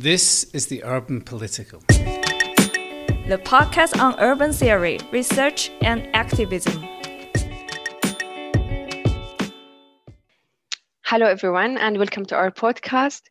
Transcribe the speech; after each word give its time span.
This 0.00 0.44
is 0.54 0.68
the 0.68 0.84
Urban 0.84 1.22
Political, 1.22 1.80
the 1.88 3.40
podcast 3.42 4.00
on 4.00 4.14
urban 4.20 4.52
theory, 4.52 5.00
research, 5.10 5.72
and 5.80 6.08
activism. 6.14 6.86
Hello, 11.04 11.26
everyone, 11.26 11.78
and 11.78 11.98
welcome 11.98 12.24
to 12.26 12.36
our 12.36 12.52
podcast 12.52 13.22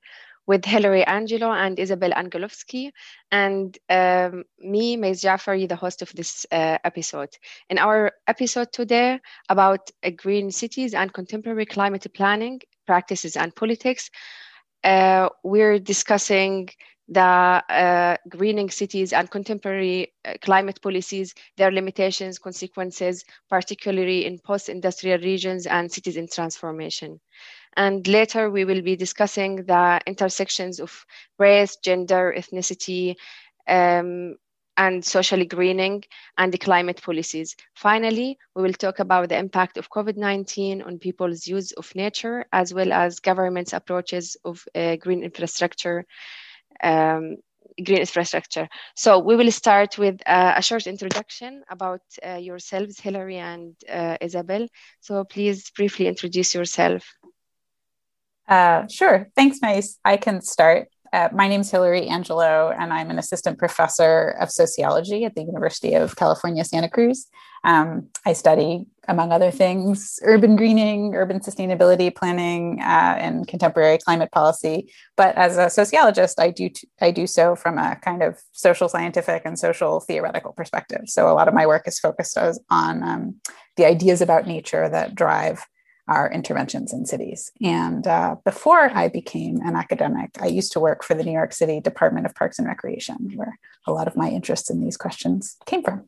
with 0.45 0.65
Hilary 0.65 1.05
Angelo 1.05 1.53
and 1.53 1.79
Isabel 1.79 2.11
Anguelovski, 2.11 2.91
and 3.31 3.77
um, 3.89 4.43
me, 4.59 4.97
Mays 4.97 5.21
Jafari, 5.21 5.69
the 5.69 5.77
host 5.77 6.01
of 6.01 6.11
this 6.15 6.45
uh, 6.51 6.79
episode. 6.83 7.29
In 7.69 7.77
our 7.77 8.11
episode 8.27 8.73
today 8.73 9.21
about 9.47 9.89
uh, 10.03 10.09
green 10.09 10.51
cities 10.51 10.93
and 10.93 11.13
contemporary 11.13 11.65
climate 11.65 12.05
planning 12.13 12.59
practices 12.85 13.37
and 13.37 13.55
politics, 13.55 14.11
uh, 14.87 15.29
we're 15.43 15.79
discussing 15.79 16.69
the 17.09 17.21
uh, 17.21 18.17
greening 18.29 18.69
cities 18.69 19.13
and 19.13 19.29
contemporary 19.29 20.13
uh, 20.25 20.33
climate 20.41 20.81
policies, 20.81 21.33
their 21.57 21.71
limitations, 21.71 22.39
consequences, 22.39 23.23
particularly 23.49 24.25
in 24.25 24.39
post-industrial 24.39 25.19
regions 25.19 25.65
and 25.67 25.91
cities 25.91 26.17
in 26.17 26.27
transformation. 26.27 27.19
And 27.75 28.07
later 28.07 28.49
we 28.49 28.65
will 28.65 28.81
be 28.81 28.95
discussing 28.95 29.57
the 29.65 30.01
intersections 30.05 30.79
of 30.79 31.05
race, 31.37 31.77
gender, 31.83 32.33
ethnicity, 32.37 33.15
um, 33.67 34.35
and 34.77 35.03
socially 35.03 35.45
greening 35.45 36.03
and 36.37 36.53
the 36.53 36.57
climate 36.57 37.01
policies. 37.01 37.55
Finally, 37.73 38.37
we 38.55 38.63
will 38.63 38.73
talk 38.73 38.99
about 38.99 39.29
the 39.29 39.37
impact 39.37 39.77
of 39.77 39.89
COVID-19 39.89 40.85
on 40.85 40.99
people's 40.99 41.47
use 41.47 41.71
of 41.73 41.93
nature, 41.95 42.45
as 42.53 42.73
well 42.73 42.93
as 42.93 43.19
government's 43.19 43.73
approaches 43.73 44.37
of 44.45 44.63
uh, 44.75 44.95
green 44.97 45.23
infrastructure 45.23 46.05
um, 46.83 47.37
green 47.83 47.99
infrastructure. 47.99 48.67
So 48.95 49.19
we 49.19 49.35
will 49.35 49.51
start 49.51 49.97
with 49.97 50.21
uh, 50.25 50.53
a 50.55 50.61
short 50.61 50.87
introduction 50.87 51.63
about 51.69 52.01
uh, 52.25 52.35
yourselves, 52.35 52.99
Hilary 52.99 53.37
and 53.37 53.75
uh, 53.89 54.17
Isabel. 54.21 54.67
So 55.01 55.23
please 55.23 55.69
briefly 55.71 56.07
introduce 56.07 56.55
yourself. 56.55 57.03
Uh, 58.47 58.87
sure. 58.87 59.27
Thanks, 59.35 59.59
Mace. 59.61 59.99
I 60.05 60.17
can 60.17 60.41
start. 60.41 60.87
Uh, 61.13 61.29
my 61.33 61.47
name 61.47 61.61
is 61.61 61.71
Hilary 61.71 62.07
Angelo, 62.07 62.73
and 62.77 62.91
I'm 62.93 63.09
an 63.09 63.19
assistant 63.19 63.57
professor 63.57 64.35
of 64.39 64.51
sociology 64.51 65.25
at 65.25 65.35
the 65.35 65.41
University 65.41 65.93
of 65.93 66.15
California, 66.15 66.63
Santa 66.63 66.89
Cruz. 66.89 67.27
Um, 67.63 68.09
I 68.25 68.33
study, 68.33 68.85
among 69.07 69.31
other 69.31 69.51
things, 69.51 70.19
urban 70.23 70.55
greening, 70.55 71.15
urban 71.15 71.39
sustainability 71.39 72.13
planning, 72.13 72.79
uh, 72.81 73.15
and 73.17 73.47
contemporary 73.47 73.97
climate 73.97 74.31
policy. 74.31 74.93
But 75.15 75.35
as 75.35 75.57
a 75.57 75.69
sociologist, 75.69 76.39
I 76.39 76.51
do 76.51 76.69
t- 76.69 76.87
I 77.01 77.11
do 77.11 77.25
so 77.25 77.55
from 77.55 77.77
a 77.77 77.95
kind 77.97 78.21
of 78.21 78.39
social 78.51 78.89
scientific 78.89 79.41
and 79.45 79.57
social 79.57 80.01
theoretical 80.01 80.53
perspective. 80.53 81.01
So 81.05 81.29
a 81.29 81.33
lot 81.33 81.47
of 81.47 81.53
my 81.53 81.65
work 81.65 81.87
is 81.87 81.99
focused 81.99 82.37
on 82.37 83.03
um, 83.03 83.35
the 83.75 83.85
ideas 83.85 84.21
about 84.21 84.47
nature 84.47 84.87
that 84.89 85.15
drive 85.15 85.65
our 86.07 86.31
interventions 86.31 86.93
in 86.93 87.05
cities. 87.05 87.51
And 87.61 88.07
uh, 88.07 88.35
before 88.45 88.89
I 88.93 89.09
became 89.09 89.59
an 89.61 89.75
academic, 89.75 90.31
I 90.41 90.47
used 90.47 90.71
to 90.73 90.79
work 90.79 91.03
for 91.03 91.13
the 91.13 91.23
New 91.23 91.33
York 91.33 91.53
City 91.53 91.79
Department 91.81 92.25
of 92.25 92.33
Parks 92.33 92.59
and 92.59 92.67
Recreation, 92.67 93.33
where 93.35 93.59
a 93.85 93.91
lot 93.91 94.07
of 94.07 94.15
my 94.15 94.29
interest 94.29 94.69
in 94.69 94.81
these 94.81 94.97
questions 94.97 95.57
came 95.65 95.83
from. 95.83 96.07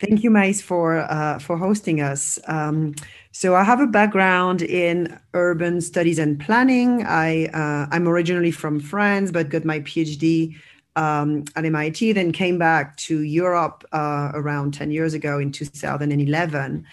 Thank 0.00 0.22
you, 0.22 0.30
Mais, 0.30 0.60
for 0.60 0.98
uh, 0.98 1.38
for 1.38 1.56
hosting 1.56 2.00
us. 2.00 2.38
Um, 2.46 2.94
so 3.30 3.54
I 3.54 3.62
have 3.62 3.80
a 3.80 3.86
background 3.86 4.60
in 4.60 5.18
urban 5.34 5.80
studies 5.80 6.18
and 6.18 6.38
planning. 6.38 7.04
I 7.06 7.46
uh, 7.46 7.86
I'm 7.90 8.08
originally 8.08 8.50
from 8.50 8.80
France, 8.80 9.30
but 9.30 9.50
got 9.50 9.64
my 9.64 9.80
PhD 9.80 10.56
um, 10.96 11.44
at 11.54 11.64
MIT. 11.64 12.12
Then 12.12 12.32
came 12.32 12.58
back 12.58 12.96
to 13.08 13.22
Europe 13.22 13.84
uh, 13.92 14.32
around 14.34 14.74
ten 14.74 14.90
years 14.90 15.14
ago 15.14 15.38
in 15.38 15.52
2011 15.52 16.84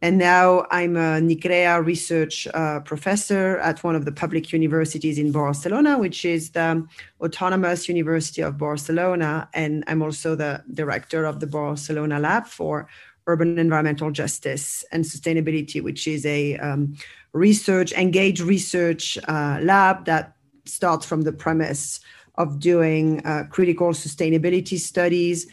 and 0.00 0.16
now 0.16 0.64
I'm 0.70 0.96
an 0.96 1.28
ICREA 1.28 1.84
research 1.84 2.46
uh, 2.54 2.80
professor 2.80 3.58
at 3.58 3.82
one 3.82 3.96
of 3.96 4.04
the 4.04 4.12
public 4.12 4.52
universities 4.52 5.18
in 5.18 5.32
Barcelona, 5.32 5.98
which 5.98 6.24
is 6.24 6.50
the 6.50 6.86
Autonomous 7.20 7.88
University 7.88 8.40
of 8.40 8.58
Barcelona. 8.58 9.48
And 9.54 9.82
I'm 9.88 10.00
also 10.02 10.36
the 10.36 10.62
director 10.72 11.24
of 11.24 11.40
the 11.40 11.48
Barcelona 11.48 12.20
Lab 12.20 12.46
for 12.46 12.88
Urban 13.26 13.58
Environmental 13.58 14.12
Justice 14.12 14.84
and 14.92 15.04
Sustainability, 15.04 15.82
which 15.82 16.06
is 16.06 16.24
a 16.24 16.56
um, 16.58 16.96
research, 17.32 17.92
engaged 17.92 18.40
research 18.40 19.18
uh, 19.26 19.58
lab 19.60 20.04
that 20.04 20.36
starts 20.64 21.06
from 21.06 21.22
the 21.22 21.32
premise 21.32 21.98
of 22.36 22.60
doing 22.60 23.20
uh, 23.26 23.44
critical 23.50 23.88
sustainability 23.88 24.78
studies 24.78 25.48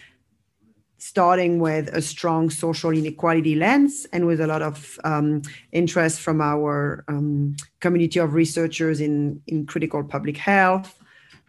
starting 1.16 1.60
with 1.60 1.88
a 1.96 2.02
strong 2.02 2.50
social 2.50 2.92
inequality 2.92 3.56
lens 3.56 4.06
and 4.12 4.28
with 4.28 4.42
a 4.42 4.48
lot 4.48 4.62
of 4.62 5.00
um, 5.06 5.42
interest 5.72 6.20
from 6.20 6.42
our 6.42 7.06
um, 7.08 7.56
community 7.80 8.20
of 8.20 8.34
researchers 8.34 9.00
in, 9.00 9.42
in 9.48 9.66
critical 9.66 10.04
public 10.04 10.36
health, 10.36 11.00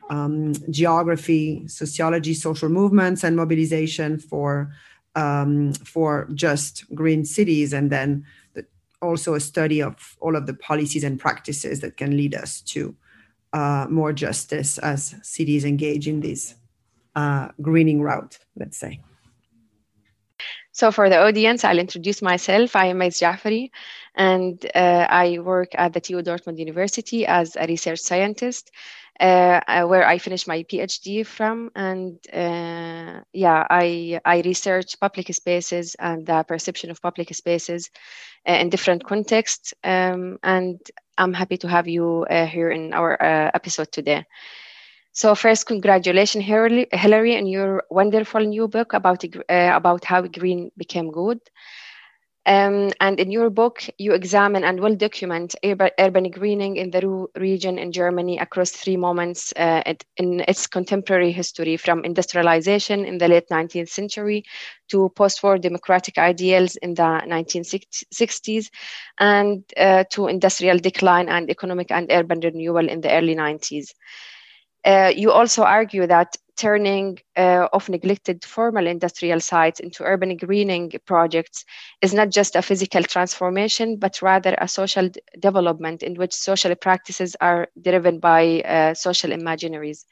um, 0.09 0.53
geography, 0.71 1.67
sociology, 1.67 2.33
social 2.33 2.69
movements, 2.69 3.25
and 3.25 3.35
mobilization 3.35 4.21
for, 4.21 4.73
um, 5.17 5.73
for 5.73 6.29
just 6.33 6.85
green 6.95 7.25
cities, 7.25 7.73
and 7.73 7.91
then 7.91 8.25
the, 8.55 8.65
also 9.03 9.35
a 9.35 9.41
study 9.41 9.83
of 9.83 10.17
all 10.21 10.37
of 10.37 10.47
the 10.47 10.55
policies 10.55 11.03
and 11.03 11.19
practices 11.19 11.81
that 11.81 11.97
can 11.97 12.17
lead 12.17 12.37
us 12.37 12.61
to 12.61 12.95
uh, 13.53 13.89
more 13.91 14.13
justice 14.13 14.79
as 14.79 15.17
cities 15.23 15.65
engage 15.65 16.07
in 16.07 16.21
this 16.21 16.55
uh, 17.17 17.49
greening 17.61 18.01
route, 18.01 18.39
let's 18.55 18.79
say. 18.79 19.01
So 20.77 20.93
for 20.93 21.09
the 21.09 21.17
audience, 21.17 21.65
I'll 21.65 21.79
introduce 21.79 22.21
myself. 22.21 22.77
I 22.77 22.89
am 22.89 22.99
Mays 22.99 23.19
Jafari, 23.19 23.71
and 24.15 24.63
uh, 24.75 25.07
I 25.09 25.39
work 25.39 25.71
at 25.73 25.95
the 25.95 26.03
TU 26.03 26.21
Dortmund 26.21 26.59
University 26.59 27.25
as 27.25 27.57
a 27.57 27.67
research 27.67 28.01
scientist, 28.01 28.71
uh, 29.19 29.61
uh, 29.67 29.85
where 29.87 30.07
I 30.07 30.19
finished 30.19 30.47
my 30.47 30.65
PhD 30.65 31.25
from. 31.25 31.71
And 31.75 32.19
uh, 32.31 33.23
yeah, 33.33 33.67
I, 33.71 34.21
I 34.23 34.43
research 34.43 35.01
public 35.01 35.33
spaces 35.33 35.97
and 35.99 36.27
the 36.27 36.45
perception 36.47 36.91
of 36.91 37.01
public 37.01 37.35
spaces 37.35 37.89
uh, 38.47 38.53
in 38.53 38.69
different 38.69 39.03
contexts. 39.03 39.73
Um, 39.83 40.39
and 40.43 40.79
I'm 41.17 41.33
happy 41.33 41.57
to 41.57 41.69
have 41.69 41.89
you 41.89 42.27
uh, 42.29 42.45
here 42.45 42.71
in 42.71 42.93
our 42.93 43.17
episode 43.55 43.93
today. 43.93 44.27
So 45.17 45.35
first, 45.35 45.67
congratulations, 45.67 46.45
Hilary, 46.45 47.37
on 47.37 47.47
your 47.49 47.83
wonderful 47.91 48.41
new 48.43 48.69
book 48.69 48.93
about 48.93 49.25
uh, 49.25 49.73
about 49.75 50.05
how 50.05 50.23
green 50.23 50.71
became 50.77 51.11
good. 51.11 51.41
Um, 52.47 52.91
and 53.01 53.19
in 53.19 53.33
your 53.33 53.51
book, 53.51 53.83
you 53.99 54.13
examine 54.13 54.65
and 54.65 54.79
will 54.81 54.95
document 54.95 55.57
urban, 55.65 55.91
urban 55.99 56.31
greening 56.31 56.77
in 56.77 56.91
the 56.93 57.01
Ruhr 57.01 57.29
region 57.37 57.79
in 57.79 57.91
Germany 57.93 58.39
across 58.39 58.71
three 58.71 58.97
moments 58.97 59.53
uh, 59.57 59.83
in 60.17 60.41
its 60.47 60.69
contemporary 60.69 61.33
history, 61.33 61.77
from 61.77 62.05
industrialization 62.05 63.05
in 63.05 63.19
the 63.19 63.29
late 63.29 63.51
19th 63.51 63.89
century 63.89 64.45
to 64.91 65.09
post-war 65.17 65.59
democratic 65.59 66.19
ideals 66.19 66.77
in 66.77 66.95
the 66.95 67.21
1960s, 67.27 68.71
and 69.19 69.65
uh, 69.77 70.05
to 70.13 70.29
industrial 70.29 70.79
decline 70.79 71.29
and 71.29 71.51
economic 71.51 71.91
and 71.91 72.13
urban 72.13 72.41
renewal 72.41 72.89
in 72.89 73.01
the 73.01 73.11
early 73.13 73.35
90s. 73.35 73.93
Uh, 74.87 75.13
you 75.17 75.33
also 75.33 75.65
argue 75.65 76.07
that 76.07 76.37
turning 76.57 77.19
uh, 77.37 77.69
of 77.73 77.89
neglected 77.91 78.45
formal 78.45 78.87
industrial 78.87 79.41
sites 79.41 79.81
into 79.81 80.05
urban 80.05 80.37
greening 80.37 80.93
projects 81.07 81.65
is 82.03 82.15
not 82.15 82.31
just 82.31 82.57
a 82.57 82.63
physical 82.63 83.03
transformation, 83.03 83.97
but 83.99 84.23
rather 84.23 84.57
a 84.59 84.69
social 84.69 85.09
d- 85.11 85.21
development 85.41 86.03
in 86.03 86.15
which 86.15 86.33
social 86.35 86.75
practices 86.77 87.37
are 87.41 87.69
driven 87.83 88.21
by 88.21 88.61
uh, 88.63 88.95
social 88.95 89.31
imaginaries. 89.31 90.05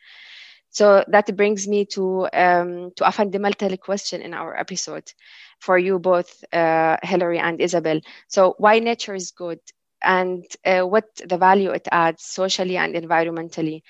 So 0.71 1.05
that 1.09 1.37
brings 1.37 1.69
me 1.69 1.87
to 1.95 2.29
um, 2.33 2.91
to 2.97 3.07
a 3.07 3.13
fundamental 3.13 3.77
question 3.79 4.23
in 4.23 4.35
our 4.35 4.57
episode 4.59 5.13
for 5.61 5.79
you 5.79 5.99
both, 5.99 6.45
uh, 6.53 6.97
Hilary 7.03 7.39
and 7.39 7.61
Isabel. 7.61 8.01
So 8.29 8.55
why 8.59 8.81
nature 8.81 9.15
is 9.15 9.31
good, 9.33 9.61
and 10.03 10.45
uh, 10.65 10.83
what 10.83 11.07
the 11.27 11.39
value 11.39 11.71
it 11.71 11.89
adds 11.93 12.25
socially 12.25 12.77
and 12.77 12.95
environmentally, 12.95 13.83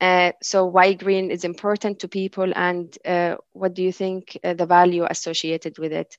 uh, 0.00 0.32
so 0.42 0.64
why 0.64 0.92
green 0.92 1.30
is 1.30 1.44
important 1.44 2.00
to 2.00 2.08
people 2.08 2.52
and 2.54 2.96
uh, 3.04 3.36
what 3.52 3.74
do 3.74 3.82
you 3.82 3.92
think 3.92 4.38
uh, 4.44 4.54
the 4.54 4.66
value 4.66 5.04
associated 5.08 5.78
with 5.78 5.92
it? 5.92 6.16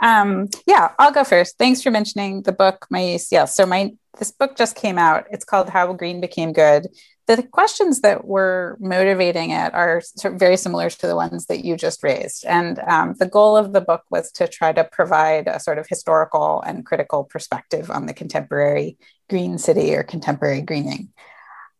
Um, 0.00 0.48
yeah, 0.66 0.92
I'll 0.98 1.12
go 1.12 1.24
first. 1.24 1.58
Thanks 1.58 1.82
for 1.82 1.90
mentioning 1.90 2.42
the 2.42 2.52
book, 2.52 2.86
My 2.90 3.18
Yeah, 3.30 3.46
so 3.46 3.66
my 3.66 3.92
this 4.18 4.30
book 4.30 4.56
just 4.56 4.76
came 4.76 4.96
out. 4.96 5.26
It's 5.32 5.44
called 5.44 5.68
How 5.68 5.92
Green 5.92 6.20
Became 6.20 6.52
Good. 6.52 6.86
The 7.26 7.42
questions 7.42 8.02
that 8.02 8.24
were 8.24 8.76
motivating 8.80 9.50
it 9.50 9.74
are 9.74 10.02
very 10.24 10.56
similar 10.56 10.90
to 10.90 11.06
the 11.06 11.16
ones 11.16 11.46
that 11.46 11.64
you 11.64 11.76
just 11.76 12.02
raised. 12.02 12.44
And 12.44 12.78
um, 12.80 13.14
the 13.18 13.26
goal 13.26 13.56
of 13.56 13.72
the 13.72 13.80
book 13.80 14.02
was 14.10 14.30
to 14.32 14.46
try 14.46 14.72
to 14.72 14.84
provide 14.84 15.48
a 15.48 15.58
sort 15.58 15.78
of 15.78 15.88
historical 15.88 16.62
and 16.62 16.86
critical 16.86 17.24
perspective 17.24 17.90
on 17.90 18.06
the 18.06 18.14
contemporary 18.14 18.98
green 19.28 19.58
city 19.58 19.94
or 19.94 20.02
contemporary 20.02 20.60
greening. 20.60 21.08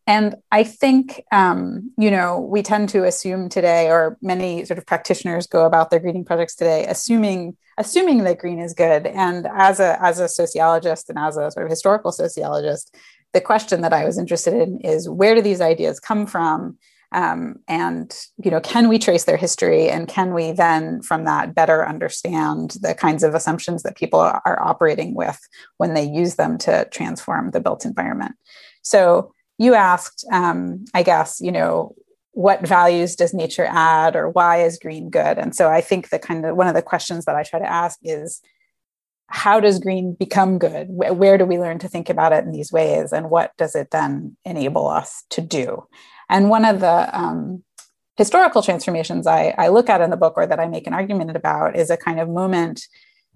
And 0.07 0.37
I 0.53 0.65
think, 0.65 1.23
um, 1.33 1.93
you 1.97 2.11
know, 2.11 2.41
we 2.41 2.63
tend 2.63 2.91
to 2.91 3.05
assume 3.05 3.49
today, 3.49 3.89
or 3.89 4.19
many 4.21 4.65
sort 4.65 4.79
of 4.79 4.87
practitioners 4.87 5.47
go 5.47 5.65
about 5.65 5.91
their 5.91 6.01
greening 6.01 6.25
projects 6.25 6.55
today, 6.55 6.85
assuming 6.87 7.57
assuming 7.77 8.23
that 8.23 8.39
green 8.39 8.61
is 8.61 8.75
good. 8.75 9.07
And 9.07 9.49
as 9.53 9.81
a 9.81 10.01
as 10.03 10.19
a 10.21 10.29
sociologist 10.29 11.09
and 11.09 11.19
as 11.19 11.37
a 11.37 11.51
sort 11.51 11.67
of 11.67 11.71
historical 11.71 12.13
sociologist, 12.13 12.95
the 13.33 13.41
question 13.41 13.81
that 13.81 13.93
I 13.93 14.05
was 14.05 14.19
interested 14.19 14.55
in 14.55 14.81
is 14.81 15.09
where 15.09 15.35
do 15.35 15.43
these 15.43 15.61
ideas 15.61 16.01
come 16.01 16.27
from? 16.27 16.79
Um, 17.13 17.61
and 17.69 18.15
you 18.45 18.51
know, 18.51 18.61
can 18.61 18.89
we 18.89 18.99
trace 18.99 19.25
their 19.25 19.37
history, 19.37 19.89
and 19.89 20.09
can 20.09 20.35
we 20.35 20.53
then, 20.53 21.01
from 21.01 21.25
that, 21.25 21.55
better 21.55 21.87
understand 21.87 22.77
the 22.83 22.95
kinds 22.95 23.23
of 23.23 23.35
assumptions 23.35 23.85
that 23.85 23.97
people 23.97 24.21
are 24.21 24.59
operating 24.61 25.15
with 25.15 25.41
when 25.79 25.95
they 25.95 26.05
use 26.05 26.35
them 26.35 26.59
to 26.59 26.87
transform 26.91 27.53
the 27.53 27.61
built 27.61 27.85
environment? 27.85 28.35
So 28.83 29.34
you 29.59 29.75
asked, 29.75 30.25
um, 30.33 30.85
I 30.95 31.03
guess, 31.03 31.41
you 31.41 31.53
know, 31.53 31.95
what 32.33 32.67
values 32.67 33.15
does 33.15 33.33
nature 33.33 33.67
add 33.69 34.17
or 34.17 34.29
why 34.29 34.63
is 34.63 34.79
green 34.79 35.09
good? 35.09 35.39
And 35.39 35.55
so 35.55 35.71
I 35.71 35.81
think 35.81 36.09
the 36.09 36.19
kind 36.19 36.45
of 36.45 36.57
one 36.57 36.67
of 36.67 36.75
the 36.75 36.83
questions 36.83 37.25
that 37.27 37.37
I 37.37 37.45
try 37.45 37.61
to 37.61 37.71
ask 37.71 37.99
is 38.03 38.41
how 39.29 39.61
does 39.61 39.79
green 39.79 40.15
become 40.15 40.59
good? 40.59 40.89
Where 40.91 41.39
do 41.39 41.45
we 41.45 41.59
learn 41.59 41.79
to 41.81 41.89
think 41.89 42.11
about 42.11 42.33
it 42.33 42.45
in 42.45 42.53
these 42.53 42.73
ways? 42.73 43.13
And 43.13 43.31
what 43.31 43.53
does 43.57 43.75
it 43.75 43.91
then 43.91 44.37
enable 44.45 44.87
us 44.89 45.25
to 45.31 45.41
do? 45.41 45.87
And 46.29 46.51
one 46.51 46.65
of 46.65 46.81
the 46.81 47.19
um, 47.19 47.63
historical 48.17 48.63
transformations 48.63 49.27
I, 49.27 49.55
I, 49.57 49.69
look 49.69 49.89
at 49.89 50.01
in 50.01 50.11
the 50.11 50.17
book 50.17 50.35
or 50.37 50.47
that 50.47 50.61
I 50.61 50.69
make 50.69 50.87
an 50.87 50.95
argument 50.95 51.37
about 51.37 51.77
is 51.77 51.91
a 51.91 51.97
kind 51.97 52.21
of 52.21 52.29
moment 52.29 52.83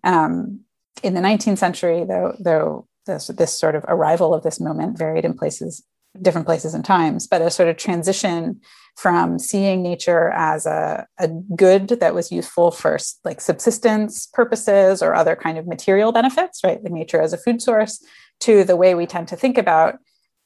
um, 0.05 0.61
in 1.03 1.14
the 1.14 1.21
19th 1.21 1.59
century, 1.59 2.05
though, 2.05 2.35
though 2.38 2.87
this, 3.06 3.29
this 3.29 3.59
sort 3.59 3.75
of 3.75 3.85
arrival 3.88 4.35
of 4.35 4.43
this 4.43 4.61
moment 4.61 4.99
varied 4.99 5.25
in 5.25 5.35
places 5.35 5.85
different 6.23 6.47
places 6.47 6.75
and 6.75 6.85
times, 6.85 7.26
but 7.26 7.43
a 7.43 7.50
sort 7.50 7.69
of 7.69 7.76
transition 7.76 8.61
from 8.97 9.38
seeing 9.38 9.82
nature 9.82 10.31
as 10.31 10.67
a, 10.67 11.06
a 11.19 11.29
good 11.29 11.88
that 11.88 12.15
was 12.15 12.32
useful 12.32 12.73
for 12.73 12.99
like 13.25 13.41
subsistence 13.41 14.26
purposes 14.26 15.03
or 15.03 15.15
other 15.15 15.37
kind 15.37 15.56
of 15.56 15.69
material 15.69 16.11
benefits, 16.11 16.65
right? 16.65 16.82
The 16.82 16.91
nature 16.91 17.20
as 17.20 17.32
a 17.32 17.38
food 17.38 17.62
source, 17.62 18.05
to 18.41 18.65
the 18.65 18.76
way 18.76 18.94
we 18.94 19.06
tend 19.06 19.29
to 19.29 19.37
think 19.37 19.56
about 19.56 19.99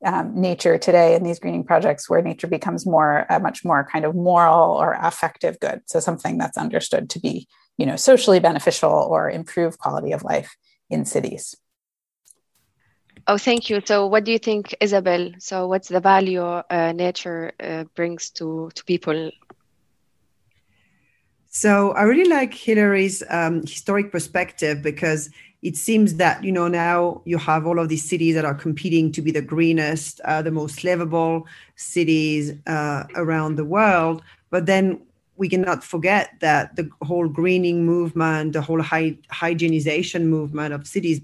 um, 0.05 0.39
nature 0.39 0.77
today 0.79 1.15
in 1.15 1.23
these 1.23 1.39
greening 1.39 1.65
projects, 1.65 2.11
where 2.11 2.23
nature 2.23 2.47
becomes 2.47 2.85
more, 2.85 3.25
a 3.31 3.39
much 3.39 3.65
more 3.65 3.89
kind 3.91 4.05
of 4.05 4.15
moral 4.15 4.71
or 4.71 4.99
affective 5.01 5.59
good. 5.61 5.81
So 5.87 6.01
something 6.01 6.39
that's 6.39 6.59
understood 6.59 7.09
to 7.11 7.21
be, 7.21 7.49
you 7.79 7.87
know, 7.87 7.97
socially 7.97 8.41
beneficial 8.41 8.91
or 8.91 9.31
improve 9.31 9.79
quality 9.79 10.13
of 10.13 10.25
life 10.25 10.57
in 10.91 11.05
cities. 11.05 11.55
Oh, 13.29 13.39
thank 13.39 13.71
you. 13.71 13.81
So, 13.85 14.07
what 14.07 14.25
do 14.25 14.33
you 14.33 14.39
think, 14.39 14.75
Isabel? 14.81 15.31
So, 15.39 15.69
what's 15.69 15.89
the 15.89 16.01
value 16.01 16.43
uh, 16.43 16.93
nature 16.93 17.53
uh, 17.61 17.85
brings 17.95 18.31
to 18.31 18.71
to 18.75 18.85
people? 18.85 19.31
So, 21.49 21.93
I 21.93 22.03
really 22.03 22.29
like 22.29 22.53
Hilary's 22.53 23.23
um, 23.31 23.61
historic 23.61 24.11
perspective 24.11 24.83
because 24.83 25.31
it 25.63 25.77
seems 25.77 26.15
that 26.15 26.43
you 26.43 26.51
know 26.51 26.67
now 26.67 27.23
you 27.25 27.39
have 27.39 27.67
all 27.67 27.79
of 27.79 27.89
these 27.89 28.09
cities 28.09 28.35
that 28.35 28.45
are 28.45 28.55
competing 28.55 29.13
to 29.13 29.23
be 29.23 29.31
the 29.31 29.43
greenest, 29.43 30.21
uh, 30.25 30.43
the 30.43 30.51
most 30.51 30.83
livable 30.83 31.47
cities 31.77 32.55
uh, 32.67 33.05
around 33.15 33.55
the 33.55 33.65
world. 33.65 34.23
But 34.51 34.67
then 34.67 35.01
we 35.37 35.49
cannot 35.49 35.85
forget 35.85 36.31
that 36.41 36.75
the 36.75 36.91
whole 37.03 37.29
greening 37.29 37.87
movement, 37.87 38.53
the 38.53 38.63
whole 38.63 38.83
hy- 38.83 39.19
hygienization 39.31 40.25
movement 40.25 40.75
of 40.75 40.87
cities 40.87 41.21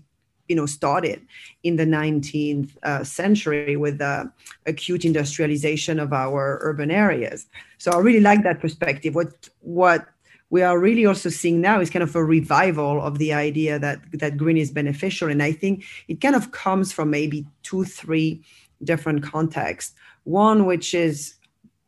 you 0.48 0.56
know 0.56 0.66
started 0.66 1.20
in 1.62 1.76
the 1.76 1.84
19th 1.84 2.70
uh, 2.82 3.04
century 3.04 3.76
with 3.76 3.98
the 3.98 4.30
acute 4.66 5.04
industrialization 5.04 6.00
of 6.00 6.12
our 6.12 6.58
urban 6.62 6.90
areas. 6.90 7.46
So 7.78 7.92
i 7.92 7.98
really 7.98 8.20
like 8.20 8.42
that 8.42 8.60
perspective. 8.60 9.14
What 9.14 9.48
what 9.60 10.06
we 10.50 10.62
are 10.62 10.78
really 10.78 11.04
also 11.04 11.28
seeing 11.28 11.60
now 11.60 11.78
is 11.80 11.90
kind 11.90 12.02
of 12.02 12.16
a 12.16 12.24
revival 12.24 13.02
of 13.02 13.18
the 13.18 13.34
idea 13.34 13.78
that 13.78 14.00
that 14.12 14.38
green 14.38 14.56
is 14.56 14.70
beneficial. 14.70 15.28
And 15.28 15.42
i 15.42 15.52
think 15.52 15.84
it 16.08 16.20
kind 16.20 16.34
of 16.34 16.50
comes 16.52 16.92
from 16.92 17.10
maybe 17.10 17.46
two 17.62 17.84
three 17.84 18.42
different 18.82 19.22
contexts. 19.22 19.94
One 20.24 20.66
which 20.66 20.94
is 20.94 21.34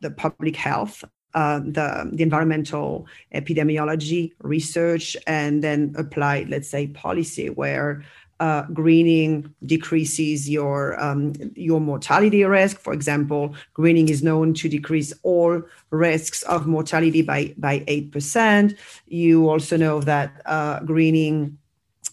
the 0.00 0.10
public 0.10 0.56
health 0.56 1.04
uh, 1.34 1.60
the, 1.60 2.10
the 2.12 2.22
environmental 2.22 3.06
epidemiology 3.34 4.32
research 4.40 5.16
and 5.26 5.62
then 5.62 5.94
applied 5.96 6.48
let's 6.48 6.68
say 6.68 6.88
policy 6.88 7.48
where 7.50 8.04
uh, 8.40 8.62
greening 8.72 9.54
decreases 9.66 10.48
your 10.48 11.00
um, 11.00 11.32
your 11.54 11.80
mortality 11.80 12.42
risk. 12.44 12.80
For 12.80 12.92
example, 12.92 13.54
greening 13.74 14.08
is 14.08 14.22
known 14.22 14.54
to 14.54 14.68
decrease 14.68 15.12
all 15.22 15.62
risks 15.90 16.42
of 16.42 16.66
mortality 16.66 17.22
by 17.22 17.54
by 17.56 17.84
eight 17.86 18.10
percent. 18.10 18.74
You 19.06 19.48
also 19.48 19.76
know 19.76 20.00
that 20.00 20.42
uh, 20.46 20.80
greening 20.80 21.58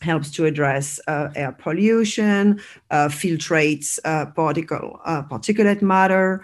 helps 0.01 0.29
to 0.31 0.45
address 0.45 0.99
uh, 1.07 1.29
air 1.35 1.53
pollution, 1.53 2.61
uh, 2.91 3.07
filtrates 3.07 3.97
uh, 4.05 4.27
particle 4.27 4.99
uh, 5.05 5.23
particulate 5.23 5.81
matter. 5.81 6.43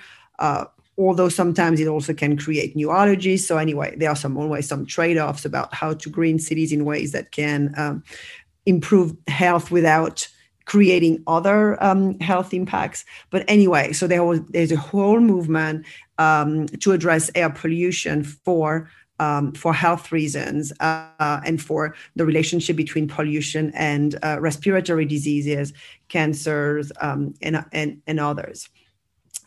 Although 0.96 1.30
sometimes 1.30 1.80
it 1.80 1.88
also 1.88 2.14
can 2.14 2.38
create 2.38 2.76
new 2.76 2.90
allergies. 2.90 3.40
So 3.40 3.58
anyway, 3.58 3.96
there 3.98 4.12
are 4.12 4.16
some 4.16 4.38
always 4.38 4.68
some 4.68 4.86
trade-offs 4.86 5.44
about 5.44 5.74
how 5.74 5.94
to 5.96 6.10
green 6.10 6.38
cities 6.38 6.72
in 6.72 6.86
ways 6.86 7.14
that 7.14 7.32
can 7.32 7.74
um, 7.78 8.04
improve 8.66 9.16
health 9.28 9.72
without 9.72 10.28
creating 10.66 11.22
other 11.28 11.82
um, 11.84 12.20
health 12.20 12.54
impacts. 12.54 13.06
But 13.30 13.44
anyway, 13.48 13.94
so 13.94 14.08
there 14.08 14.24
was 14.24 14.42
there's 14.50 14.72
a 14.72 14.78
whole 14.78 15.20
movement 15.20 15.86
um, 16.18 16.68
to 16.68 16.92
address 16.92 17.30
air 17.36 17.50
pollution 17.50 18.24
for 18.24 18.90
um, 19.20 19.54
for 19.54 19.74
health 19.74 20.12
reasons 20.12 20.74
uh, 20.80 21.42
and 21.46 21.62
for 21.62 21.96
the 22.16 22.26
relationship 22.26 22.76
between 22.76 23.08
pollution 23.08 23.72
and 23.76 24.18
uh, 24.24 24.38
respiratory 24.40 25.06
diseases, 25.06 25.74
cancers, 26.10 26.92
um, 27.02 27.34
and, 27.42 27.64
and 27.72 28.02
and 28.08 28.20
others. 28.20 28.70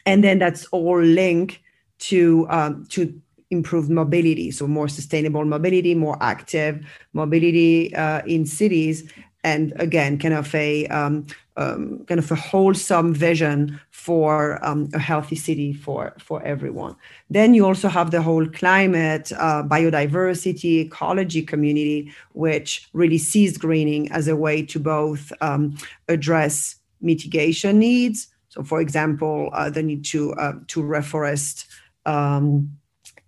And 0.04 0.22
then 0.22 0.38
that's 0.38 0.66
all 0.66 1.02
linked 1.02 1.58
to 1.98 2.46
um, 2.50 2.86
to 2.90 3.20
improved 3.50 3.90
mobility, 3.90 4.50
so 4.50 4.66
more 4.66 4.88
sustainable 4.88 5.44
mobility, 5.44 5.94
more 5.94 6.16
active 6.20 6.84
mobility 7.12 7.94
uh, 7.94 8.22
in 8.26 8.44
cities, 8.46 9.10
and 9.44 9.72
again, 9.76 10.18
kind 10.18 10.34
of 10.34 10.52
a 10.54 10.86
um, 10.88 11.24
um, 11.56 12.04
kind 12.06 12.18
of 12.18 12.30
a 12.30 12.34
wholesome 12.34 13.14
vision 13.14 13.80
for 13.90 14.58
um, 14.66 14.88
a 14.92 14.98
healthy 14.98 15.36
city 15.36 15.72
for 15.72 16.12
for 16.18 16.42
everyone. 16.42 16.96
Then 17.30 17.54
you 17.54 17.64
also 17.64 17.88
have 17.88 18.10
the 18.10 18.22
whole 18.22 18.46
climate, 18.48 19.30
uh, 19.38 19.62
biodiversity, 19.62 20.86
ecology 20.86 21.42
community, 21.42 22.12
which 22.32 22.88
really 22.92 23.18
sees 23.18 23.56
greening 23.56 24.10
as 24.10 24.26
a 24.26 24.36
way 24.36 24.62
to 24.66 24.80
both 24.80 25.32
um, 25.40 25.76
address 26.08 26.76
mitigation 27.00 27.78
needs. 27.78 28.26
So, 28.48 28.64
for 28.64 28.80
example, 28.80 29.50
uh, 29.52 29.70
the 29.70 29.82
need 29.82 30.04
to 30.06 30.32
uh, 30.34 30.54
to 30.68 30.82
reforest 30.82 31.66
um, 32.04 32.76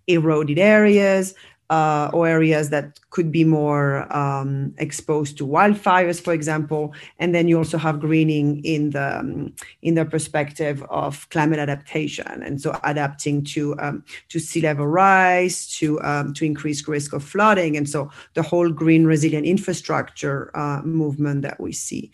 eroded 0.09 0.59
areas 0.59 1.33
uh, 1.69 2.09
or 2.13 2.27
areas 2.27 2.71
that 2.71 2.99
could 3.11 3.31
be 3.31 3.43
more 3.43 4.11
um, 4.15 4.73
exposed 4.79 5.37
to 5.37 5.45
wildfires, 5.45 6.19
for 6.19 6.33
example. 6.33 6.93
And 7.19 7.35
then 7.35 7.47
you 7.47 7.57
also 7.57 7.77
have 7.77 7.99
greening 7.99 8.63
in 8.65 8.89
the 8.91 9.19
um, 9.19 9.53
in 9.83 9.93
the 9.93 10.05
perspective 10.05 10.83
of 10.89 11.29
climate 11.29 11.59
adaptation, 11.59 12.41
and 12.43 12.59
so 12.59 12.79
adapting 12.83 13.43
to 13.45 13.79
um, 13.79 14.03
to 14.29 14.39
sea 14.39 14.61
level 14.61 14.87
rise, 14.87 15.67
to 15.77 16.01
um, 16.01 16.33
to 16.33 16.45
increase 16.45 16.87
risk 16.87 17.13
of 17.13 17.23
flooding, 17.23 17.77
and 17.77 17.87
so 17.87 18.09
the 18.33 18.41
whole 18.41 18.71
green 18.71 19.05
resilient 19.05 19.45
infrastructure 19.45 20.51
uh, 20.57 20.81
movement 20.81 21.43
that 21.43 21.59
we 21.59 21.71
see. 21.71 22.11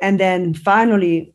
And 0.00 0.18
then 0.18 0.54
finally, 0.54 1.34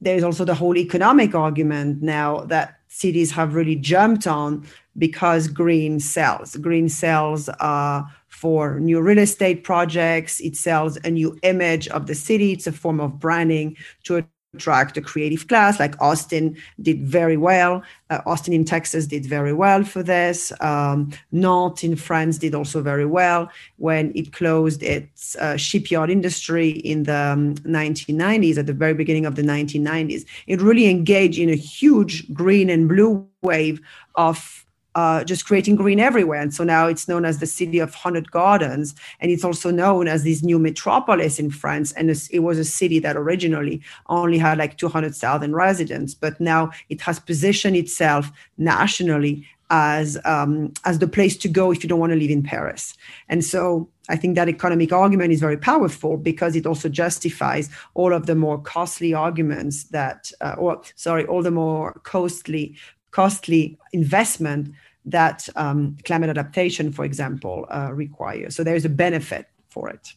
there's 0.00 0.22
also 0.22 0.44
the 0.44 0.54
whole 0.54 0.76
economic 0.76 1.34
argument 1.34 2.02
now 2.02 2.44
that 2.44 2.78
cities 2.94 3.32
have 3.32 3.54
really 3.54 3.74
jumped 3.74 4.24
on 4.26 4.64
because 4.96 5.48
green 5.48 5.98
sells. 5.98 6.54
Green 6.56 6.88
sells 6.88 7.48
uh, 7.48 8.02
for 8.28 8.78
new 8.78 9.00
real 9.00 9.18
estate 9.18 9.64
projects. 9.64 10.38
It 10.40 10.56
sells 10.56 10.96
a 10.98 11.10
new 11.10 11.36
image 11.42 11.88
of 11.88 12.06
the 12.06 12.14
city. 12.14 12.52
It's 12.52 12.68
a 12.68 12.72
form 12.72 13.00
of 13.00 13.18
branding 13.18 13.76
to 14.04 14.24
attract 14.54 14.94
the 14.94 15.00
creative 15.00 15.48
class. 15.48 15.80
Like 15.80 16.00
Austin 16.00 16.56
did 16.80 17.02
very 17.06 17.36
well. 17.36 17.82
Uh, 18.10 18.20
Austin 18.26 18.52
in 18.52 18.64
Texas 18.64 19.06
did 19.06 19.26
very 19.26 19.52
well 19.52 19.84
for 19.84 20.02
this. 20.02 20.52
Um, 20.60 21.10
Nantes 21.32 21.82
in 21.82 21.96
France 21.96 22.38
did 22.38 22.54
also 22.54 22.82
very 22.82 23.06
well 23.06 23.50
when 23.76 24.12
it 24.14 24.32
closed 24.32 24.82
its 24.82 25.36
uh, 25.36 25.56
shipyard 25.56 26.10
industry 26.10 26.70
in 26.70 27.04
the 27.04 27.14
um, 27.16 27.54
1990s, 27.56 28.58
at 28.58 28.66
the 28.66 28.72
very 28.72 28.94
beginning 28.94 29.26
of 29.26 29.34
the 29.34 29.42
1990s. 29.42 30.24
It 30.46 30.60
really 30.60 30.88
engaged 30.88 31.38
in 31.38 31.48
a 31.48 31.56
huge 31.56 32.32
green 32.32 32.70
and 32.70 32.88
blue 32.88 33.26
wave 33.42 33.80
of 34.14 34.63
uh, 34.94 35.24
just 35.24 35.46
creating 35.46 35.76
green 35.76 36.00
everywhere. 36.00 36.40
And 36.40 36.54
so 36.54 36.64
now 36.64 36.86
it's 36.86 37.08
known 37.08 37.24
as 37.24 37.38
the 37.38 37.46
city 37.46 37.78
of 37.78 37.90
100 37.90 38.30
gardens. 38.30 38.94
And 39.20 39.30
it's 39.30 39.44
also 39.44 39.70
known 39.70 40.08
as 40.08 40.24
this 40.24 40.42
new 40.42 40.58
metropolis 40.58 41.38
in 41.38 41.50
France. 41.50 41.92
And 41.92 42.10
it 42.10 42.40
was 42.40 42.58
a 42.58 42.64
city 42.64 42.98
that 43.00 43.16
originally 43.16 43.82
only 44.08 44.38
had 44.38 44.58
like 44.58 44.78
200,000 44.78 45.54
residents, 45.54 46.14
but 46.14 46.40
now 46.40 46.70
it 46.88 47.00
has 47.00 47.18
positioned 47.18 47.76
itself 47.76 48.30
nationally 48.58 49.46
as 49.70 50.18
um, 50.24 50.72
as 50.84 50.98
the 50.98 51.08
place 51.08 51.36
to 51.38 51.48
go 51.48 51.72
if 51.72 51.82
you 51.82 51.88
don't 51.88 51.98
want 51.98 52.12
to 52.12 52.18
live 52.18 52.30
in 52.30 52.42
Paris. 52.42 52.96
And 53.28 53.44
so 53.44 53.88
I 54.08 54.16
think 54.16 54.34
that 54.36 54.48
economic 54.48 54.92
argument 54.92 55.32
is 55.32 55.40
very 55.40 55.56
powerful 55.56 56.16
because 56.16 56.54
it 56.54 56.66
also 56.66 56.88
justifies 56.88 57.70
all 57.94 58.12
of 58.12 58.26
the 58.26 58.34
more 58.34 58.60
costly 58.60 59.14
arguments 59.14 59.84
that, 59.84 60.30
uh, 60.40 60.54
or 60.58 60.82
sorry, 60.94 61.24
all 61.26 61.42
the 61.42 61.50
more 61.50 61.94
costly 62.02 62.76
costly 63.14 63.78
investment 63.92 64.74
that 65.04 65.48
um, 65.54 65.96
climate 66.04 66.30
adaptation, 66.30 66.92
for 66.92 67.04
example, 67.04 67.66
uh, 67.70 67.90
requires. 67.92 68.56
So 68.56 68.64
there's 68.64 68.84
a 68.84 68.88
benefit 68.88 69.46
for 69.68 69.88
it. 69.88 70.12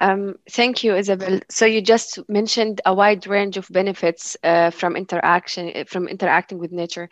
Um, 0.00 0.34
thank 0.50 0.82
you, 0.82 0.96
Isabel. 0.96 1.38
So 1.48 1.64
you 1.64 1.80
just 1.80 2.18
mentioned 2.28 2.80
a 2.84 2.92
wide 2.92 3.28
range 3.28 3.56
of 3.56 3.68
benefits 3.70 4.36
uh, 4.42 4.70
from 4.70 4.96
interaction, 4.96 5.84
from 5.86 6.08
interacting 6.08 6.58
with 6.58 6.72
nature. 6.72 7.08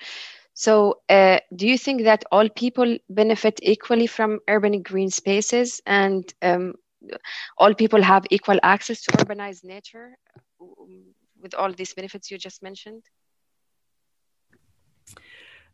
So, 0.55 0.99
uh, 1.09 1.39
do 1.55 1.69
you 1.69 1.79
think 1.79 2.03
that 2.03 2.25
all 2.33 2.49
people 2.49 2.99
benefit 3.09 3.61
equally 3.63 4.09
from 4.09 4.41
urban 4.49 4.83
green 4.83 5.11
spaces, 5.11 5.81
and 5.87 6.25
um, 6.43 6.75
all 7.57 7.73
people 7.75 8.03
have 8.03 8.27
equal 8.31 8.59
access 8.63 9.03
to 9.03 9.13
urbanized 9.13 9.65
nature 9.65 10.19
um, 10.61 11.15
with 11.41 11.55
all 11.55 11.73
these 11.73 11.95
benefits 11.95 12.31
you 12.31 12.39
just 12.39 12.63
mentioned? 12.63 13.03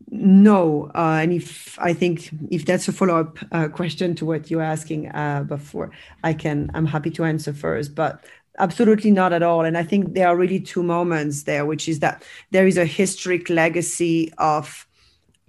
No, 0.09 0.91
uh, 0.95 1.19
and 1.23 1.33
if 1.33 1.79
I 1.81 1.93
think 1.93 2.31
if 2.51 2.65
that's 2.65 2.87
a 2.89 2.93
follow-up 2.93 3.39
uh, 3.51 3.69
question 3.69 4.15
to 4.17 4.25
what 4.25 4.51
you're 4.51 4.63
asking 4.63 5.09
uh, 5.09 5.43
before, 5.43 5.91
I 6.23 6.33
can. 6.33 6.71
I'm 6.75 6.87
happy 6.87 7.11
to 7.11 7.25
answer 7.25 7.53
first, 7.53 7.95
but 7.95 8.25
absolutely 8.59 9.11
not 9.11 9.33
at 9.33 9.43
all. 9.43 9.65
And 9.65 9.77
I 9.77 9.83
think 9.83 10.15
there 10.15 10.29
are 10.29 10.37
really 10.37 10.61
two 10.61 10.83
moments 10.83 11.43
there, 11.43 11.67
which 11.67 11.89
is 11.89 11.99
that 12.01 12.23
there 12.53 12.67
is 12.67 12.77
a 12.79 12.87
historic 12.87 13.51
legacy 13.51 14.33
of 14.39 14.87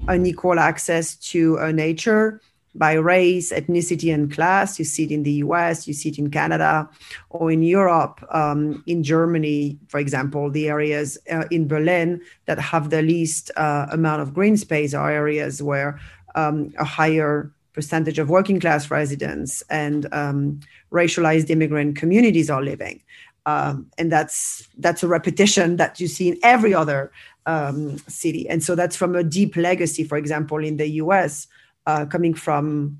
unequal 0.07 0.59
access 0.59 1.15
to 1.15 1.71
nature 1.71 2.41
by 2.77 2.93
race, 2.93 3.51
ethnicity, 3.51 4.13
and 4.13 4.31
class. 4.31 4.79
You 4.79 4.85
see 4.85 5.05
it 5.05 5.11
in 5.11 5.23
the 5.23 5.33
US, 5.45 5.87
you 5.87 5.93
see 5.93 6.09
it 6.09 6.19
in 6.19 6.29
Canada, 6.29 6.89
or 7.29 7.51
in 7.51 7.63
Europe, 7.63 8.25
um, 8.31 8.83
in 8.87 9.03
Germany, 9.03 9.77
for 9.87 9.99
example, 9.99 10.49
the 10.49 10.69
areas 10.69 11.17
uh, 11.31 11.45
in 11.51 11.67
Berlin 11.67 12.21
that 12.45 12.59
have 12.59 12.89
the 12.89 13.01
least 13.01 13.51
uh, 13.57 13.87
amount 13.91 14.21
of 14.21 14.33
green 14.33 14.57
space 14.57 14.93
are 14.93 15.09
areas 15.09 15.61
where 15.61 15.99
um, 16.35 16.71
a 16.77 16.85
higher 16.85 17.51
percentage 17.73 18.17
of 18.17 18.29
working 18.29 18.59
class 18.59 18.89
residents 18.89 19.61
and 19.69 20.11
um, 20.11 20.59
racialized 20.91 21.49
immigrant 21.49 21.95
communities 21.95 22.49
are 22.49 22.63
living. 22.63 23.01
Um, 23.45 23.89
and 23.97 24.11
that's 24.11 24.67
that's 24.77 25.03
a 25.03 25.07
repetition 25.07 25.77
that 25.77 25.99
you 26.01 26.07
see 26.07 26.27
in 26.27 26.37
every 26.43 26.73
other 26.73 27.11
um, 27.45 27.97
city. 28.09 28.47
And 28.49 28.61
so 28.61 28.75
that's 28.75 28.95
from 28.95 29.15
a 29.15 29.23
deep 29.23 29.55
legacy, 29.55 30.03
for 30.03 30.17
example, 30.17 30.57
in 30.57 30.77
the 30.77 30.89
US, 31.03 31.47
uh, 31.87 32.05
coming 32.05 32.33
from 32.33 32.99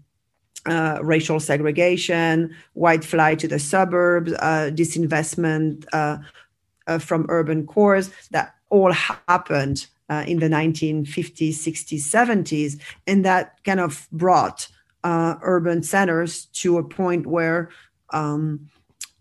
uh, 0.65 0.97
racial 1.01 1.39
segregation, 1.39 2.55
white 2.73 3.03
flight 3.03 3.37
to 3.39 3.47
the 3.47 3.59
suburbs, 3.59 4.33
uh, 4.39 4.71
disinvestment 4.73 5.85
uh, 5.93 6.17
uh, 6.87 6.97
from 6.97 7.25
urban 7.29 7.67
cores 7.67 8.09
that 8.31 8.55
all 8.69 8.91
happened 8.91 9.87
in 10.25 10.39
the 10.39 10.47
1950s, 10.47 11.49
60s, 11.49 11.99
70s. 11.99 12.81
And 13.05 13.25
that 13.25 13.61
kind 13.65 13.81
of 13.81 14.07
brought 14.11 14.69
urban 15.03 15.83
centers 15.83 16.45
to 16.45 16.77
a 16.77 16.83
point 16.83 17.27
where 17.27 17.69
um, 18.11 18.69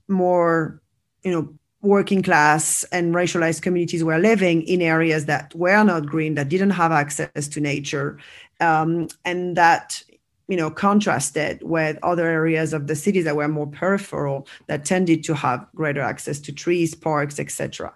more, 0.07 0.81
you 1.25 1.33
know, 1.33 1.53
working 1.83 2.23
class 2.23 2.85
and 2.93 3.15
racialized 3.15 3.63
communities 3.63 4.03
were 4.03 4.19
living 4.19 4.63
in 4.63 4.83
areas 4.83 5.27
that 5.27 5.55
were 5.55 5.83
not 5.85 6.07
green, 6.07 6.35
that 6.35 6.49
didn't 6.49 6.71
have 6.71 6.93
access 6.93 7.49
to 7.49 7.61
nature, 7.61 8.19
um, 8.61 9.09
and 9.25 9.57
that 9.57 10.03
you 10.49 10.57
know 10.57 10.71
contrasted 10.71 11.63
with 11.63 11.99
other 12.03 12.27
areas 12.27 12.73
of 12.73 12.87
the 12.87 12.95
cities 12.95 13.25
that 13.25 13.37
were 13.37 13.49
more 13.49 13.67
peripheral 13.67 14.47
that 14.67 14.85
tended 14.85 15.25
to 15.25 15.35
have 15.35 15.67
greater 15.75 16.01
access 16.01 16.39
to 16.41 16.53
trees 16.53 16.95
parks 16.95 17.41
etc 17.41 17.93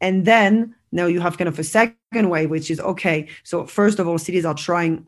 and 0.00 0.24
then 0.24 0.74
now 0.90 1.06
you 1.06 1.20
have 1.20 1.38
kind 1.38 1.48
of 1.48 1.58
a 1.58 1.64
second 1.64 2.28
way 2.28 2.46
which 2.46 2.70
is 2.70 2.80
okay 2.80 3.28
so 3.44 3.66
first 3.66 3.98
of 3.98 4.08
all 4.08 4.18
cities 4.18 4.44
are 4.44 4.54
trying 4.54 5.06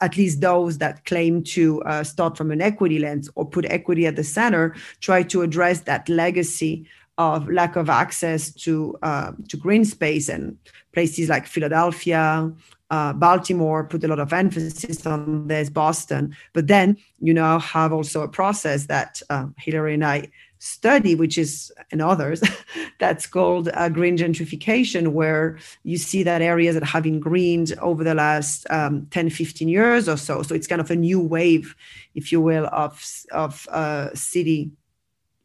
at 0.00 0.16
least 0.16 0.40
those 0.40 0.78
that 0.78 1.04
claim 1.06 1.42
to 1.42 1.80
uh, 1.84 2.04
start 2.04 2.36
from 2.36 2.50
an 2.50 2.60
equity 2.60 2.98
lens 2.98 3.30
or 3.34 3.48
put 3.48 3.64
equity 3.66 4.06
at 4.06 4.16
the 4.16 4.24
center 4.24 4.74
try 5.00 5.22
to 5.22 5.42
address 5.42 5.82
that 5.82 6.08
legacy 6.08 6.86
of 7.18 7.48
lack 7.48 7.76
of 7.76 7.88
access 7.88 8.52
to 8.52 8.96
uh, 9.02 9.32
to 9.48 9.56
green 9.56 9.84
space 9.84 10.28
and 10.28 10.58
places 10.92 11.28
like 11.28 11.46
Philadelphia, 11.46 12.50
uh, 12.90 13.12
Baltimore 13.12 13.84
put 13.84 14.04
a 14.04 14.08
lot 14.08 14.18
of 14.18 14.32
emphasis 14.32 15.04
on 15.06 15.48
this, 15.48 15.70
Boston. 15.70 16.36
But 16.52 16.68
then 16.68 16.96
you 17.20 17.34
now 17.34 17.58
have 17.58 17.92
also 17.92 18.22
a 18.22 18.28
process 18.28 18.86
that 18.86 19.20
uh, 19.30 19.46
Hilary 19.58 19.94
and 19.94 20.04
I 20.04 20.30
study, 20.58 21.14
which 21.14 21.36
is, 21.36 21.72
and 21.90 22.00
others, 22.00 22.42
that's 22.98 23.26
called 23.26 23.68
uh, 23.74 23.88
green 23.88 24.16
gentrification, 24.16 25.08
where 25.08 25.58
you 25.82 25.98
see 25.98 26.22
that 26.22 26.42
areas 26.42 26.74
that 26.74 26.84
have 26.84 27.02
been 27.02 27.20
greened 27.20 27.74
over 27.80 28.04
the 28.04 28.14
last 28.14 28.66
um, 28.70 29.06
10, 29.10 29.30
15 29.30 29.68
years 29.68 30.08
or 30.08 30.16
so. 30.16 30.42
So 30.42 30.54
it's 30.54 30.66
kind 30.66 30.80
of 30.80 30.90
a 30.90 30.96
new 30.96 31.20
wave, 31.20 31.74
if 32.14 32.32
you 32.32 32.40
will, 32.40 32.66
of, 32.72 33.04
of 33.32 33.68
uh, 33.70 34.14
city 34.14 34.70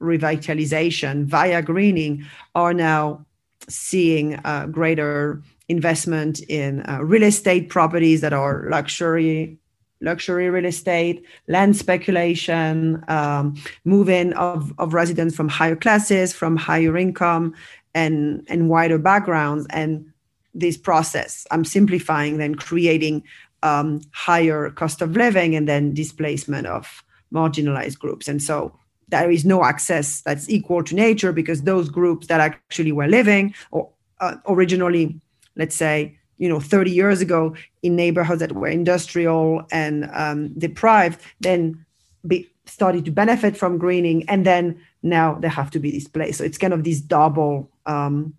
revitalization 0.02 1.26
via 1.26 1.62
greening 1.62 2.26
are 2.56 2.74
now 2.74 3.26
seeing 3.68 4.40
uh, 4.44 4.66
greater 4.66 5.42
investment 5.72 6.40
in 6.42 6.84
uh, 6.88 7.00
real 7.02 7.24
estate 7.24 7.70
properties 7.70 8.22
that 8.22 8.34
are 8.34 8.68
luxury 8.70 9.58
luxury 10.04 10.50
real 10.50 10.66
estate 10.66 11.24
land 11.48 11.76
speculation 11.76 13.04
um, 13.08 13.56
moving 13.86 14.34
of, 14.34 14.74
of 14.78 14.94
residents 14.94 15.36
from 15.36 15.48
higher 15.48 15.76
classes 15.76 16.34
from 16.34 16.56
higher 16.58 16.98
income 16.98 17.54
and 17.94 18.46
and 18.50 18.70
wider 18.70 18.98
backgrounds 18.98 19.66
and 19.70 20.06
this 20.54 20.78
process 20.78 21.48
i'm 21.52 21.66
simplifying 21.66 22.38
then 22.38 22.56
creating 22.56 23.24
um, 23.64 24.02
higher 24.12 24.70
cost 24.72 25.02
of 25.02 25.16
living 25.16 25.56
and 25.56 25.68
then 25.68 25.94
displacement 25.94 26.68
of 26.68 27.04
marginalized 27.34 28.00
groups. 28.00 28.28
And 28.28 28.42
so 28.42 28.78
there 29.10 29.30
is 29.30 29.46
no 29.46 29.64
access 29.64 30.22
that's 30.22 30.50
equal 30.50 30.84
to 30.84 30.96
nature 30.96 31.32
because 31.32 31.64
those 31.64 31.90
groups 31.90 32.28
that 32.28 32.40
actually 32.40 32.92
were 32.92 33.08
living 33.08 33.54
or 33.72 33.90
uh, 34.20 34.36
originally 34.48 35.20
let's 35.56 35.76
say 35.76 36.18
you 36.38 36.50
know 36.50 36.60
30 36.60 36.92
years 36.92 37.22
ago 37.22 37.56
in 37.84 37.96
neighborhoods 37.96 38.40
that 38.40 38.54
were 38.54 38.68
industrial 38.68 39.64
and 39.72 40.10
um, 40.14 40.50
deprived 40.58 41.22
then 41.40 41.86
be, 42.26 42.48
started 42.66 43.06
to 43.06 43.12
benefit 43.12 43.58
from 43.58 43.78
greening 43.78 44.28
and 44.30 44.46
then 44.46 44.80
now 45.04 45.36
they 45.36 45.50
have 45.50 45.72
to 45.72 45.80
be 45.80 45.92
displaced. 45.92 46.38
So 46.38 46.44
it's 46.44 46.58
kind 46.58 46.74
of 46.74 46.84
this 46.84 47.02
double 47.02 47.70
um, 47.86 48.36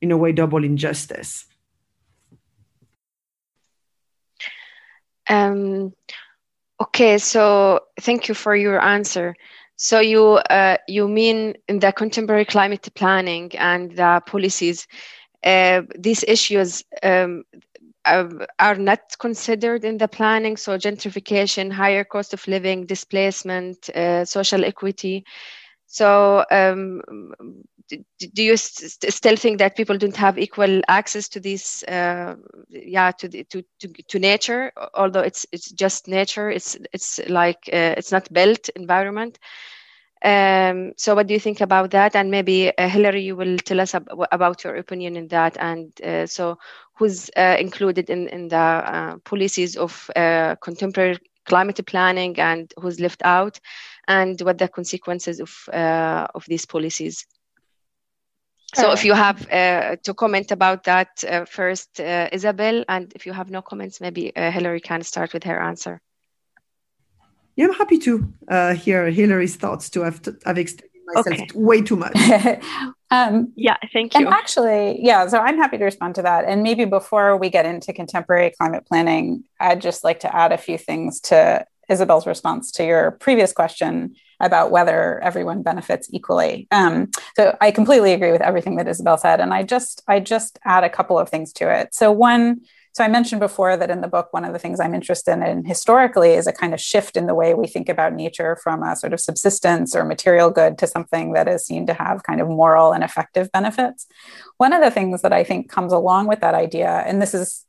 in 0.00 0.10
a 0.10 0.16
way 0.16 0.32
double 0.32 0.64
injustice. 0.64 1.44
Um, 5.28 5.92
okay 6.80 7.18
so 7.18 7.80
thank 8.00 8.28
you 8.28 8.34
for 8.34 8.56
your 8.56 8.82
answer. 8.82 9.34
So 9.76 10.00
you 10.00 10.24
uh, 10.24 10.78
you 10.88 11.06
mean 11.06 11.54
in 11.68 11.78
the 11.78 11.92
contemporary 11.92 12.44
climate 12.44 12.88
planning 12.94 13.56
and 13.56 13.94
the 13.94 14.22
policies, 14.26 14.88
uh, 15.44 15.82
these 15.98 16.24
issues 16.26 16.82
um, 17.02 17.44
are 18.58 18.74
not 18.76 19.00
considered 19.18 19.84
in 19.84 19.98
the 19.98 20.08
planning. 20.08 20.56
So 20.56 20.76
gentrification, 20.78 21.72
higher 21.72 22.04
cost 22.04 22.32
of 22.34 22.46
living, 22.48 22.86
displacement, 22.86 23.88
uh, 23.90 24.24
social 24.24 24.64
equity. 24.64 25.24
So 25.86 26.44
um, 26.50 27.02
do 28.34 28.42
you 28.42 28.56
st- 28.56 29.12
still 29.12 29.36
think 29.36 29.58
that 29.58 29.76
people 29.76 29.96
don't 29.98 30.16
have 30.16 30.38
equal 30.38 30.80
access 30.88 31.28
to 31.30 31.40
these 31.40 31.82
uh, 31.84 32.34
yeah 32.70 33.10
to, 33.12 33.28
the, 33.28 33.44
to 33.44 33.62
to 33.80 33.88
to 34.08 34.18
nature 34.18 34.72
although 34.94 35.20
it's 35.20 35.46
it's 35.52 35.70
just 35.72 36.08
nature 36.08 36.50
it's 36.50 36.76
it's 36.92 37.20
like 37.28 37.68
uh, 37.72 37.94
it's 37.96 38.12
not 38.12 38.32
built 38.32 38.68
environment 38.76 39.38
um, 40.24 40.92
so 40.96 41.14
what 41.14 41.26
do 41.26 41.34
you 41.34 41.40
think 41.40 41.60
about 41.60 41.90
that? 41.92 42.14
And 42.16 42.30
maybe 42.30 42.76
uh, 42.76 42.88
hilary 42.88 43.22
you 43.22 43.36
will 43.36 43.58
tell 43.58 43.80
us 43.80 43.94
ab- 43.94 44.08
about 44.32 44.64
your 44.64 44.76
opinion 44.76 45.16
in 45.16 45.28
that. 45.28 45.56
And 45.58 45.92
uh, 46.02 46.26
so 46.26 46.58
who's 46.96 47.30
uh, 47.36 47.56
included 47.58 48.10
in 48.10 48.28
in 48.28 48.48
the 48.48 48.56
uh, 48.56 49.16
policies 49.24 49.76
of 49.76 50.10
uh, 50.16 50.56
contemporary 50.62 51.18
climate 51.46 51.84
planning 51.86 52.38
and 52.38 52.72
who's 52.80 53.00
left 53.00 53.22
out? 53.24 53.60
And 54.08 54.40
what 54.40 54.58
the 54.58 54.68
consequences 54.68 55.40
of 55.40 55.50
of 56.34 56.44
these 56.46 56.66
policies? 56.66 57.26
So 58.74 58.92
if 58.92 59.04
you 59.04 59.14
have 59.14 59.46
uh, 59.50 59.96
to 60.04 60.14
comment 60.14 60.50
about 60.52 60.84
that 60.84 61.24
uh, 61.24 61.44
first, 61.44 62.00
uh, 62.00 62.28
Isabel, 62.32 62.84
and 62.88 63.12
if 63.14 63.26
you 63.26 63.32
have 63.32 63.50
no 63.50 63.62
comments, 63.62 64.00
maybe 64.00 64.34
uh, 64.36 64.50
Hilary 64.50 64.80
can 64.80 65.02
start 65.02 65.32
with 65.32 65.44
her 65.44 65.60
answer. 65.60 66.00
Yeah, 67.58 67.64
I'm 67.64 67.74
happy 67.74 67.98
to 67.98 68.32
uh, 68.46 68.74
hear 68.74 69.10
Hilary's 69.10 69.56
thoughts 69.56 69.90
too. 69.90 70.04
I've, 70.04 70.20
I've 70.46 70.58
extended 70.58 70.92
myself 71.06 71.26
okay. 71.26 71.48
way 71.56 71.82
too 71.82 71.96
much. 71.96 72.14
um, 73.10 73.52
yeah, 73.56 73.76
thank 73.92 74.14
you. 74.14 74.20
And 74.20 74.28
actually, 74.28 75.04
yeah, 75.04 75.26
so 75.26 75.40
I'm 75.40 75.56
happy 75.56 75.76
to 75.76 75.84
respond 75.84 76.14
to 76.14 76.22
that. 76.22 76.44
And 76.44 76.62
maybe 76.62 76.84
before 76.84 77.36
we 77.36 77.50
get 77.50 77.66
into 77.66 77.92
contemporary 77.92 78.52
climate 78.56 78.86
planning, 78.86 79.42
I'd 79.58 79.80
just 79.80 80.04
like 80.04 80.20
to 80.20 80.32
add 80.32 80.52
a 80.52 80.56
few 80.56 80.78
things 80.78 81.18
to 81.22 81.66
Isabel's 81.88 82.28
response 82.28 82.70
to 82.72 82.84
your 82.84 83.10
previous 83.10 83.52
question 83.52 84.14
about 84.38 84.70
whether 84.70 85.18
everyone 85.18 85.64
benefits 85.64 86.08
equally. 86.12 86.68
Um, 86.70 87.10
so 87.34 87.56
I 87.60 87.72
completely 87.72 88.12
agree 88.12 88.30
with 88.30 88.40
everything 88.40 88.76
that 88.76 88.86
Isabel 88.86 89.18
said, 89.18 89.40
and 89.40 89.52
I 89.52 89.64
just 89.64 90.04
I 90.06 90.20
just 90.20 90.60
add 90.64 90.84
a 90.84 90.90
couple 90.90 91.18
of 91.18 91.28
things 91.28 91.52
to 91.54 91.68
it. 91.68 91.92
So 91.92 92.12
one. 92.12 92.60
So 92.98 93.04
I 93.04 93.08
mentioned 93.08 93.38
before 93.38 93.76
that 93.76 93.90
in 93.90 94.00
the 94.00 94.08
book, 94.08 94.32
one 94.32 94.44
of 94.44 94.52
the 94.52 94.58
things 94.58 94.80
I'm 94.80 94.92
interested 94.92 95.40
in 95.40 95.64
historically 95.64 96.32
is 96.32 96.48
a 96.48 96.52
kind 96.52 96.74
of 96.74 96.80
shift 96.80 97.16
in 97.16 97.28
the 97.28 97.34
way 97.34 97.54
we 97.54 97.68
think 97.68 97.88
about 97.88 98.12
nature 98.12 98.58
from 98.60 98.82
a 98.82 98.96
sort 98.96 99.12
of 99.12 99.20
subsistence 99.20 99.94
or 99.94 100.04
material 100.04 100.50
good 100.50 100.78
to 100.78 100.88
something 100.88 101.32
that 101.34 101.46
is 101.46 101.64
seen 101.64 101.86
to 101.86 101.94
have 101.94 102.24
kind 102.24 102.40
of 102.40 102.48
moral 102.48 102.90
and 102.92 103.04
affective 103.04 103.52
benefits. 103.52 104.08
One 104.56 104.72
of 104.72 104.82
the 104.82 104.90
things 104.90 105.22
that 105.22 105.32
I 105.32 105.44
think 105.44 105.70
comes 105.70 105.92
along 105.92 106.26
with 106.26 106.40
that 106.40 106.54
idea, 106.54 107.04
and 107.06 107.22
this 107.22 107.34
is 107.34 107.64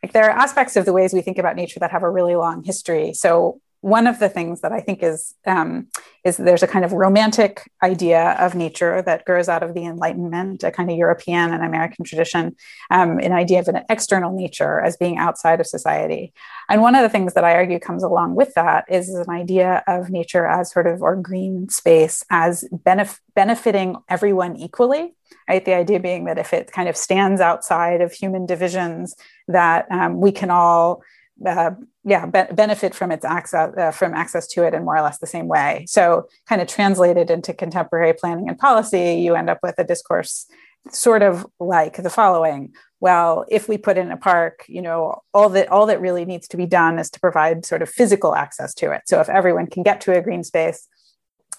like 0.00 0.12
there 0.12 0.30
are 0.30 0.38
aspects 0.38 0.76
of 0.76 0.84
the 0.84 0.92
ways 0.92 1.12
we 1.12 1.22
think 1.22 1.38
about 1.38 1.56
nature 1.56 1.80
that 1.80 1.90
have 1.90 2.04
a 2.04 2.10
really 2.10 2.36
long 2.36 2.62
history. 2.62 3.14
So 3.14 3.60
one 3.80 4.08
of 4.08 4.18
the 4.18 4.28
things 4.28 4.60
that 4.62 4.72
I 4.72 4.80
think 4.80 5.02
is 5.02 5.34
um, 5.46 5.86
is 6.24 6.36
there's 6.36 6.64
a 6.64 6.66
kind 6.66 6.84
of 6.84 6.92
romantic 6.92 7.70
idea 7.82 8.32
of 8.40 8.54
nature 8.54 9.02
that 9.02 9.24
grows 9.24 9.48
out 9.48 9.62
of 9.62 9.74
the 9.74 9.84
Enlightenment, 9.84 10.64
a 10.64 10.72
kind 10.72 10.90
of 10.90 10.96
European 10.96 11.52
and 11.52 11.64
American 11.64 12.04
tradition, 12.04 12.56
um, 12.90 13.18
an 13.18 13.32
idea 13.32 13.60
of 13.60 13.68
an 13.68 13.84
external 13.88 14.32
nature 14.32 14.80
as 14.80 14.96
being 14.96 15.16
outside 15.16 15.60
of 15.60 15.66
society. 15.66 16.32
And 16.68 16.82
one 16.82 16.96
of 16.96 17.02
the 17.02 17.08
things 17.08 17.34
that 17.34 17.44
I 17.44 17.54
argue 17.54 17.78
comes 17.78 18.02
along 18.02 18.34
with 18.34 18.52
that 18.54 18.84
is 18.88 19.10
an 19.10 19.30
idea 19.30 19.84
of 19.86 20.10
nature 20.10 20.46
as 20.46 20.72
sort 20.72 20.88
of 20.88 21.00
or 21.00 21.14
green 21.14 21.68
space 21.68 22.24
as 22.30 22.64
benef- 22.72 23.20
benefiting 23.34 23.96
everyone 24.08 24.56
equally. 24.56 25.14
Right, 25.48 25.64
the 25.64 25.74
idea 25.74 26.00
being 26.00 26.24
that 26.24 26.38
if 26.38 26.52
it 26.52 26.72
kind 26.72 26.88
of 26.88 26.96
stands 26.96 27.40
outside 27.40 28.00
of 28.00 28.12
human 28.12 28.44
divisions, 28.44 29.14
that 29.46 29.86
um, 29.90 30.20
we 30.20 30.32
can 30.32 30.50
all 30.50 31.02
uh, 31.46 31.70
yeah 32.08 32.26
be- 32.26 32.54
benefit 32.54 32.94
from 32.94 33.12
its 33.12 33.24
access 33.24 33.76
uh, 33.76 33.90
from 33.90 34.14
access 34.14 34.46
to 34.48 34.64
it 34.64 34.74
in 34.74 34.84
more 34.84 34.96
or 34.96 35.02
less 35.02 35.18
the 35.18 35.26
same 35.26 35.48
way. 35.48 35.84
So 35.88 36.28
kind 36.48 36.60
of 36.60 36.68
translated 36.68 37.30
into 37.30 37.52
contemporary 37.52 38.14
planning 38.14 38.48
and 38.48 38.58
policy 38.58 39.14
you 39.14 39.34
end 39.34 39.50
up 39.50 39.58
with 39.62 39.76
a 39.78 39.84
discourse 39.84 40.46
sort 40.90 41.22
of 41.22 41.46
like 41.60 41.96
the 41.96 42.10
following. 42.10 42.72
Well 43.00 43.44
if 43.48 43.68
we 43.68 43.78
put 43.78 43.98
in 43.98 44.10
a 44.10 44.16
park 44.16 44.64
you 44.68 44.82
know 44.82 45.22
all 45.34 45.48
that 45.50 45.68
all 45.68 45.86
that 45.86 46.00
really 46.00 46.24
needs 46.24 46.48
to 46.48 46.56
be 46.56 46.66
done 46.66 46.98
is 46.98 47.10
to 47.10 47.20
provide 47.20 47.66
sort 47.66 47.82
of 47.82 47.90
physical 47.90 48.34
access 48.34 48.74
to 48.74 48.90
it. 48.92 49.02
So 49.06 49.20
if 49.20 49.28
everyone 49.28 49.66
can 49.66 49.82
get 49.82 50.00
to 50.02 50.16
a 50.16 50.22
green 50.22 50.44
space 50.44 50.88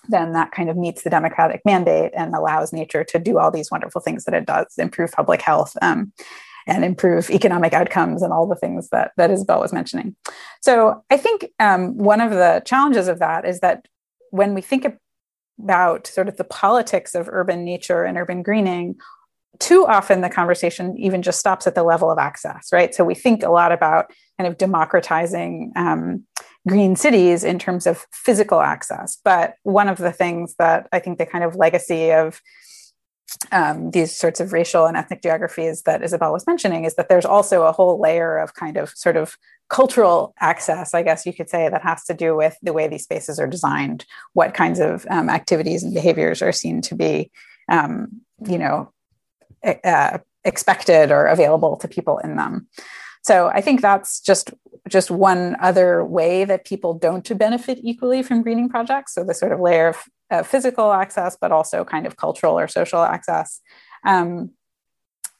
then 0.08 0.34
that 0.34 0.52
kind 0.52 0.70
of 0.70 0.78
meets 0.78 1.04
the 1.04 1.10
democratic 1.10 1.62
mandate 1.66 2.12
and 2.16 2.34
allows 2.34 2.74
nature 2.74 3.04
to 3.04 3.20
do 3.20 3.38
all 3.38 3.52
these 3.52 3.70
wonderful 3.70 4.02
things 4.02 4.24
that 4.24 4.34
it 4.34 4.46
does 4.46 4.74
improve 4.78 5.12
public 5.12 5.42
health 5.42 5.76
um, 5.82 6.12
and 6.70 6.86
improve 6.86 7.30
economic 7.30 7.74
outcomes 7.74 8.22
and 8.22 8.32
all 8.32 8.48
the 8.48 8.56
things 8.56 8.90
that, 8.90 9.12
that 9.18 9.32
Isabel 9.32 9.60
was 9.60 9.74
mentioning. 9.74 10.16
So 10.62 11.04
I 11.10 11.18
think 11.18 11.48
um, 11.60 11.98
one 11.98 12.22
of 12.22 12.32
the 12.32 12.62
challenges 12.66 13.08
of 13.08 13.20
that 13.20 13.46
is 13.46 13.60
that 13.60 13.86
when 14.32 14.54
we 14.54 14.62
think 14.62 14.86
about 15.62 16.08
sort 16.08 16.28
of 16.28 16.38
the 16.38 16.44
politics 16.44 17.16
of 17.16 17.28
urban 17.30 17.66
nature 17.66 18.04
and 18.04 18.18
urban 18.18 18.44
greening, 18.44 18.96
too 19.60 19.86
often 19.86 20.22
the 20.22 20.30
conversation 20.30 20.98
even 20.98 21.22
just 21.22 21.40
stops 21.40 21.68
at 21.68 21.76
the 21.76 21.84
level 21.84 22.10
of 22.10 22.18
access, 22.18 22.70
right? 22.72 22.96
So 22.96 23.04
we 23.04 23.16
think 23.16 23.44
a 23.44 23.50
lot 23.50 23.72
about 23.72 24.12
kind 24.38 24.48
of 24.48 24.58
democratizing 24.58 25.74
um, 25.76 26.24
green 26.68 26.96
cities 26.96 27.44
in 27.44 27.60
terms 27.60 27.88
of 27.88 28.06
physical 28.14 28.62
access. 28.62 29.18
But 29.24 29.56
one 29.64 29.90
of 29.90 29.98
the 29.98 30.14
things 30.14 30.56
that 30.60 30.88
I 30.92 31.00
think 31.00 31.18
the 31.18 31.26
kind 31.26 31.44
of 31.44 31.56
legacy 31.56 32.12
of 32.12 32.42
um, 33.52 33.92
these 33.92 34.16
sorts 34.16 34.40
of 34.40 34.54
racial 34.54 34.86
and 34.86 34.98
ethnic 34.98 35.22
geographies 35.22 35.84
that 35.84 36.04
Isabel 36.04 36.34
was 36.34 36.48
mentioning 36.48 36.86
is 36.86 36.96
that 36.96 37.10
there's 37.10 37.26
also 37.26 37.64
a 37.64 37.72
whole 37.72 38.00
layer 38.00 38.38
of 38.38 38.54
kind 38.54 38.78
of 38.78 38.90
sort 38.92 39.18
of 39.18 39.38
cultural 39.70 40.34
access, 40.40 40.94
I 40.94 41.04
guess 41.04 41.26
you 41.26 41.34
could 41.34 41.50
say, 41.50 41.70
that 41.70 41.84
has 41.84 42.04
to 42.06 42.14
do 42.14 42.36
with 42.36 42.58
the 42.62 42.74
way 42.74 42.88
these 42.88 43.04
spaces 43.04 43.40
are 43.40 43.48
designed, 43.48 44.06
what 44.34 44.54
kinds 44.54 44.80
of 44.80 45.06
um, 45.10 45.30
activities 45.30 45.84
and 45.84 45.94
behaviors 45.94 46.42
are 46.42 46.52
seen 46.52 46.82
to 46.84 46.96
be, 46.96 47.32
um, 47.70 48.22
you 48.48 48.58
know, 48.58 48.92
uh, 49.64 50.18
expected 50.44 51.12
or 51.12 51.28
available 51.28 51.76
to 51.78 51.88
people 51.88 52.18
in 52.20 52.36
them. 52.36 52.68
So 53.22 53.48
I 53.48 53.62
think 53.62 53.82
that's 53.82 54.20
just 54.22 54.54
just 54.88 55.12
one 55.12 55.56
other 55.60 56.04
way 56.04 56.46
that 56.46 56.66
people 56.66 56.94
don't 56.94 57.38
benefit 57.38 57.80
equally 57.82 58.24
from 58.24 58.42
greening 58.42 58.70
projects. 58.70 59.14
So 59.14 59.24
the 59.24 59.34
sort 59.34 59.52
of 59.52 59.60
layer 59.60 59.90
of 59.90 59.98
uh, 60.32 60.44
physical 60.44 60.92
access, 60.92 61.38
but 61.40 61.52
also 61.52 61.84
kind 61.84 62.06
of 62.06 62.18
cultural 62.18 62.58
or 62.60 62.68
social 62.68 63.02
access. 63.02 63.62
Um, 64.06 64.52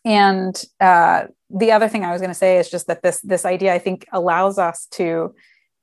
and 0.06 0.64
uh, 0.80 1.26
the 1.50 1.72
other 1.72 1.90
thing 1.90 2.06
I 2.06 2.12
was 2.12 2.22
going 2.22 2.32
to 2.32 2.36
say 2.36 2.58
is 2.58 2.70
just 2.70 2.88
that 2.88 3.04
this 3.04 3.20
this 3.22 3.46
idea 3.46 3.74
I 3.74 3.80
think 3.80 4.08
allows 4.12 4.58
us 4.58 4.88
to 4.92 5.36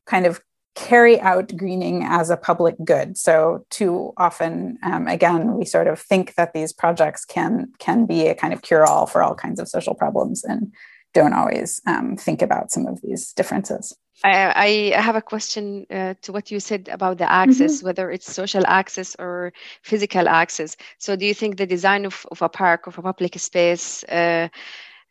kind 0.07 0.27
of 0.27 0.41
carry 0.75 1.19
out 1.21 1.57
greening 1.57 2.05
as 2.05 2.31
a 2.31 2.37
public 2.37 2.77
good. 2.85 3.17
So 3.17 3.65
too 3.71 4.13
often, 4.19 4.79
um, 4.83 5.09
again, 5.09 5.55
we 5.55 5.65
sort 5.65 5.87
of 5.87 5.99
think 5.99 6.35
that 6.35 6.53
these 6.53 6.73
projects 6.73 7.25
can 7.25 7.73
can 7.79 8.07
be 8.07 8.29
a 8.29 8.35
kind 8.35 8.53
of 8.53 8.63
cure 8.63 8.87
all 8.87 9.07
for 9.07 9.23
all 9.23 9.35
kinds 9.35 9.61
of 9.61 9.69
social 9.69 9.95
problems, 9.95 10.45
and 10.45 10.73
don't 11.15 11.33
always 11.33 11.81
um, 11.87 12.17
think 12.17 12.43
about 12.43 12.71
some 12.71 12.87
of 12.87 13.01
these 13.03 13.33
differences. 13.33 13.97
I, 14.25 14.95
I 14.95 15.01
have 15.01 15.17
a 15.17 15.23
question 15.23 15.87
uh, 15.91 16.15
to 16.23 16.33
what 16.33 16.51
you 16.51 16.59
said 16.59 16.89
about 16.91 17.19
the 17.19 17.31
access, 17.31 17.79
mm-hmm. 17.79 17.87
whether 17.87 18.11
it's 18.11 18.33
social 18.33 18.67
access 18.67 19.15
or 19.19 19.53
physical 19.83 20.29
access. 20.29 20.77
So, 20.99 21.17
do 21.17 21.27
you 21.27 21.35
think 21.35 21.57
the 21.57 21.67
design 21.67 22.07
of, 22.07 22.27
of 22.31 22.41
a 22.41 22.49
park, 22.49 22.87
of 22.87 22.99
a 22.99 23.03
public 23.03 23.39
space, 23.39 24.05
uh, 24.05 24.49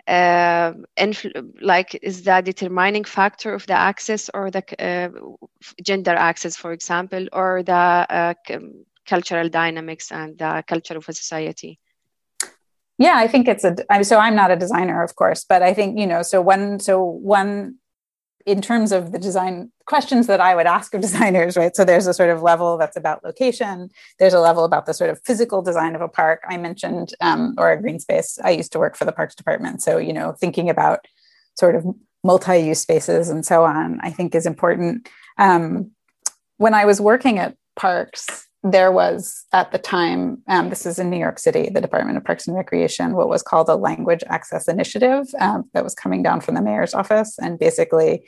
uh, 0.07 0.73
influ- 0.97 1.53
like 1.61 1.99
is 2.01 2.23
the 2.23 2.41
determining 2.41 3.03
factor 3.03 3.53
of 3.53 3.65
the 3.67 3.73
access 3.73 4.29
or 4.33 4.49
the 4.49 4.63
uh, 4.79 5.09
gender 5.83 6.15
access, 6.15 6.55
for 6.55 6.71
example, 6.71 7.27
or 7.31 7.63
the 7.63 7.73
uh, 7.73 8.33
cultural 9.05 9.49
dynamics 9.49 10.11
and 10.11 10.37
the 10.37 10.63
culture 10.67 10.97
of 10.97 11.07
a 11.09 11.13
society? 11.13 11.79
Yeah, 12.97 13.15
I 13.17 13.27
think 13.27 13.47
it's 13.47 13.63
a. 13.63 13.75
So 14.03 14.19
I'm 14.19 14.35
not 14.35 14.51
a 14.51 14.55
designer, 14.55 15.03
of 15.03 15.15
course, 15.15 15.45
but 15.47 15.61
I 15.61 15.73
think 15.73 15.99
you 15.99 16.07
know. 16.07 16.21
So 16.21 16.41
one, 16.41 16.79
so 16.79 17.03
one 17.03 17.75
in 18.45 18.61
terms 18.61 18.91
of 18.91 19.11
the 19.11 19.17
design 19.17 19.71
questions 19.87 20.27
that 20.27 20.39
I 20.39 20.55
would 20.55 20.67
ask 20.67 20.93
of 20.93 21.01
designers, 21.07 21.57
right? 21.57 21.75
So 21.75 21.83
there's 21.83 22.07
a 22.07 22.13
sort 22.13 22.29
of 22.29 22.41
level 22.41 22.77
that's 22.77 22.95
about 22.95 23.23
location. 23.23 23.89
There's 24.19 24.33
a 24.33 24.39
level 24.39 24.63
about 24.63 24.85
the 24.85 24.93
sort 24.93 25.09
of 25.09 25.19
physical 25.25 25.61
design 25.61 25.95
of 25.95 26.01
a 26.01 26.07
park. 26.07 26.43
I 26.47 26.57
mentioned, 26.57 27.13
um, 27.21 27.55
or 27.57 27.71
a 27.71 27.81
green 27.81 27.99
space. 27.99 28.39
I 28.43 28.51
used 28.51 28.71
to 28.73 28.79
work 28.79 28.95
for 28.95 29.05
the 29.05 29.11
parks 29.11 29.35
department. 29.35 29.81
So, 29.81 29.97
you 29.97 30.13
know, 30.13 30.33
thinking 30.33 30.69
about 30.69 31.05
sort 31.57 31.75
of 31.75 31.85
multi 32.23 32.57
use 32.59 32.79
spaces 32.79 33.29
and 33.29 33.45
so 33.45 33.63
on, 33.63 33.99
I 34.01 34.11
think 34.11 34.35
is 34.35 34.45
important. 34.45 35.09
Um, 35.37 35.91
when 36.57 36.73
I 36.73 36.85
was 36.85 37.01
working 37.01 37.39
at 37.39 37.55
parks, 37.75 38.47
there 38.71 38.91
was 38.91 39.45
at 39.53 39.71
the 39.71 39.77
time, 39.77 40.41
um, 40.47 40.69
this 40.69 40.87
is 40.87 40.97
in 40.97 41.11
New 41.11 41.19
York 41.19 41.37
City, 41.37 41.69
the 41.69 41.81
Department 41.81 42.17
of 42.17 42.25
Parks 42.25 42.47
and 42.47 42.57
Recreation, 42.57 43.15
what 43.15 43.29
was 43.29 43.43
called 43.43 43.69
a 43.69 43.75
language 43.75 44.23
access 44.27 44.67
initiative 44.67 45.27
um, 45.39 45.69
that 45.73 45.83
was 45.83 45.93
coming 45.93 46.23
down 46.23 46.41
from 46.41 46.55
the 46.55 46.63
mayor's 46.63 46.95
office. 46.95 47.37
And 47.37 47.59
basically, 47.59 48.23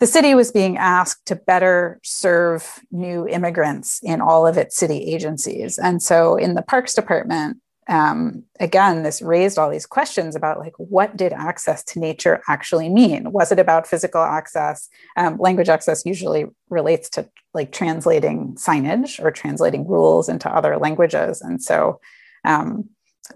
the 0.00 0.06
city 0.06 0.34
was 0.34 0.50
being 0.50 0.76
asked 0.76 1.24
to 1.26 1.36
better 1.36 1.98
serve 2.02 2.80
new 2.90 3.26
immigrants 3.26 4.00
in 4.02 4.20
all 4.20 4.46
of 4.46 4.58
its 4.58 4.76
city 4.76 4.98
agencies. 5.14 5.78
And 5.78 6.02
so 6.02 6.36
in 6.36 6.54
the 6.54 6.62
Parks 6.62 6.92
Department, 6.92 7.56
um, 7.88 8.44
again, 8.60 9.02
this 9.02 9.20
raised 9.20 9.58
all 9.58 9.70
these 9.70 9.86
questions 9.86 10.36
about 10.36 10.60
like 10.60 10.74
what 10.76 11.16
did 11.16 11.32
access 11.32 11.82
to 11.84 11.98
nature 11.98 12.40
actually 12.48 12.88
mean? 12.88 13.32
Was 13.32 13.50
it 13.50 13.58
about 13.58 13.88
physical 13.88 14.22
access? 14.22 14.88
Um, 15.16 15.36
language 15.38 15.68
access 15.68 16.06
usually 16.06 16.46
relates 16.70 17.08
to 17.10 17.28
like 17.54 17.72
translating 17.72 18.54
signage 18.54 19.22
or 19.22 19.30
translating 19.30 19.86
rules 19.86 20.28
into 20.28 20.48
other 20.48 20.78
languages, 20.78 21.40
and 21.40 21.60
so 21.60 22.00
um, 22.44 22.88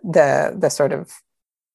the 0.05 0.55
the 0.57 0.71
sort 0.71 0.93
of 0.93 1.13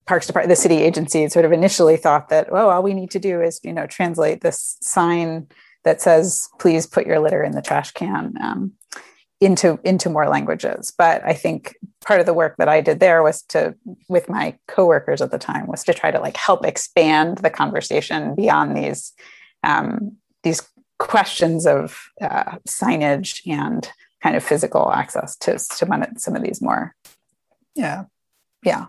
Parks 0.08 0.28
Department, 0.28 0.50
the 0.50 0.56
city 0.56 0.78
agency, 0.78 1.28
sort 1.28 1.46
of 1.46 1.52
initially 1.52 1.98
thought 1.98 2.30
that 2.30 2.48
oh, 2.52 2.70
all 2.70 2.84
we 2.84 2.94
need 2.94 3.12
to 3.12 3.20
do 3.20 3.42
is 3.42 3.60
you 3.64 3.74
know 3.74 3.86
translate 3.86 4.42
this 4.42 4.78
sign 4.82 5.48
that 5.84 6.02
says 6.02 6.48
please 6.60 6.88
put 6.88 7.06
your 7.06 7.20
litter 7.20 7.44
in 7.44 7.52
the 7.52 7.62
trash 7.62 7.92
can 7.92 8.36
um, 8.42 8.72
into 9.42 9.80
into 9.84 10.10
more 10.10 10.30
languages 10.30 10.94
but 10.96 11.22
i 11.26 11.34
think 11.34 11.76
part 12.06 12.20
of 12.20 12.28
the 12.28 12.34
work 12.34 12.56
that 12.58 12.70
i 12.70 12.80
did 12.80 13.00
there 13.00 13.24
was 13.24 13.42
to 13.42 13.76
with 14.08 14.30
my 14.30 14.56
coworkers 14.68 15.20
at 15.20 15.32
the 15.32 15.40
time 15.40 15.66
was 15.66 15.84
to 15.84 15.94
try 15.94 16.12
to 16.12 16.20
like 16.20 16.38
help 16.38 16.64
expand 16.66 17.40
the 17.40 17.50
conversation 17.50 18.36
beyond 18.36 18.78
these 18.78 19.14
um, 19.64 20.18
these 20.44 20.62
questions 20.98 21.66
of 21.66 22.00
uh, 22.22 22.58
signage 22.68 23.42
and 23.48 23.92
kind 24.24 24.36
of 24.36 24.44
physical 24.44 24.92
access 24.92 25.36
to, 25.36 25.54
to 25.54 26.08
some 26.18 26.36
of 26.36 26.44
these 26.44 26.62
more 26.62 26.96
yeah 27.76 28.06
yeah 28.64 28.86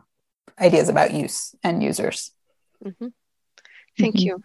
ideas 0.60 0.90
about 0.90 1.14
use 1.14 1.54
and 1.64 1.82
users 1.82 2.30
mm-hmm. 2.84 3.08
thank 3.98 4.16
mm-hmm. 4.16 4.26
you 4.26 4.42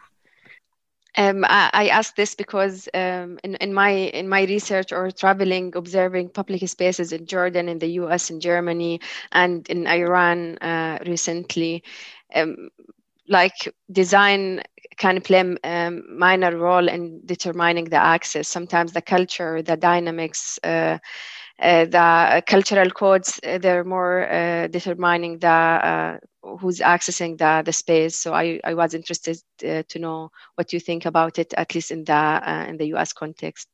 um, 1.18 1.44
I, 1.46 1.70
I 1.74 1.88
asked 1.90 2.16
this 2.16 2.36
because 2.36 2.90
um, 2.94 3.40
in, 3.44 3.56
in 3.56 3.74
my 3.74 3.90
in 3.90 4.30
my 4.30 4.44
research 4.44 4.92
or 4.94 5.12
traveling, 5.12 5.74
observing 5.76 6.30
public 6.30 6.68
spaces 6.70 7.12
in 7.14 7.26
Jordan, 7.26 7.70
in 7.70 7.80
the 7.80 7.88
U.S., 8.02 8.30
in 8.30 8.40
Germany, 8.40 9.02
and 9.32 9.68
in 9.70 9.88
Iran 9.88 10.58
uh, 10.60 11.00
recently, 11.08 11.84
um, 12.36 12.70
like 13.28 13.74
design 13.92 14.62
can 14.98 15.22
play 15.22 15.40
a 15.64 15.88
um, 15.88 16.04
minor 16.18 16.56
role 16.58 16.88
in 16.90 17.22
determining 17.26 17.86
the 17.86 17.98
access. 17.98 18.48
Sometimes 18.48 18.94
the 18.94 19.02
culture, 19.02 19.62
the 19.62 19.78
dynamics. 19.78 20.60
Uh, 20.64 20.98
uh, 21.62 21.86
the 21.86 22.44
cultural 22.48 22.90
codes 22.90 23.40
uh, 23.46 23.58
they're 23.58 23.84
more 23.84 24.30
uh, 24.30 24.68
determining 24.68 25.40
the 25.40 25.48
uh, 25.48 26.18
who's 26.60 26.80
accessing 26.80 27.38
the, 27.38 27.64
the 27.66 27.74
space. 27.74 28.16
So 28.16 28.34
I, 28.34 28.60
I 28.64 28.74
was 28.74 28.94
interested 28.94 29.38
uh, 29.66 29.84
to 29.90 30.00
know 30.00 30.32
what 30.56 30.74
you 30.74 30.80
think 30.80 31.06
about 31.06 31.40
it, 31.40 31.54
at 31.56 31.74
least 31.76 31.92
in 31.92 32.04
the 32.04 32.14
uh, 32.14 32.66
in 32.68 32.78
the 32.78 32.86
US 32.96 33.14
context. 33.14 33.68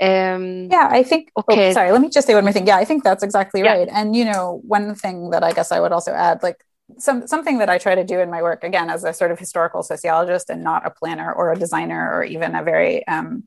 Um, 0.00 0.68
yeah, 0.70 0.88
I 0.90 1.02
think. 1.02 1.30
Oh, 1.36 1.44
okay, 1.50 1.70
oh, 1.70 1.72
sorry. 1.72 1.92
Let 1.92 2.00
me 2.00 2.08
just 2.08 2.26
say 2.26 2.34
one 2.34 2.44
more 2.44 2.52
thing. 2.52 2.66
Yeah, 2.66 2.76
I 2.76 2.84
think 2.84 3.02
that's 3.02 3.22
exactly 3.22 3.62
yeah. 3.62 3.78
right. 3.78 3.88
And 3.90 4.14
you 4.14 4.24
know, 4.24 4.60
one 4.64 4.94
thing 4.94 5.30
that 5.30 5.42
I 5.42 5.52
guess 5.52 5.72
I 5.72 5.80
would 5.80 5.92
also 5.92 6.12
add, 6.12 6.42
like 6.42 6.62
some 6.98 7.26
something 7.26 7.58
that 7.58 7.68
I 7.68 7.78
try 7.78 7.94
to 7.94 8.04
do 8.04 8.20
in 8.20 8.30
my 8.30 8.42
work, 8.42 8.62
again, 8.64 8.90
as 8.90 9.04
a 9.04 9.12
sort 9.12 9.32
of 9.32 9.38
historical 9.38 9.82
sociologist 9.82 10.50
and 10.50 10.62
not 10.62 10.86
a 10.86 10.90
planner 10.90 11.32
or 11.32 11.52
a 11.52 11.58
designer 11.58 12.12
or 12.12 12.24
even 12.24 12.54
a 12.54 12.62
very 12.62 13.06
um, 13.08 13.44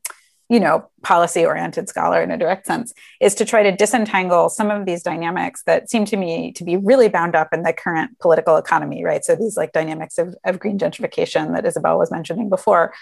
you 0.52 0.60
know 0.60 0.86
policy 1.02 1.46
oriented 1.46 1.88
scholar 1.88 2.22
in 2.22 2.30
a 2.30 2.38
direct 2.38 2.68
sense 2.68 2.94
is 3.22 3.34
to 3.34 3.46
try 3.46 3.64
to 3.64 3.72
disentangle 3.72 4.50
some 4.50 4.70
of 4.70 4.86
these 4.86 5.02
dynamics 5.02 5.64
that 5.64 5.90
seem 5.90 6.04
to 6.04 6.18
me 6.18 6.52
to 6.52 6.66
be 6.66 6.76
really 6.76 7.08
bound 7.08 7.36
up 7.36 7.54
in 7.54 7.64
the 7.64 7.72
current 7.72 8.20
political 8.20 8.58
economy 8.58 9.04
right 9.04 9.24
so 9.24 9.34
these 9.34 9.56
like 9.56 9.72
dynamics 9.72 10.18
of, 10.18 10.36
of 10.44 10.60
green 10.60 10.78
gentrification 10.78 11.56
that 11.56 11.66
isabel 11.66 11.98
was 11.98 12.12
mentioning 12.12 12.50
before 12.50 12.94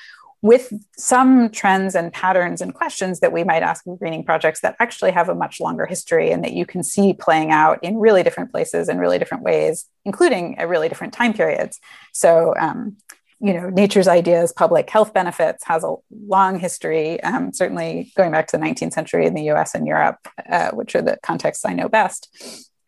with 0.42 0.72
some 0.96 1.50
trends 1.50 1.96
and 1.96 2.14
patterns 2.14 2.62
and 2.62 2.74
questions 2.74 3.20
that 3.20 3.34
we 3.34 3.44
might 3.44 3.64
ask 3.64 3.86
in 3.86 3.98
greening 3.98 4.24
projects 4.24 4.62
that 4.62 4.76
actually 4.80 5.12
have 5.12 5.28
a 5.28 5.36
much 5.36 5.60
longer 5.60 5.86
history 5.86 6.32
and 6.32 6.44
that 6.44 6.54
you 6.54 6.66
can 6.66 6.82
see 6.82 7.14
playing 7.14 7.52
out 7.52 7.78
in 7.84 7.98
really 7.98 8.24
different 8.24 8.50
places 8.50 8.88
in 8.88 9.00
really 9.00 9.20
different 9.20 9.44
ways, 9.44 9.86
including 10.06 10.58
at 10.58 10.70
really 10.70 10.88
different 10.88 11.12
time 11.12 11.34
periods. 11.34 11.78
So, 12.14 12.54
um, 12.58 12.96
you 13.40 13.54
know, 13.54 13.70
nature's 13.70 14.08
ideas, 14.08 14.52
public 14.52 14.90
health 14.90 15.14
benefits 15.14 15.64
has 15.66 15.84
a 15.84 15.96
long 16.26 16.60
history, 16.60 17.22
um, 17.24 17.54
certainly 17.54 18.12
going 18.18 18.32
back 18.32 18.48
to 18.48 18.58
the 18.58 18.64
19th 18.64 18.94
century 18.94 19.26
in 19.26 19.34
the 19.34 19.50
US 19.52 19.74
and 19.74 19.88
Europe, 19.88 20.28
uh, 20.50 20.72
which 20.72 20.96
are 20.96 21.02
the 21.02 21.18
contexts 21.24 21.66
I 21.66 21.74
know 21.74 21.88
best. 21.88 22.30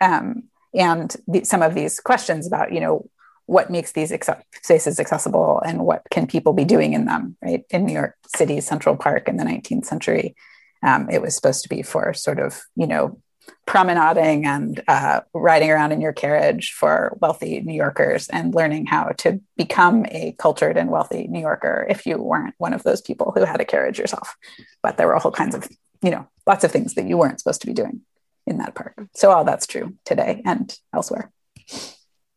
Um, 0.02 0.44
and 0.74 1.16
the, 1.28 1.44
some 1.44 1.62
of 1.62 1.74
these 1.74 2.00
questions 2.00 2.48
about, 2.48 2.74
you 2.74 2.80
know, 2.80 3.10
what 3.46 3.70
makes 3.70 3.92
these 3.92 4.14
spaces 4.62 5.00
accessible 5.00 5.62
and 5.66 5.86
what 5.86 6.04
can 6.10 6.28
people 6.28 6.54
be 6.54 6.64
doing 6.64 6.94
in 6.94 7.06
them, 7.06 7.36
right? 7.42 7.66
In 7.70 7.86
New 7.86 7.94
York 7.94 8.16
City's 8.36 8.66
Central 8.66 8.96
Park 8.96 9.28
in 9.28 9.38
the 9.38 9.44
19th 9.44 9.86
century, 9.86 10.36
um, 10.84 11.10
it 11.10 11.22
was 11.22 11.36
supposed 11.36 11.64
to 11.64 11.70
be 11.70 11.82
for 11.82 12.14
sort 12.14 12.40
of, 12.40 12.62
you 12.76 12.88
know, 12.88 13.20
promenading 13.65 14.45
and 14.45 14.84
uh, 14.88 15.21
riding 15.34 15.69
around 15.69 15.91
in 15.91 16.01
your 16.01 16.13
carriage 16.13 16.73
for 16.73 17.17
wealthy 17.21 17.62
New 17.62 17.73
Yorkers 17.73 18.27
and 18.30 18.54
learning 18.54 18.86
how 18.86 19.10
to 19.19 19.39
become 19.58 20.06
a 20.10 20.36
cultured 20.38 20.77
and 20.77 20.89
wealthy 20.89 21.27
New 21.27 21.41
Yorker 21.41 21.86
if 21.89 22.06
you 22.06 22.17
weren't 22.17 22.56
one 22.58 22.73
of 22.73 22.84
those 22.84 23.01
people 23.01 23.32
who 23.34 23.45
had 23.45 23.62
a 23.62 23.65
carriage 23.65 23.99
yourself. 23.99 24.36
But 24.84 24.97
there 24.97 25.08
were 25.08 25.15
all 25.15 25.32
kinds 25.32 25.56
of, 25.56 25.67
you 26.01 26.12
know, 26.12 26.27
lots 26.45 26.63
of 26.63 26.71
things 26.71 26.95
that 26.95 27.08
you 27.08 27.17
weren't 27.17 27.39
supposed 27.39 27.62
to 27.62 27.67
be 27.67 27.73
doing 27.73 28.01
in 28.47 28.58
that 28.58 28.75
park. 28.75 28.93
So 29.13 29.32
all 29.32 29.45
that's 29.45 29.67
true 29.67 29.95
today 30.06 30.41
and 30.45 30.75
elsewhere. 30.93 31.32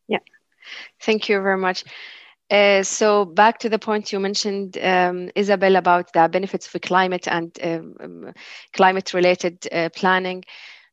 Yeah. 0.07 0.19
Thank 1.01 1.29
you 1.29 1.41
very 1.41 1.59
much. 1.59 1.85
Uh, 2.51 2.83
so 2.83 3.25
back 3.25 3.59
to 3.59 3.69
the 3.71 3.79
point 3.79 4.13
you 4.13 4.21
mentioned, 4.21 4.77
um, 4.79 5.31
Isabel, 5.35 5.77
about 5.77 6.13
the 6.13 6.29
benefits 6.29 6.73
of 6.73 6.81
climate 6.83 7.27
and 7.27 7.59
um, 7.63 7.97
um 8.01 8.35
climate-related 8.75 9.67
uh, 9.73 9.89
planning. 9.97 10.45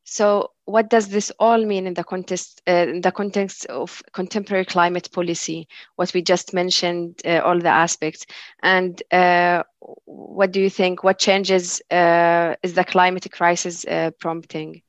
So, 0.04 0.50
what 0.64 0.90
does 0.90 1.08
this 1.08 1.30
all 1.38 1.64
mean 1.64 1.86
in 1.86 1.94
the 1.94 2.04
context 2.04 2.60
uh, 2.68 2.86
in 2.88 3.02
the 3.02 3.12
context 3.12 3.66
of 3.66 4.02
contemporary 4.12 4.64
climate 4.64 5.10
policy? 5.12 5.68
What 5.96 6.12
we 6.12 6.22
just 6.22 6.52
mentioned, 6.52 7.20
uh, 7.24 7.40
all 7.44 7.58
the 7.58 7.68
aspects, 7.68 8.26
and 8.62 9.00
uh, 9.12 9.62
what 10.04 10.50
do 10.50 10.60
you 10.60 10.70
think? 10.70 11.04
What 11.04 11.18
changes 11.18 11.80
uh, 11.90 12.56
is 12.62 12.74
the 12.74 12.84
climate 12.84 13.30
crisis 13.30 13.84
uh, 13.84 14.10
prompting? 14.18 14.82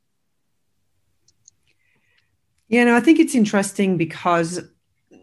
Yeah, 2.67 2.85
no, 2.85 2.95
I 2.95 2.99
think 3.01 3.19
it's 3.19 3.35
interesting 3.35 3.97
because 3.97 4.59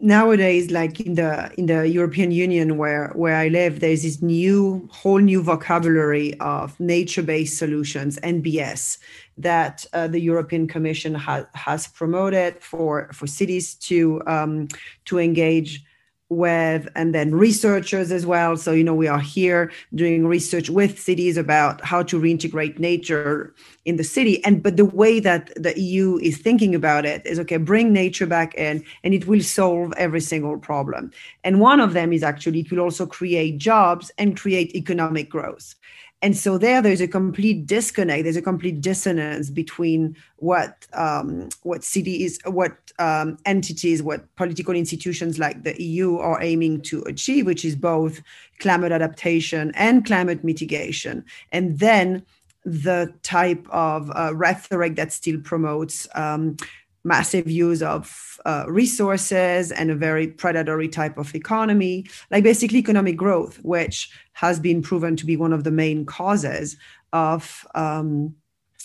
nowadays 0.01 0.71
like 0.71 1.01
in 1.01 1.15
the 1.15 1.53
in 1.59 1.67
the 1.67 1.89
european 1.89 2.31
union 2.31 2.79
where 2.79 3.09
where 3.15 3.37
i 3.37 3.49
live 3.49 3.81
there's 3.81 4.03
this 4.03 4.23
new 4.23 4.89
whole 4.91 5.19
new 5.19 5.43
vocabulary 5.43 6.39
of 6.41 6.79
nature-based 6.81 7.57
solutions 7.57 8.19
nbs 8.23 8.99
that 9.37 9.85
uh, 9.93 10.09
the 10.09 10.21
european 10.21 10.67
commission 10.67 11.15
ha- 11.15 11.47
has 11.55 11.87
promoted 11.87 12.63
for 12.63 13.11
for 13.13 13.27
cities 13.27 13.75
to 13.75 14.23
um, 14.27 14.69
to 15.05 15.19
engage 15.19 15.85
with 16.31 16.89
and 16.95 17.15
then 17.15 17.35
researchers 17.35 18.11
as 18.11 18.25
well. 18.25 18.57
So 18.57 18.73
you 18.73 18.85
know 18.85 18.95
we 18.95 19.09
are 19.09 19.21
here 19.21 19.71
doing 19.95 20.27
research 20.27 20.71
with 20.71 20.99
cities 20.99 21.37
about 21.37 21.85
how 21.85 22.03
to 22.05 22.19
reintegrate 22.19 22.79
nature 22.79 23.53
in 23.85 23.97
the 23.97 24.05
city. 24.05 24.43
And 24.45 24.63
but 24.63 24.77
the 24.77 24.85
way 24.85 25.21
that 25.21 25.53
the 25.57 25.79
eu 25.79 26.19
is 26.19 26.39
thinking 26.39 26.75
about 26.75 27.05
it 27.05 27.27
is 27.27 27.39
okay 27.41 27.57
bring 27.59 27.93
nature 27.93 28.27
back 28.27 28.55
in 28.55 28.83
and 29.03 29.13
it 29.13 29.27
will 29.27 29.43
solve 29.43 29.93
every 29.97 30.21
single 30.21 30.57
problem. 30.57 31.11
And 31.45 31.61
one 31.61 31.81
of 31.81 31.93
them 31.93 32.13
is 32.13 32.23
actually 32.23 32.61
it 32.61 32.71
will 32.71 32.81
also 32.81 33.07
create 33.07 33.59
jobs 33.59 34.11
and 34.17 34.37
create 34.37 34.75
economic 34.75 35.29
growth 35.29 35.75
and 36.23 36.37
so 36.37 36.59
there 36.59 36.83
there's 36.83 37.01
a 37.01 37.09
complete 37.09 37.67
disconnect. 37.67 38.25
There's 38.25 38.37
a 38.37 38.43
complete 38.43 38.81
dissonance 38.81 39.49
between 39.49 40.17
what 40.37 40.87
um, 40.93 41.49
what 41.63 41.83
cities 41.83 42.39
what 42.45 42.77
um, 42.99 43.39
entities 43.47 44.03
what 44.03 44.35
political 44.37 44.75
institutions 44.75 45.39
like 45.39 45.63
the 45.63 45.83
eu 45.83 46.19
are 46.19 46.43
aiming 46.43 46.83
to 46.83 47.03
achieve 47.03 47.47
which 47.47 47.65
is 47.65 47.75
both 47.75 48.21
climate 48.59 48.93
adaptation 48.93 49.73
and 49.75 50.05
climate 50.05 50.45
mitigation. 50.45 51.25
And 51.53 51.79
then 51.79 52.25
the 52.65 53.13
type 53.23 53.67
of 53.71 54.11
uh, 54.15 54.35
rhetoric 54.35 54.97
that 54.97 55.13
still 55.13 55.41
promotes 55.41 56.07
um, 56.15 56.59
massive 57.05 57.51
use 57.51 57.83
of 57.83 58.39
uh, 58.45 58.65
resources 58.69 59.73
and 59.73 59.91
a 59.91 59.95
very 59.95 60.29
predatory 60.29 60.89
type 60.89 61.19
of 61.19 61.35
economy, 61.35 62.07
like 62.31 62.45
basically 62.45 62.79
economic 62.79 63.17
growth, 63.17 63.59
which 63.63 64.11
has 64.33 64.61
been 64.61 64.83
proven 64.83 65.17
to 65.17 65.27
be 65.27 65.37
one 65.37 65.53
of 65.53 65.65
the 65.65 65.71
main 65.71 66.05
causes 66.05 66.77
of. 67.13 67.67
Um, 67.75 68.35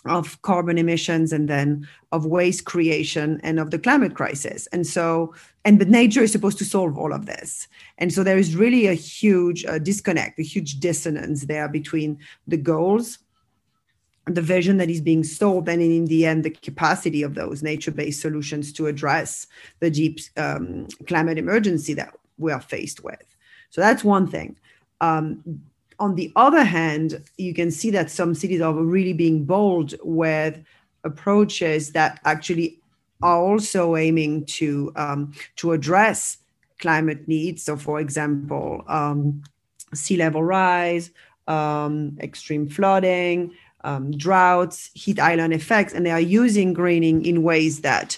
of 0.08 0.40
carbon 0.44 0.78
emissions 0.78 1.34
and 1.34 1.50
then 1.50 1.88
of 2.12 2.28
waste 2.28 2.66
creation 2.66 3.40
and 3.44 3.60
of 3.60 3.72
the 3.72 3.80
climate 3.80 4.14
crisis. 4.14 4.68
And 4.68 4.86
so, 4.86 5.34
and 5.64 5.80
but 5.80 5.88
nature 5.88 6.22
is 6.22 6.32
supposed 6.32 6.60
to 6.60 6.66
solve 6.66 6.96
all 6.96 7.12
of 7.12 7.26
this. 7.26 7.68
And 7.98 8.14
so 8.14 8.24
there 8.24 8.38
is 8.38 8.56
really 8.56 8.86
a 8.86 8.94
huge 8.94 9.66
uh, 9.66 9.80
disconnect, 9.80 10.38
a 10.38 10.44
huge 10.44 10.80
dissonance 10.80 11.46
there 11.46 11.68
between 11.68 12.20
the 12.48 12.58
goals 12.58 13.18
the 14.26 14.42
vision 14.42 14.78
that 14.78 14.90
is 14.90 15.02
being 15.02 15.24
sold 15.24 15.70
and 15.70 15.82
in 15.82 16.06
the 16.06 16.26
end 16.26 16.44
the 16.44 16.50
capacity 16.50 17.22
of 17.22 17.36
those 17.36 17.62
nature-based 17.62 18.22
solutions 18.22 18.74
to 18.74 18.88
address 18.88 19.48
the 19.80 19.90
deep 19.90 20.20
um, 20.38 20.88
climate 21.08 21.38
emergency 21.38 21.94
that 21.94 22.16
we 22.38 22.52
are 22.52 22.62
faced 22.62 23.04
with. 23.04 23.24
So 23.70 23.82
that's 23.82 24.04
one 24.04 24.28
thing. 24.28 24.58
Um, 25.02 25.62
on 26.00 26.16
the 26.16 26.32
other 26.36 26.64
hand 26.64 27.24
you 27.38 27.54
can 27.54 27.72
see 27.72 27.92
that 27.92 28.10
some 28.10 28.34
cities 28.34 28.62
are 28.62 28.74
really 28.74 29.14
being 29.14 29.46
bold 29.46 29.94
with 30.04 30.60
approaches 31.04 31.92
that 31.92 32.20
actually 32.26 32.80
are 33.22 33.38
also 33.38 33.96
aiming 33.96 34.46
to 34.46 34.92
um, 34.96 35.34
to 35.56 35.72
address 35.72 36.38
climate 36.80 37.28
needs. 37.28 37.64
So 37.64 37.78
for 37.78 38.00
example 38.00 38.84
um, 38.88 39.44
sea 39.94 40.18
level 40.18 40.44
rise 40.44 41.12
um, 41.48 42.18
extreme 42.22 42.68
flooding 42.68 43.54
um, 43.86 44.12
droughts, 44.18 44.90
heat 44.94 45.20
island 45.20 45.54
effects, 45.54 45.94
and 45.94 46.06
they 46.06 46.12
are 46.12 46.20
using 46.20 46.74
greening 46.74 47.26
in 47.26 47.44
ways 47.44 47.82
that 47.82 48.18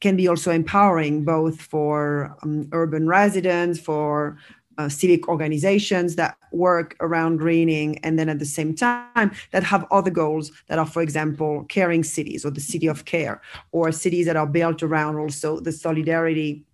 can 0.00 0.16
be 0.16 0.28
also 0.28 0.50
empowering 0.52 1.24
both 1.24 1.60
for 1.60 2.34
um, 2.42 2.68
urban 2.72 3.06
residents, 3.08 3.78
for 3.80 4.38
uh, 4.78 4.88
civic 4.88 5.28
organizations 5.28 6.14
that 6.14 6.36
work 6.52 6.96
around 7.00 7.38
greening, 7.38 7.98
and 8.04 8.16
then 8.16 8.28
at 8.28 8.38
the 8.38 8.44
same 8.44 8.74
time 8.76 9.32
that 9.50 9.64
have 9.64 9.84
other 9.90 10.10
goals 10.10 10.52
that 10.68 10.78
are, 10.78 10.86
for 10.86 11.02
example, 11.02 11.64
caring 11.68 12.04
cities 12.04 12.44
or 12.44 12.50
the 12.50 12.60
city 12.60 12.86
of 12.86 13.04
care, 13.04 13.42
or 13.72 13.90
cities 13.90 14.24
that 14.26 14.36
are 14.36 14.46
built 14.46 14.82
around 14.82 15.16
also 15.16 15.58
the 15.58 15.72
solidarity 15.72 16.64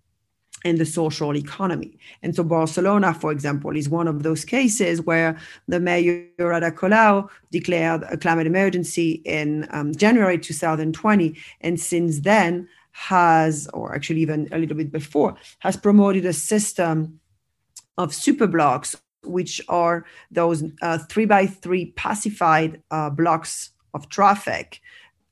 and 0.65 0.79
the 0.79 0.87
social 0.87 1.37
economy. 1.37 1.97
And 2.23 2.35
so 2.35 2.43
Barcelona, 2.43 3.15
for 3.15 3.31
example, 3.31 3.77
is 3.77 3.89
one 3.89 4.09
of 4.09 4.23
those 4.23 4.45
cases 4.45 5.03
where 5.03 5.39
the 5.69 5.79
mayor 5.79 6.27
Ada 6.39 6.73
Colau 6.73 7.29
declared 7.53 8.03
a 8.05 8.17
climate 8.17 8.47
emergency 8.47 9.23
in 9.25 9.67
um, 9.71 9.95
January 9.95 10.39
2020. 10.39 11.37
And 11.61 11.79
since 11.79 12.21
then 12.21 12.69
has, 12.93 13.69
or 13.75 13.95
actually 13.95 14.21
even 14.21 14.49
a 14.53 14.59
little 14.59 14.77
bit 14.77 14.91
before, 14.91 15.37
has 15.59 15.77
promoted 15.77 16.25
a 16.25 16.33
system 16.33 17.21
of 17.99 18.15
super 18.15 18.47
blocks, 18.47 18.97
which 19.23 19.61
are 19.69 20.05
those 20.31 20.65
uh, 20.83 20.99
three 20.99 21.27
by 21.27 21.47
three 21.47 21.87
pacified 21.93 22.83
uh, 22.91 23.11
blocks 23.11 23.71
of 23.93 24.09
traffic 24.09 24.81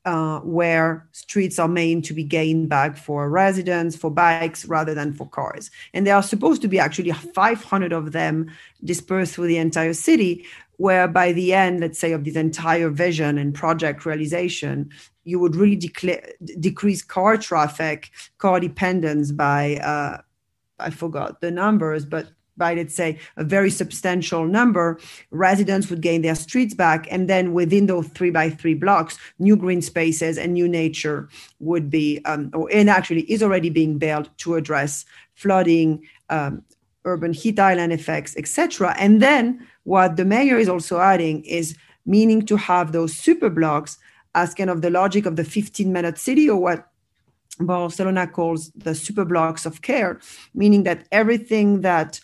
uh, 0.05 0.41
where 0.41 1.07
streets 1.13 1.59
are 1.59 1.69
made 1.69 2.05
to 2.05 2.15
be 2.15 2.25
gained 2.25 2.69
back 2.69 2.97
for 2.97 3.29
residents, 3.31 3.97
for 3.97 4.11
bikes, 4.11 4.65
rather 4.67 4.95
than 4.95 5.13
for 5.13 5.29
cars. 5.29 5.71
And 5.95 6.07
there 6.07 6.17
are 6.17 6.23
supposed 6.23 6.63
to 6.63 6.69
be 6.69 6.79
actually 6.79 7.13
500 7.13 7.93
of 7.93 8.13
them 8.13 8.51
dispersed 8.83 9.35
through 9.35 9.47
the 9.47 9.59
entire 9.59 9.95
city, 9.95 10.45
where 10.79 11.07
by 11.07 11.33
the 11.33 11.55
end, 11.55 11.81
let's 11.81 11.99
say, 11.99 12.13
of 12.13 12.25
this 12.25 12.35
entire 12.35 12.91
vision 12.91 13.39
and 13.39 13.55
project 13.55 14.05
realization, 14.05 14.91
you 15.25 15.39
would 15.39 15.55
really 15.55 15.77
decrease 15.77 17.03
car 17.03 17.37
traffic, 17.37 18.11
car 18.39 18.59
dependence 18.59 19.31
by, 19.31 19.77
uh, 19.77 20.21
I 20.81 20.91
forgot 20.91 21.41
the 21.41 21.53
numbers, 21.53 22.05
but 22.05 22.27
by 22.57 22.75
let's 22.75 22.95
say 22.95 23.19
a 23.37 23.45
very 23.45 23.71
substantial 23.71 24.47
number 24.47 24.99
residents 25.31 25.89
would 25.89 26.01
gain 26.01 26.23
their 26.23 26.35
streets 26.35 26.75
back 26.75 27.07
and 27.11 27.29
then 27.29 27.53
within 27.53 27.87
those 27.87 28.07
three 28.09 28.31
by 28.31 28.51
three 28.51 28.75
blocks 28.75 29.19
new 29.39 29.57
green 29.57 29.83
spaces 29.83 30.39
and 30.39 30.55
new 30.55 30.69
nature 30.69 31.29
would 31.61 31.91
be 31.91 32.21
um, 32.25 32.51
or 32.55 32.69
and 32.73 32.91
actually 32.91 33.23
is 33.31 33.43
already 33.43 33.71
being 33.71 33.99
built 33.99 34.29
to 34.39 34.55
address 34.55 35.05
flooding 35.35 36.07
um, 36.31 36.63
urban 37.05 37.33
heat 37.33 37.59
island 37.59 37.93
effects 37.93 38.37
etc 38.37 38.95
and 38.99 39.23
then 39.23 39.67
what 39.85 40.17
the 40.17 40.25
mayor 40.25 40.59
is 40.59 40.69
also 40.69 41.01
adding 41.01 41.45
is 41.45 41.77
meaning 42.07 42.45
to 42.45 42.57
have 42.57 42.93
those 42.93 43.15
super 43.15 43.51
blocks 43.51 43.99
as 44.35 44.55
kind 44.55 44.71
of 44.71 44.83
the 44.83 44.91
logic 44.91 45.27
of 45.27 45.37
the 45.37 45.45
15 45.45 45.93
minute 45.93 46.19
city 46.19 46.49
or 46.49 46.57
what 46.57 46.89
Barcelona 47.61 48.27
calls 48.27 48.71
the 48.71 48.95
super 48.95 49.25
blocks 49.25 49.67
of 49.67 49.83
care, 49.83 50.21
meaning 50.55 50.85
that 50.85 51.07
everything 51.13 51.83
that 51.83 52.21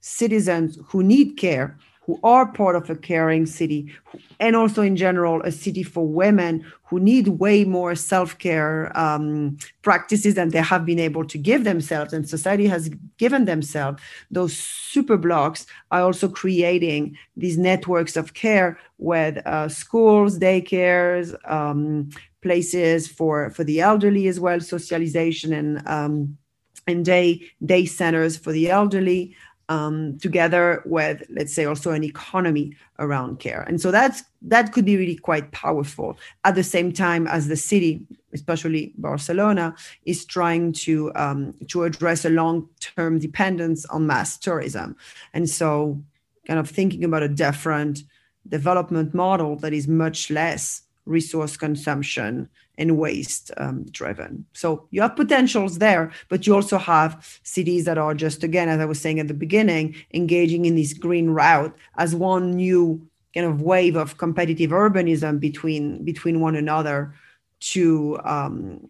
citizens 0.00 0.78
who 0.86 1.02
need 1.02 1.36
care, 1.36 1.76
who 2.02 2.18
are 2.24 2.50
part 2.50 2.74
of 2.74 2.90
a 2.90 2.96
caring 2.96 3.46
city, 3.46 3.92
and 4.40 4.56
also 4.56 4.82
in 4.82 4.96
general, 4.96 5.40
a 5.42 5.52
city 5.52 5.82
for 5.82 6.06
women 6.06 6.64
who 6.84 6.98
need 6.98 7.28
way 7.28 7.64
more 7.64 7.94
self 7.94 8.36
care 8.38 8.90
um, 8.98 9.56
practices 9.82 10.34
than 10.34 10.48
they 10.48 10.60
have 10.60 10.84
been 10.84 10.98
able 10.98 11.24
to 11.24 11.38
give 11.38 11.64
themselves, 11.64 12.12
and 12.12 12.28
society 12.28 12.66
has 12.66 12.90
given 13.18 13.44
themselves. 13.44 14.02
Those 14.30 14.56
super 14.56 15.16
blocks 15.16 15.66
are 15.90 16.02
also 16.02 16.28
creating 16.28 17.16
these 17.36 17.58
networks 17.58 18.16
of 18.16 18.34
care 18.34 18.78
with 18.98 19.38
uh, 19.46 19.68
schools, 19.68 20.38
daycares, 20.38 21.34
um, 21.50 22.10
places 22.42 23.06
for, 23.06 23.50
for 23.50 23.64
the 23.64 23.80
elderly 23.80 24.26
as 24.26 24.40
well, 24.40 24.60
socialization 24.60 25.52
and 25.52 25.86
um, 25.86 26.38
and 26.86 27.04
day 27.04 27.40
day 27.64 27.84
centers 27.84 28.36
for 28.36 28.52
the 28.52 28.70
elderly 28.70 29.36
um, 29.70 30.18
together 30.18 30.82
with 30.84 31.22
let's 31.30 31.54
say 31.54 31.64
also 31.64 31.92
an 31.92 32.04
economy 32.04 32.76
around 32.98 33.38
care. 33.38 33.62
And 33.62 33.80
so 33.80 33.90
that's 33.90 34.24
that 34.42 34.72
could 34.72 34.84
be 34.84 34.96
really 34.96 35.16
quite 35.16 35.52
powerful. 35.52 36.18
At 36.44 36.56
the 36.56 36.64
same 36.64 36.92
time 36.92 37.26
as 37.26 37.48
the 37.48 37.56
city 37.56 38.06
especially 38.32 38.92
barcelona 38.96 39.74
is 40.04 40.24
trying 40.24 40.72
to 40.72 41.12
um, 41.14 41.54
to 41.68 41.84
address 41.84 42.24
a 42.24 42.30
long-term 42.30 43.18
dependence 43.18 43.86
on 43.86 44.06
mass 44.06 44.36
tourism. 44.36 44.96
And 45.32 45.48
so 45.48 46.02
kind 46.46 46.58
of 46.58 46.68
thinking 46.68 47.04
about 47.04 47.22
a 47.22 47.28
different 47.28 48.02
development 48.48 49.14
model 49.14 49.56
that 49.56 49.72
is 49.72 49.86
much 49.86 50.30
less 50.30 50.82
resource 51.06 51.56
consumption 51.56 52.48
and 52.80 52.96
waste 52.96 53.52
um, 53.58 53.84
driven. 53.90 54.46
So 54.54 54.88
you 54.90 55.02
have 55.02 55.14
potentials 55.14 55.78
there, 55.78 56.10
but 56.30 56.46
you 56.46 56.54
also 56.54 56.78
have 56.78 57.38
cities 57.42 57.84
that 57.84 57.98
are 57.98 58.14
just, 58.14 58.42
again, 58.42 58.70
as 58.70 58.80
I 58.80 58.86
was 58.86 59.00
saying 59.00 59.20
at 59.20 59.28
the 59.28 59.34
beginning, 59.34 59.94
engaging 60.14 60.64
in 60.64 60.74
this 60.76 60.94
green 60.94 61.30
route 61.30 61.76
as 61.98 62.14
one 62.14 62.56
new 62.56 63.06
kind 63.34 63.46
of 63.46 63.60
wave 63.60 63.96
of 63.96 64.16
competitive 64.16 64.70
urbanism 64.70 65.38
between 65.38 66.04
between 66.04 66.40
one 66.40 66.56
another 66.56 67.14
to 67.60 68.18
um, 68.24 68.88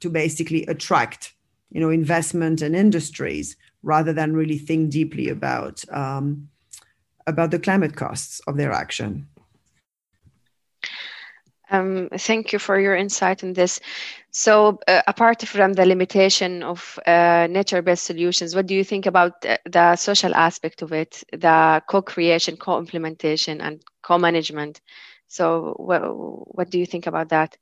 to 0.00 0.08
basically 0.08 0.64
attract 0.66 1.34
you 1.72 1.80
know 1.80 1.90
investment 1.90 2.62
and 2.62 2.74
industries 2.76 3.56
rather 3.82 4.12
than 4.12 4.36
really 4.36 4.58
think 4.58 4.90
deeply 4.90 5.28
about 5.28 5.84
um, 5.90 6.48
about 7.26 7.50
the 7.50 7.58
climate 7.58 7.96
costs 7.96 8.40
of 8.46 8.56
their 8.56 8.72
action. 8.72 9.26
Um, 11.72 12.10
thank 12.18 12.52
you 12.52 12.58
for 12.58 12.78
your 12.78 12.94
insight 12.94 13.42
in 13.42 13.54
this. 13.54 13.80
So, 14.30 14.78
uh, 14.86 15.00
apart 15.06 15.40
from 15.42 15.72
the 15.72 15.86
limitation 15.86 16.62
of 16.62 16.98
uh, 17.06 17.48
nature-based 17.50 18.04
solutions, 18.04 18.54
what 18.54 18.66
do 18.66 18.74
you 18.74 18.84
think 18.84 19.06
about 19.06 19.40
the 19.40 19.96
social 19.96 20.34
aspect 20.34 20.82
of 20.82 20.92
it, 20.92 21.24
the 21.32 21.82
co-creation, 21.88 22.58
co-implementation, 22.58 23.62
and 23.62 23.82
co-management? 24.02 24.82
So, 25.28 25.74
what, 25.78 26.02
what 26.54 26.68
do 26.68 26.78
you 26.78 26.84
think 26.84 27.06
about 27.06 27.30
that? 27.30 27.56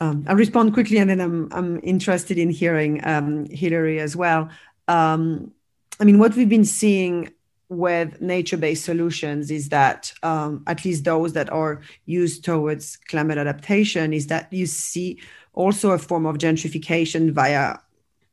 Um, 0.00 0.24
I'll 0.28 0.36
respond 0.36 0.72
quickly, 0.74 0.98
and 0.98 1.10
then 1.10 1.20
I'm 1.20 1.48
I'm 1.52 1.80
interested 1.82 2.38
in 2.38 2.50
hearing 2.50 3.04
um, 3.04 3.46
Hilary 3.46 3.98
as 3.98 4.14
well. 4.14 4.48
Um, 4.86 5.50
I 5.98 6.04
mean, 6.04 6.20
what 6.20 6.36
we've 6.36 6.48
been 6.48 6.64
seeing 6.64 7.30
with 7.68 8.20
nature-based 8.20 8.84
solutions 8.84 9.50
is 9.50 9.68
that 9.68 10.12
um, 10.22 10.62
at 10.66 10.84
least 10.84 11.04
those 11.04 11.34
that 11.34 11.50
are 11.52 11.82
used 12.06 12.44
towards 12.44 12.96
climate 13.08 13.38
adaptation 13.38 14.12
is 14.12 14.28
that 14.28 14.50
you 14.52 14.66
see 14.66 15.20
also 15.52 15.90
a 15.90 15.98
form 15.98 16.24
of 16.24 16.38
gentrification 16.38 17.30
via 17.30 17.76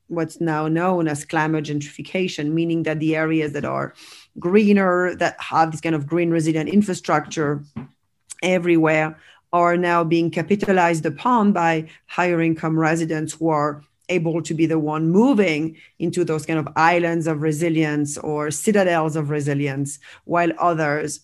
what's 0.07 0.39
now 0.39 0.67
known 0.67 1.07
as 1.07 1.25
climate 1.25 1.65
gentrification 1.65 2.51
meaning 2.51 2.83
that 2.83 2.99
the 2.99 3.15
areas 3.15 3.51
that 3.53 3.65
are 3.65 3.93
greener 4.39 5.15
that 5.15 5.35
have 5.41 5.71
this 5.71 5.81
kind 5.81 5.95
of 5.95 6.07
green 6.07 6.29
resilient 6.29 6.69
infrastructure 6.69 7.63
everywhere 8.43 9.17
are 9.51 9.75
now 9.75 10.03
being 10.03 10.29
capitalized 10.29 11.05
upon 11.05 11.51
by 11.51 11.87
higher 12.07 12.41
income 12.41 12.77
residents 12.77 13.33
who 13.33 13.49
are 13.49 13.81
able 14.09 14.41
to 14.41 14.53
be 14.53 14.65
the 14.65 14.79
one 14.79 15.11
moving 15.11 15.77
into 15.99 16.23
those 16.23 16.45
kind 16.45 16.59
of 16.59 16.67
islands 16.75 17.27
of 17.27 17.41
resilience 17.41 18.17
or 18.17 18.51
citadels 18.51 19.15
of 19.15 19.29
resilience, 19.29 19.99
while 20.25 20.51
others 20.59 21.21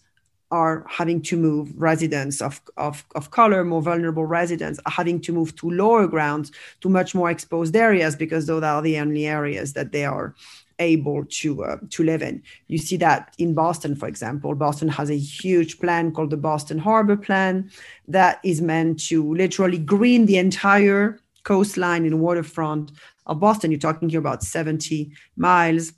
are 0.52 0.86
having 0.90 1.22
to 1.22 1.38
move 1.38 1.72
residents 1.78 2.42
of, 2.42 2.62
of, 2.76 3.06
of 3.16 3.32
color, 3.32 3.64
more 3.64 3.82
vulnerable 3.82 4.26
residents, 4.26 4.80
are 4.86 4.92
having 4.92 5.22
to 5.22 5.32
move 5.32 5.56
to 5.56 5.70
lower 5.70 6.08
grounds, 6.08 6.52
to 6.82 6.90
much 6.90 7.16
more 7.16 7.32
exposed 7.32 7.76
areas, 7.76 8.18
because 8.18 8.48
those 8.48 8.62
are 8.62 8.82
the 8.82 9.00
only 9.00 9.26
areas 9.26 9.74
that 9.74 9.94
they 9.94 10.04
are 10.04 10.36
able 10.80 11.24
to 11.26 11.64
uh, 11.64 11.78
to 11.92 12.04
live 12.04 12.22
in. 12.22 12.42
You 12.68 12.80
see 12.80 12.98
that 12.98 13.34
in 13.38 13.54
Boston, 13.54 13.96
for 13.96 14.08
example. 14.08 14.54
Boston 14.56 14.90
has 14.90 15.10
a 15.10 15.18
huge 15.18 15.80
plan 15.80 16.12
called 16.12 16.32
the 16.32 16.38
Boston 16.38 16.80
Harbor 16.80 17.16
Plan 17.16 17.72
that 18.08 18.40
is 18.44 18.62
meant 18.62 19.00
to 19.08 19.34
literally 19.34 19.78
green 19.78 20.26
the 20.26 20.38
entire 20.38 21.20
coastline 21.44 22.06
and 22.06 22.20
waterfront 22.20 22.92
of 23.26 23.40
Boston. 23.40 23.72
You're 23.72 23.80
talking 23.80 24.10
here 24.10 24.20
about 24.20 24.44
70 24.44 25.12
miles 25.36 25.94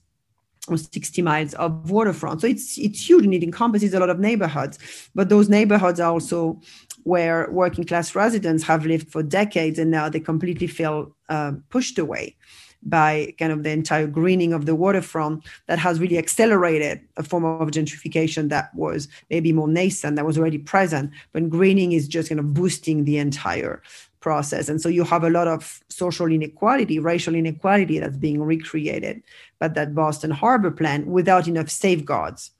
or 0.67 0.77
60 0.77 1.21
miles 1.21 1.53
of 1.55 1.91
waterfront. 1.91 2.41
So 2.41 2.47
it's 2.47 2.77
it's 2.77 3.07
huge 3.07 3.25
and 3.25 3.33
it 3.33 3.43
encompasses 3.43 3.93
a 3.93 3.99
lot 3.99 4.09
of 4.09 4.19
neighborhoods. 4.19 4.79
But 5.13 5.29
those 5.29 5.49
neighborhoods 5.49 5.99
are 5.99 6.11
also 6.11 6.61
where 7.03 7.49
working 7.51 7.83
class 7.83 8.15
residents 8.15 8.63
have 8.63 8.85
lived 8.85 9.11
for 9.11 9.21
decades 9.21 9.77
and 9.77 9.91
now 9.91 10.07
they 10.07 10.21
completely 10.21 10.67
feel 10.67 11.13
uh, 11.27 11.51
pushed 11.69 11.99
away 11.99 12.37
by 12.85 13.33
kind 13.39 13.51
of 13.51 13.63
the 13.63 13.69
entire 13.69 14.07
greening 14.07 14.53
of 14.53 14.65
the 14.65 14.75
waterfront 14.75 15.43
that 15.67 15.79
has 15.79 15.99
really 15.99 16.17
accelerated 16.17 17.01
a 17.17 17.23
form 17.23 17.45
of 17.45 17.71
gentrification 17.71 18.49
that 18.49 18.73
was 18.75 19.07
maybe 19.29 19.51
more 19.51 19.67
nascent, 19.67 20.15
that 20.15 20.25
was 20.25 20.37
already 20.37 20.57
present. 20.57 21.11
But 21.31 21.49
greening 21.49 21.93
is 21.93 22.07
just 22.07 22.29
kind 22.29 22.39
of 22.39 22.53
boosting 22.53 23.05
the 23.05 23.17
entire 23.17 23.81
process. 24.23 24.69
And 24.69 24.81
so 24.81 24.87
you 24.87 25.03
have 25.03 25.23
a 25.25 25.29
lot 25.29 25.47
of 25.49 25.81
social 25.89 26.31
inequality, 26.31 26.97
racial 26.97 27.35
inequality 27.35 27.99
that's 27.99 28.17
being 28.17 28.41
recreated 28.41 29.21
by 29.59 29.67
that 29.67 29.93
Boston 29.93 30.31
Harbor 30.31 30.71
plan 30.71 31.05
without 31.05 31.47
enough 31.47 31.69
safeguards 31.69 32.51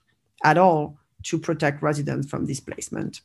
at 0.44 0.58
all 0.58 0.98
to 1.22 1.38
protect 1.38 1.82
residents 1.82 2.28
from 2.28 2.46
displacement. 2.46 3.22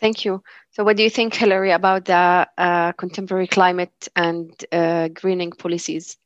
Thank 0.00 0.24
you. 0.24 0.42
So, 0.72 0.84
what 0.84 0.96
do 0.96 1.02
you 1.02 1.10
think, 1.10 1.34
Hilary, 1.34 1.70
about 1.70 2.06
the 2.06 2.48
uh, 2.58 2.92
contemporary 2.92 3.46
climate 3.46 4.08
and 4.16 4.50
uh, 4.72 5.08
greening 5.08 5.52
policies? 5.52 6.16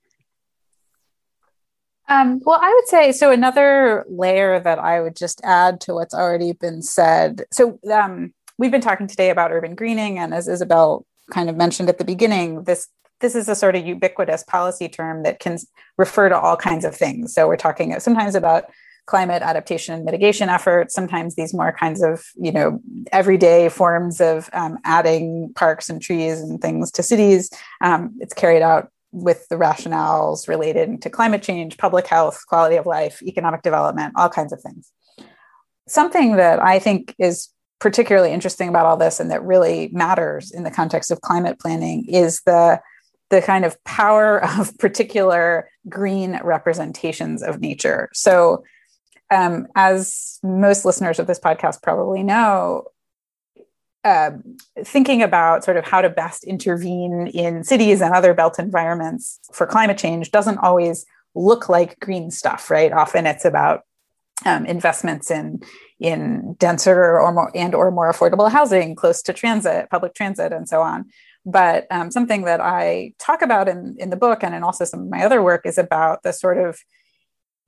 Um, 2.09 2.41
well, 2.45 2.59
I 2.61 2.73
would 2.75 2.89
say 2.89 3.13
so. 3.13 3.31
Another 3.31 4.05
layer 4.09 4.59
that 4.59 4.79
I 4.79 5.01
would 5.01 5.15
just 5.15 5.41
add 5.45 5.81
to 5.83 5.95
what's 5.95 6.15
already 6.15 6.53
been 6.53 6.83
said. 6.83 7.45
So, 7.53 7.79
um, 7.93 8.33
we've 8.61 8.71
been 8.71 8.83
talking 8.83 9.07
today 9.07 9.31
about 9.31 9.51
urban 9.51 9.75
greening, 9.75 10.19
and 10.19 10.35
as 10.35 10.47
Isabel 10.47 11.07
kind 11.33 11.49
of 11.49 11.57
mentioned 11.57 11.89
at 11.89 11.99
the 11.99 12.05
beginning, 12.05 12.65
this 12.65 12.87
this 13.21 13.35
is 13.35 13.49
a 13.49 13.55
sort 13.55 13.75
of 13.77 13.85
ubiquitous 13.87 14.45
policy 14.45 14.89
term 14.89 15.25
that 15.25 15.41
can 15.41 15.59
refer 15.99 16.29
to 16.29 16.39
all 16.39 16.57
kinds 16.57 16.85
of 16.85 16.95
things. 16.95 17.35
So 17.35 17.47
we're 17.49 17.57
talking 17.57 17.99
sometimes 18.01 18.35
about 18.35 18.65
climate 19.07 19.43
adaptation 19.43 19.95
and 19.95 20.05
mitigation 20.05 20.49
efforts. 20.49 20.95
Sometimes 20.95 21.35
these 21.35 21.53
more 21.53 21.73
kinds 21.73 22.03
of 22.03 22.23
you 22.37 22.53
know 22.53 22.81
everyday 23.13 23.71
forms 23.71 24.21
of 24.21 24.51
um, 24.53 24.79
adding 24.85 25.53
parks 25.57 25.89
and 25.89 26.01
trees 26.01 26.41
and 26.41 26.61
things 26.61 26.91
to 26.93 27.03
cities. 27.03 27.51
Um, 27.81 28.15
it's 28.21 28.35
carried 28.35 28.63
out 28.63 28.91
with 29.13 29.49
the 29.49 29.57
rationales 29.57 30.49
related 30.49 31.03
to 31.03 31.11
climate 31.11 31.43
change, 31.43 31.79
public 31.79 32.07
health, 32.07 32.45
quality 32.47 32.77
of 32.77 32.87
life, 32.87 33.23
economic 33.23 33.63
development, 33.63 34.13
all 34.17 34.29
kinds 34.29 34.53
of 34.53 34.61
things. 34.61 34.93
Something 35.89 36.37
that 36.37 36.63
I 36.63 36.79
think 36.79 37.15
is 37.19 37.49
particularly 37.81 38.31
interesting 38.31 38.69
about 38.69 38.87
all 38.87 38.97
this 38.97 39.21
and 39.21 39.31
that 39.31 39.43
really 39.43 39.89
matters 39.93 40.51
in 40.51 40.63
the 40.63 40.71
context 40.71 41.11
of 41.11 41.21
climate 41.23 41.59
planning 41.59 42.05
is 42.09 42.43
the 42.43 42.81
the 43.31 43.41
kind 43.41 43.65
of 43.65 43.83
power 43.85 44.45
of 44.59 44.77
particular 44.79 45.69
green 45.89 46.39
representations 46.43 47.43
of 47.43 47.61
nature. 47.61 48.11
So, 48.13 48.65
um, 49.33 49.69
as 49.77 50.41
most 50.43 50.85
listeners 50.85 51.21
of 51.21 51.29
this 51.29 51.39
podcast 51.39 51.83
probably 51.83 52.25
know, 52.25 52.87
uh, 54.03 54.33
thinking 54.83 55.23
about 55.23 55.63
sort 55.63 55.77
of 55.77 55.85
how 55.85 56.01
to 56.01 56.11
best 56.11 56.43
intervene 56.45 57.29
in 57.29 57.63
cities 57.63 58.01
and 58.01 58.13
other 58.13 58.35
built 58.35 58.59
environments 58.59 59.39
for 59.53 59.67
climate 59.67 59.99
change 59.99 60.33
doesn't 60.33 60.59
always 60.59 61.07
look 61.35 61.69
like 61.69 62.01
green 62.01 62.31
stuff, 62.31 62.71
right? 62.71 62.93
Often 62.93 63.27
it's 63.27 63.45
about 63.45 63.83
um, 64.45 64.67
investments 64.67 65.31
in 65.31 65.61
in 66.01 66.55
denser 66.55 67.21
or 67.21 67.33
more 67.33 67.51
and 67.55 67.75
or 67.75 67.91
more 67.91 68.11
affordable 68.11 68.51
housing 68.51 68.95
close 68.95 69.23
to 69.23 69.33
transit, 69.33 69.89
public 69.91 70.15
transit, 70.15 70.53
and 70.53 70.69
so 70.69 70.81
on. 70.81 71.07
But 71.47 71.87
um, 71.91 72.11
something 72.11 72.43
that 72.43 72.61
I 72.61 73.13
talk 73.19 73.43
about 73.43 73.69
in 73.69 73.97
in 73.99 74.11
the 74.11 74.17
book 74.17 74.43
and 74.43 74.55
in 74.55 74.63
also 74.63 74.85
some 74.85 75.01
of 75.01 75.09
my 75.09 75.25
other 75.25 75.43
work 75.43 75.67
is 75.67 75.79
about 75.79 76.23
the 76.23 76.33
sort 76.33 76.59
of 76.59 76.79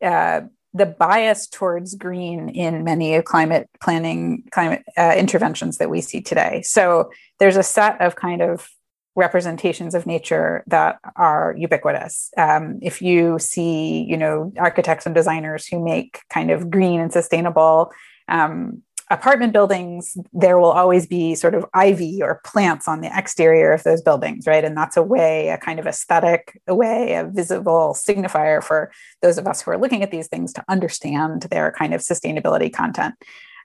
uh, 0.02 0.42
the 0.74 0.86
bias 0.86 1.46
towards 1.46 1.94
green 1.94 2.48
in 2.48 2.84
many 2.84 3.14
of 3.14 3.24
climate 3.24 3.68
planning 3.82 4.44
climate 4.50 4.82
uh, 4.96 5.14
interventions 5.16 5.78
that 5.78 5.90
we 5.90 6.00
see 6.00 6.20
today 6.20 6.62
so 6.62 7.10
there's 7.38 7.56
a 7.56 7.62
set 7.62 8.00
of 8.00 8.16
kind 8.16 8.40
of 8.40 8.68
representations 9.14 9.94
of 9.94 10.06
nature 10.06 10.64
that 10.66 10.98
are 11.16 11.54
ubiquitous 11.58 12.30
um, 12.38 12.78
if 12.80 13.02
you 13.02 13.38
see 13.38 14.04
you 14.08 14.16
know 14.16 14.52
architects 14.58 15.04
and 15.04 15.14
designers 15.14 15.66
who 15.66 15.82
make 15.82 16.20
kind 16.30 16.50
of 16.50 16.70
green 16.70 17.00
and 17.00 17.12
sustainable 17.12 17.92
um, 18.28 18.82
apartment 19.10 19.52
buildings, 19.52 20.16
there 20.32 20.58
will 20.58 20.70
always 20.70 21.06
be 21.06 21.34
sort 21.34 21.54
of 21.54 21.66
ivy 21.74 22.22
or 22.22 22.40
plants 22.44 22.88
on 22.88 23.02
the 23.02 23.10
exterior 23.16 23.72
of 23.72 23.82
those 23.82 24.00
buildings, 24.00 24.46
right? 24.46 24.64
And 24.64 24.76
that's 24.76 24.96
a 24.96 25.02
way, 25.02 25.50
a 25.50 25.58
kind 25.58 25.78
of 25.78 25.86
aesthetic 25.86 26.58
a 26.66 26.74
way, 26.74 27.14
a 27.14 27.24
visible 27.24 27.94
signifier 27.94 28.64
for 28.64 28.90
those 29.20 29.36
of 29.36 29.46
us 29.46 29.60
who 29.60 29.70
are 29.70 29.78
looking 29.78 30.02
at 30.02 30.10
these 30.10 30.28
things 30.28 30.52
to 30.54 30.64
understand 30.68 31.42
their 31.42 31.72
kind 31.72 31.92
of 31.92 32.00
sustainability 32.00 32.72
content. 32.72 33.14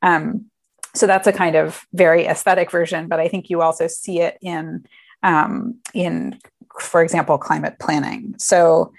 Um, 0.01 0.47
so 0.93 1.07
that's 1.07 1.27
a 1.27 1.33
kind 1.33 1.55
of 1.55 1.85
very 1.93 2.25
aesthetic 2.25 2.69
version, 2.69 3.07
but 3.07 3.19
I 3.19 3.27
think 3.29 3.49
you 3.49 3.61
also 3.61 3.87
see 3.87 4.19
it 4.19 4.37
in 4.41 4.85
um, 5.23 5.75
in, 5.93 6.39
for 6.79 7.01
example, 7.01 7.37
climate 7.37 7.77
planning. 7.79 8.35
So 8.37 8.91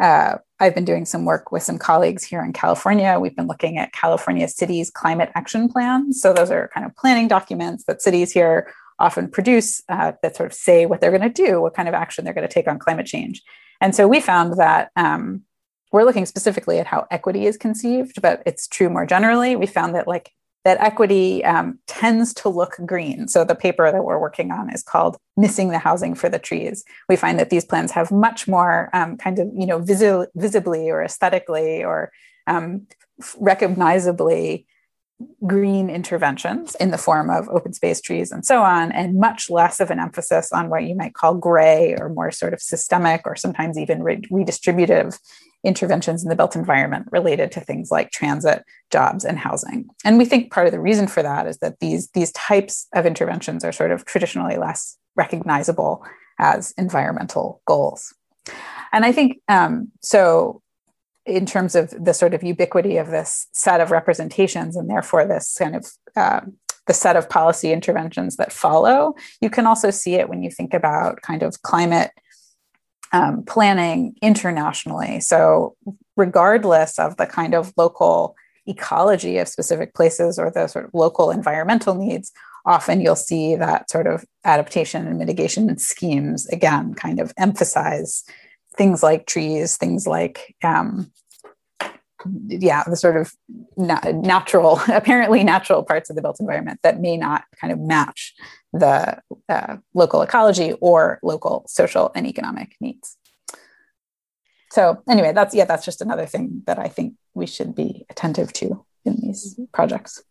uh, 0.00 0.36
I've 0.58 0.74
been 0.74 0.84
doing 0.84 1.04
some 1.04 1.24
work 1.24 1.52
with 1.52 1.62
some 1.62 1.78
colleagues 1.78 2.24
here 2.24 2.42
in 2.42 2.52
California. 2.52 3.18
We've 3.20 3.36
been 3.36 3.46
looking 3.46 3.76
at 3.76 3.92
California 3.92 4.48
cities' 4.48 4.90
climate 4.90 5.30
action 5.34 5.68
plans. 5.68 6.20
So, 6.20 6.32
those 6.32 6.50
are 6.50 6.70
kind 6.72 6.86
of 6.86 6.96
planning 6.96 7.28
documents 7.28 7.84
that 7.84 8.00
cities 8.00 8.32
here 8.32 8.72
often 8.98 9.28
produce 9.28 9.82
uh, 9.90 10.12
that 10.22 10.34
sort 10.34 10.46
of 10.46 10.54
say 10.54 10.86
what 10.86 11.00
they're 11.00 11.10
going 11.10 11.20
to 11.20 11.28
do, 11.28 11.60
what 11.60 11.74
kind 11.74 11.88
of 11.88 11.94
action 11.94 12.24
they're 12.24 12.32
going 12.32 12.48
to 12.48 12.52
take 12.52 12.68
on 12.68 12.78
climate 12.78 13.06
change. 13.06 13.42
And 13.80 13.94
so, 13.94 14.08
we 14.08 14.20
found 14.20 14.56
that 14.58 14.90
um, 14.96 15.42
we're 15.92 16.04
looking 16.04 16.26
specifically 16.26 16.78
at 16.78 16.86
how 16.86 17.06
equity 17.10 17.46
is 17.46 17.58
conceived, 17.58 18.22
but 18.22 18.42
it's 18.46 18.66
true 18.66 18.88
more 18.88 19.04
generally. 19.04 19.56
We 19.56 19.66
found 19.66 19.94
that, 19.94 20.08
like, 20.08 20.32
that 20.66 20.80
equity 20.80 21.44
um, 21.44 21.78
tends 21.86 22.34
to 22.34 22.48
look 22.48 22.74
green. 22.84 23.28
So 23.28 23.44
the 23.44 23.54
paper 23.54 23.92
that 23.92 24.02
we're 24.02 24.18
working 24.18 24.50
on 24.50 24.68
is 24.68 24.82
called 24.82 25.16
"Missing 25.36 25.68
the 25.68 25.78
Housing 25.78 26.16
for 26.16 26.28
the 26.28 26.40
Trees." 26.40 26.84
We 27.08 27.14
find 27.14 27.38
that 27.38 27.50
these 27.50 27.64
plans 27.64 27.92
have 27.92 28.10
much 28.10 28.48
more 28.48 28.90
um, 28.92 29.16
kind 29.16 29.38
of 29.38 29.48
you 29.54 29.64
know 29.64 29.78
visi- 29.78 30.28
visibly 30.34 30.90
or 30.90 31.04
aesthetically 31.04 31.84
or 31.84 32.10
um, 32.48 32.88
recognizably 33.38 34.66
green 35.46 35.88
interventions 35.88 36.74
in 36.74 36.90
the 36.90 36.98
form 36.98 37.30
of 37.30 37.48
open 37.48 37.72
space 37.72 38.00
trees 38.00 38.32
and 38.32 38.44
so 38.44 38.60
on, 38.64 38.90
and 38.90 39.20
much 39.20 39.48
less 39.48 39.78
of 39.78 39.92
an 39.92 40.00
emphasis 40.00 40.50
on 40.52 40.68
what 40.68 40.82
you 40.82 40.96
might 40.96 41.14
call 41.14 41.34
gray 41.34 41.94
or 42.00 42.08
more 42.08 42.32
sort 42.32 42.52
of 42.52 42.60
systemic 42.60 43.22
or 43.24 43.36
sometimes 43.36 43.78
even 43.78 44.02
re- 44.02 44.20
redistributive 44.32 45.16
interventions 45.66 46.22
in 46.22 46.28
the 46.28 46.36
built 46.36 46.56
environment 46.56 47.08
related 47.10 47.52
to 47.52 47.60
things 47.60 47.90
like 47.90 48.10
transit, 48.12 48.64
jobs, 48.90 49.24
and 49.24 49.38
housing. 49.38 49.88
And 50.04 50.16
we 50.16 50.24
think 50.24 50.52
part 50.52 50.66
of 50.66 50.72
the 50.72 50.80
reason 50.80 51.08
for 51.08 51.22
that 51.22 51.46
is 51.46 51.58
that 51.58 51.80
these, 51.80 52.08
these 52.10 52.32
types 52.32 52.86
of 52.94 53.04
interventions 53.04 53.64
are 53.64 53.72
sort 53.72 53.90
of 53.90 54.04
traditionally 54.04 54.56
less 54.56 54.96
recognizable 55.16 56.04
as 56.38 56.72
environmental 56.78 57.60
goals. 57.66 58.14
And 58.92 59.04
I 59.04 59.12
think 59.12 59.38
um, 59.48 59.90
so, 60.02 60.62
in 61.24 61.44
terms 61.44 61.74
of 61.74 61.90
the 61.90 62.14
sort 62.14 62.34
of 62.34 62.44
ubiquity 62.44 62.98
of 62.98 63.08
this 63.08 63.48
set 63.52 63.80
of 63.80 63.90
representations, 63.90 64.76
and 64.76 64.88
therefore 64.88 65.26
this 65.26 65.56
kind 65.58 65.74
of 65.74 65.86
uh, 66.14 66.40
the 66.86 66.94
set 66.94 67.16
of 67.16 67.28
policy 67.28 67.72
interventions 67.72 68.36
that 68.36 68.52
follow, 68.52 69.14
you 69.40 69.50
can 69.50 69.66
also 69.66 69.90
see 69.90 70.14
it 70.14 70.28
when 70.28 70.42
you 70.42 70.50
think 70.50 70.72
about 70.72 71.20
kind 71.22 71.42
of 71.42 71.62
climate 71.62 72.12
um, 73.16 73.42
planning 73.44 74.14
internationally. 74.20 75.20
So, 75.20 75.74
regardless 76.16 76.98
of 76.98 77.16
the 77.16 77.26
kind 77.26 77.54
of 77.54 77.72
local 77.76 78.36
ecology 78.66 79.38
of 79.38 79.48
specific 79.48 79.94
places 79.94 80.38
or 80.38 80.50
the 80.50 80.66
sort 80.66 80.84
of 80.86 80.90
local 80.92 81.30
environmental 81.30 81.94
needs, 81.94 82.30
often 82.66 83.00
you'll 83.00 83.16
see 83.16 83.54
that 83.56 83.90
sort 83.90 84.06
of 84.06 84.24
adaptation 84.44 85.06
and 85.06 85.18
mitigation 85.18 85.78
schemes 85.78 86.46
again 86.48 86.94
kind 86.94 87.20
of 87.20 87.32
emphasize 87.38 88.24
things 88.76 89.02
like 89.02 89.26
trees, 89.26 89.78
things 89.78 90.06
like 90.06 90.54
um, 90.62 91.10
yeah, 92.48 92.84
the 92.84 92.96
sort 92.96 93.16
of 93.16 93.34
natural, 93.76 94.80
apparently 94.88 95.44
natural 95.44 95.82
parts 95.82 96.10
of 96.10 96.16
the 96.16 96.22
built 96.22 96.40
environment 96.40 96.80
that 96.82 97.00
may 97.00 97.16
not 97.16 97.44
kind 97.60 97.72
of 97.72 97.78
match 97.78 98.34
the 98.72 99.20
uh, 99.48 99.76
local 99.94 100.22
ecology 100.22 100.74
or 100.80 101.18
local 101.22 101.64
social 101.66 102.12
and 102.14 102.26
economic 102.26 102.76
needs. 102.80 103.16
So 104.72 105.02
anyway, 105.08 105.32
that's 105.32 105.54
yeah, 105.54 105.64
that's 105.64 105.84
just 105.84 106.02
another 106.02 106.26
thing 106.26 106.62
that 106.66 106.78
I 106.78 106.88
think 106.88 107.14
we 107.34 107.46
should 107.46 107.74
be 107.74 108.04
attentive 108.10 108.52
to 108.54 108.84
in 109.04 109.16
these 109.20 109.58
projects. 109.72 110.22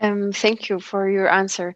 Um, 0.00 0.32
thank 0.32 0.68
you 0.68 0.80
for 0.80 1.08
your 1.08 1.30
answer. 1.30 1.74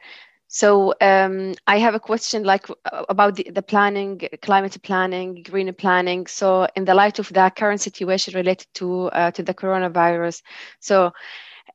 So 0.48 0.94
um, 1.00 1.54
I 1.66 1.78
have 1.78 1.94
a 1.94 2.00
question 2.00 2.44
like 2.44 2.68
uh, 2.70 3.04
about 3.08 3.36
the, 3.36 3.50
the, 3.52 3.62
planning, 3.62 4.20
climate 4.42 4.76
planning, 4.82 5.42
green 5.42 5.72
planning. 5.74 6.26
So 6.26 6.66
in 6.76 6.84
the 6.84 6.94
light 6.94 7.18
of 7.18 7.28
the 7.32 7.50
current 7.54 7.80
situation 7.80 8.34
related 8.34 8.66
to 8.74 9.06
uh, 9.06 9.30
to 9.32 9.42
the 9.42 9.54
coronavirus, 9.54 10.42
so 10.78 11.12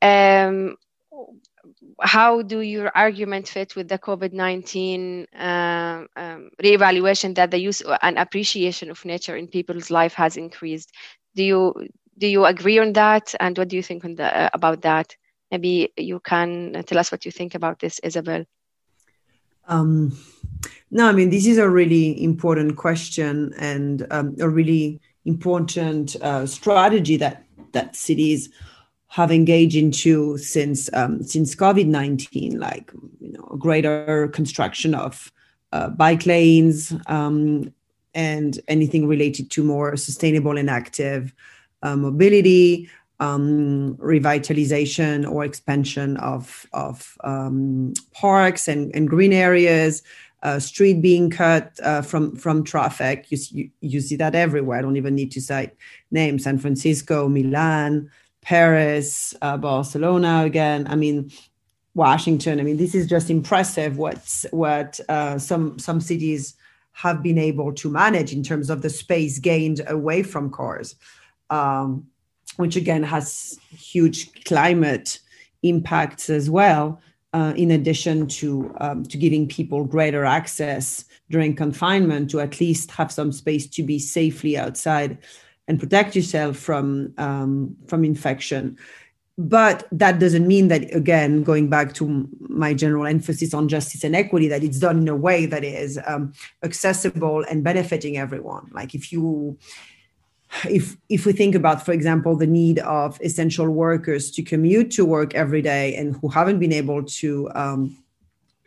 um, 0.02 0.78
how 2.02 2.42
do 2.42 2.62
your 2.62 2.92
argument 2.96 3.48
fit 3.48 3.76
with 3.76 3.88
the 3.88 4.00
COVID-19 4.00 5.26
uh, 5.38 6.06
um, 6.16 6.50
reevaluation 6.64 7.36
that 7.36 7.52
the 7.52 7.60
use 7.60 7.82
and 8.02 8.18
appreciation 8.18 8.90
of 8.90 9.04
nature 9.06 9.36
in 9.36 9.48
people's 9.48 9.92
life 9.92 10.14
has 10.14 10.38
increased? 10.38 10.92
Do 11.36 11.44
you 11.44 11.88
do 12.18 12.28
you 12.28 12.46
agree 12.46 12.80
on 12.80 12.94
that? 12.94 13.34
And 13.40 13.58
what 13.58 13.68
do 13.68 13.76
you 13.76 13.84
think 13.84 14.04
the, 14.04 14.26
uh, 14.26 14.50
about 14.54 14.82
that? 14.84 15.16
Maybe 15.52 15.92
you 15.98 16.20
can 16.20 16.84
tell 16.86 17.00
us 17.00 17.12
what 17.12 17.26
you 17.26 17.32
think 17.32 17.56
about 17.56 17.80
this, 17.80 18.00
Isabel. 18.04 18.46
Um, 19.72 20.18
no, 20.92 21.08
I 21.08 21.14
mean, 21.14 21.30
this 21.30 21.48
is 21.48 21.58
a 21.58 21.70
really 21.70 22.22
important 22.22 22.76
question 22.76 23.54
and 23.58 24.06
um, 24.12 24.36
a 24.40 24.50
really 24.50 25.00
important 25.26 26.16
uh, 26.22 26.46
strategy 26.46 27.16
that 27.18 27.46
that 27.72 27.96
cities 27.96 28.50
have 29.08 29.32
engaged 29.32 29.76
into 29.76 30.38
since 30.38 30.90
um, 30.94 31.24
since 31.24 31.56
COVID 31.56 31.88
nineteen, 31.88 32.60
like 32.60 32.92
you 33.22 33.32
know, 33.32 33.56
greater 33.58 34.28
construction 34.28 34.94
of 34.94 35.32
uh, 35.72 35.88
bike 35.90 36.26
lanes 36.26 36.94
um, 37.08 37.74
and 38.14 38.60
anything 38.68 39.08
related 39.08 39.50
to 39.52 39.64
more 39.64 39.96
sustainable 39.96 40.58
and 40.58 40.70
active 40.70 41.34
uh, 41.82 41.96
mobility, 41.96 42.90
um, 43.22 43.96
revitalization 43.98 45.32
or 45.32 45.46
expansion 45.46 46.18
of 46.18 46.66
of 46.74 47.18
um, 47.24 47.94
parks 48.14 48.68
and, 48.68 48.94
and 48.96 49.08
green 49.08 49.32
areas, 49.32 50.02
uh, 50.42 50.60
street 50.60 51.02
being 51.02 51.30
cut 51.30 51.80
uh, 51.84 52.02
from 52.02 52.36
from 52.36 52.64
traffic. 52.64 53.28
You, 53.30 53.38
you, 53.52 53.70
you 53.80 54.02
see 54.02 54.16
that 54.18 54.34
everywhere. 54.34 54.80
I 54.80 54.82
don't 54.82 54.98
even 54.98 55.16
need 55.16 55.32
to 55.34 55.42
cite 55.42 55.76
names: 56.10 56.44
San 56.44 56.58
Francisco, 56.58 57.30
Milan, 57.30 58.10
Paris, 58.42 59.36
uh, 59.44 59.56
Barcelona. 59.56 60.42
Again, 60.44 60.88
I 60.90 60.96
mean, 60.96 61.32
Washington. 61.94 62.60
I 62.60 62.64
mean, 62.64 62.78
this 62.78 62.96
is 62.96 63.06
just 63.06 63.30
impressive. 63.30 64.00
What's 64.00 64.48
what 64.50 65.00
uh, 65.10 65.38
some 65.38 65.78
some 65.78 66.02
cities 66.02 66.56
have 66.94 67.22
been 67.22 67.38
able 67.38 67.72
to 67.74 67.90
manage 67.90 68.34
in 68.34 68.42
terms 68.42 68.72
of 68.72 68.82
the 68.82 68.90
space 68.90 69.38
gained 69.38 69.82
away 69.88 70.24
from 70.24 70.50
cars, 70.50 70.96
um, 71.52 72.08
which 72.58 72.76
again 72.76 73.04
has 73.04 73.60
huge 73.70 74.44
climate 74.46 75.20
impacts 75.64 76.30
as 76.30 76.50
well. 76.50 77.02
Uh, 77.34 77.54
in 77.56 77.72
addition 77.72 78.28
to 78.28 78.76
um, 78.82 79.04
to 79.04 79.18
giving 79.18 79.48
people 79.48 79.86
greater 79.86 80.26
access 80.26 81.06
during 81.30 81.56
confinement 81.56 82.30
to 82.30 82.42
at 82.42 82.60
least 82.60 82.92
have 82.92 83.10
some 83.10 83.32
space 83.32 83.66
to 83.68 83.84
be 83.84 83.98
safely 83.98 84.58
outside 84.58 85.18
and 85.70 85.80
protect 85.80 86.14
yourself 86.14 86.58
from 86.58 87.14
um, 87.18 87.74
from 87.88 88.04
infection 88.04 88.78
but 89.38 89.88
that 89.92 90.20
doesn't 90.20 90.46
mean 90.46 90.68
that 90.68 90.94
again 90.94 91.42
going 91.42 91.70
back 91.70 91.94
to 91.94 92.28
my 92.42 92.74
general 92.74 93.06
emphasis 93.06 93.54
on 93.54 93.68
justice 93.68 94.04
and 94.04 94.16
equity 94.16 94.48
that 94.48 94.64
it's 94.64 94.80
done 94.80 95.00
in 95.00 95.08
a 95.08 95.16
way 95.16 95.46
that 95.46 95.64
is 95.64 96.00
um, 96.06 96.34
accessible 96.64 97.44
and 97.50 97.64
benefiting 97.64 98.18
everyone 98.18 98.70
like 98.74 98.94
if 98.94 99.12
you 99.12 99.58
if 100.70 100.98
if 101.10 101.26
we 101.26 101.34
think 101.34 101.56
about 101.56 101.86
for 101.86 101.92
example 101.92 102.36
the 102.36 102.48
need 102.48 102.80
of 102.80 103.20
essential 103.22 103.70
workers 103.70 104.32
to 104.32 104.44
commute 104.44 104.92
to 104.92 105.06
work 105.06 105.34
every 105.34 105.62
day 105.62 105.96
and 105.96 106.16
who 106.18 106.28
haven't 106.28 106.60
been 106.60 106.74
able 106.74 107.04
to 107.04 107.50
um, 107.56 107.98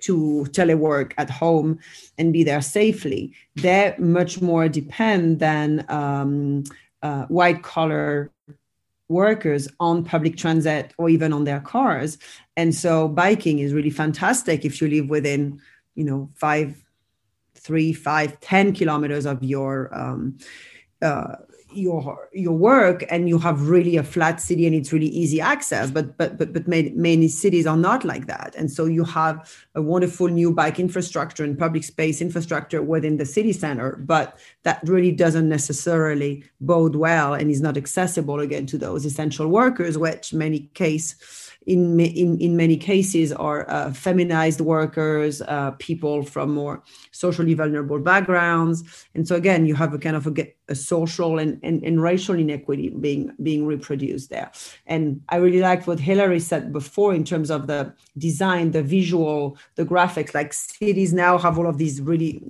to 0.00 0.46
telework 0.50 1.12
at 1.18 1.30
home 1.30 1.78
and 2.18 2.32
be 2.32 2.42
there 2.44 2.62
safely 2.62 3.32
they 3.56 3.94
much 3.98 4.40
more 4.40 4.68
depend 4.68 5.38
than 5.40 5.84
um, 5.88 6.64
uh, 7.02 7.24
white 7.26 7.62
collar 7.62 8.32
workers 9.08 9.68
on 9.80 10.04
public 10.04 10.36
transit 10.36 10.92
or 10.98 11.08
even 11.08 11.32
on 11.32 11.44
their 11.44 11.60
cars. 11.60 12.18
And 12.56 12.74
so 12.74 13.08
biking 13.08 13.58
is 13.58 13.72
really 13.72 13.90
fantastic 13.90 14.64
if 14.64 14.80
you 14.80 14.88
live 14.88 15.08
within, 15.08 15.60
you 15.94 16.04
know, 16.04 16.30
five, 16.34 16.82
three, 17.54 17.92
five, 17.92 18.40
ten 18.40 18.72
kilometers 18.72 19.26
of 19.26 19.42
your 19.42 19.94
um, 19.94 20.38
uh, 21.02 21.36
your 21.76 22.28
your 22.32 22.52
work 22.52 23.04
and 23.10 23.28
you 23.28 23.38
have 23.38 23.68
really 23.68 23.96
a 23.96 24.02
flat 24.02 24.40
city 24.40 24.66
and 24.66 24.74
it's 24.74 24.92
really 24.92 25.08
easy 25.08 25.40
access 25.40 25.90
but 25.90 26.16
but 26.16 26.38
but 26.38 26.52
but 26.52 26.66
many, 26.68 26.90
many 26.90 27.28
cities 27.28 27.66
are 27.66 27.76
not 27.76 28.04
like 28.04 28.26
that. 28.26 28.54
And 28.56 28.70
so 28.70 28.86
you 28.86 29.04
have 29.04 29.50
a 29.74 29.82
wonderful 29.82 30.28
new 30.28 30.52
bike 30.52 30.78
infrastructure 30.78 31.44
and 31.44 31.58
public 31.58 31.84
space 31.84 32.20
infrastructure 32.20 32.82
within 32.82 33.16
the 33.16 33.26
city 33.26 33.52
center 33.52 33.96
but 33.96 34.38
that 34.62 34.80
really 34.84 35.12
doesn't 35.12 35.48
necessarily 35.48 36.44
bode 36.60 36.96
well 36.96 37.34
and 37.34 37.50
is 37.50 37.60
not 37.60 37.76
accessible 37.76 38.40
again 38.40 38.66
to 38.66 38.78
those 38.78 39.04
essential 39.04 39.48
workers 39.48 39.98
which 39.98 40.32
many 40.32 40.70
case 40.74 41.14
in, 41.66 41.98
in, 41.98 42.38
in 42.40 42.56
many 42.56 42.76
cases 42.76 43.32
are 43.32 43.68
uh, 43.70 43.92
feminized 43.92 44.60
workers, 44.60 45.40
uh, 45.42 45.72
people 45.78 46.22
from 46.22 46.54
more 46.54 46.82
socially 47.10 47.54
vulnerable 47.54 47.98
backgrounds. 47.98 49.06
And 49.14 49.26
so 49.26 49.36
again, 49.36 49.66
you 49.66 49.74
have 49.74 49.94
a 49.94 49.98
kind 49.98 50.16
of 50.16 50.26
a, 50.26 50.54
a 50.68 50.74
social 50.74 51.38
and, 51.38 51.58
and, 51.62 51.82
and, 51.82 52.02
racial 52.02 52.34
inequity 52.34 52.90
being, 52.90 53.34
being 53.42 53.66
reproduced 53.66 54.30
there. 54.30 54.50
And 54.86 55.22
I 55.28 55.36
really 55.36 55.60
liked 55.60 55.86
what 55.86 56.00
Hilary 56.00 56.40
said 56.40 56.72
before 56.72 57.14
in 57.14 57.24
terms 57.24 57.50
of 57.50 57.66
the 57.66 57.94
design, 58.18 58.72
the 58.72 58.82
visual, 58.82 59.56
the 59.76 59.84
graphics, 59.84 60.34
like 60.34 60.52
cities 60.52 61.12
now 61.12 61.38
have 61.38 61.58
all 61.58 61.66
of 61.66 61.78
these 61.78 62.00
really 62.00 62.42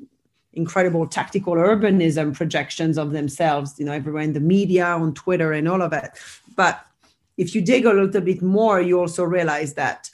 incredible 0.54 1.06
tactical 1.06 1.54
urbanism 1.54 2.34
projections 2.34 2.96
of 2.96 3.12
themselves, 3.12 3.74
you 3.78 3.84
know, 3.84 3.92
everywhere 3.92 4.22
in 4.22 4.32
the 4.32 4.40
media, 4.40 4.86
on 4.86 5.14
Twitter 5.14 5.52
and 5.52 5.68
all 5.68 5.82
of 5.82 5.92
it. 5.92 6.10
But 6.56 6.84
if 7.36 7.54
you 7.54 7.60
dig 7.60 7.84
a 7.84 7.92
little 7.92 8.20
bit 8.20 8.42
more, 8.42 8.80
you 8.80 8.98
also 8.98 9.24
realize 9.24 9.74
that 9.74 10.10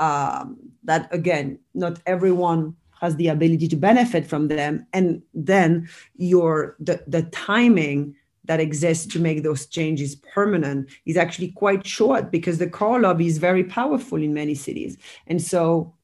um, 0.00 0.58
that 0.84 1.08
again, 1.12 1.58
not 1.74 2.00
everyone 2.06 2.76
has 3.00 3.16
the 3.16 3.28
ability 3.28 3.68
to 3.68 3.76
benefit 3.76 4.26
from 4.26 4.48
them, 4.48 4.86
and 4.92 5.22
then 5.32 5.88
your 6.16 6.76
the, 6.80 7.02
the 7.06 7.22
timing 7.22 8.14
that 8.46 8.60
exists 8.60 9.06
to 9.06 9.18
make 9.18 9.42
those 9.42 9.66
changes 9.66 10.16
permanent 10.16 10.90
is 11.06 11.16
actually 11.16 11.48
quite 11.52 11.86
short 11.86 12.30
because 12.30 12.58
the 12.58 12.68
car 12.68 13.00
lobby 13.00 13.26
is 13.26 13.38
very 13.38 13.64
powerful 13.64 14.20
in 14.22 14.34
many 14.34 14.54
cities, 14.54 14.96
and 15.26 15.40
so 15.40 15.94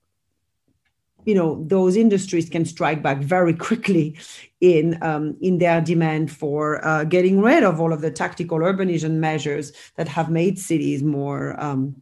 you 1.24 1.34
know 1.34 1.64
those 1.66 1.96
industries 1.96 2.48
can 2.48 2.64
strike 2.64 3.02
back 3.02 3.18
very 3.18 3.54
quickly 3.54 4.16
in 4.60 4.98
um, 5.02 5.36
in 5.40 5.58
their 5.58 5.80
demand 5.80 6.30
for 6.30 6.84
uh, 6.86 7.04
getting 7.04 7.40
rid 7.40 7.62
of 7.62 7.80
all 7.80 7.92
of 7.92 8.00
the 8.00 8.10
tactical 8.10 8.58
urbanism 8.58 9.12
measures 9.12 9.72
that 9.96 10.08
have 10.08 10.30
made 10.30 10.58
cities 10.58 11.02
more 11.02 11.60
um, 11.62 11.96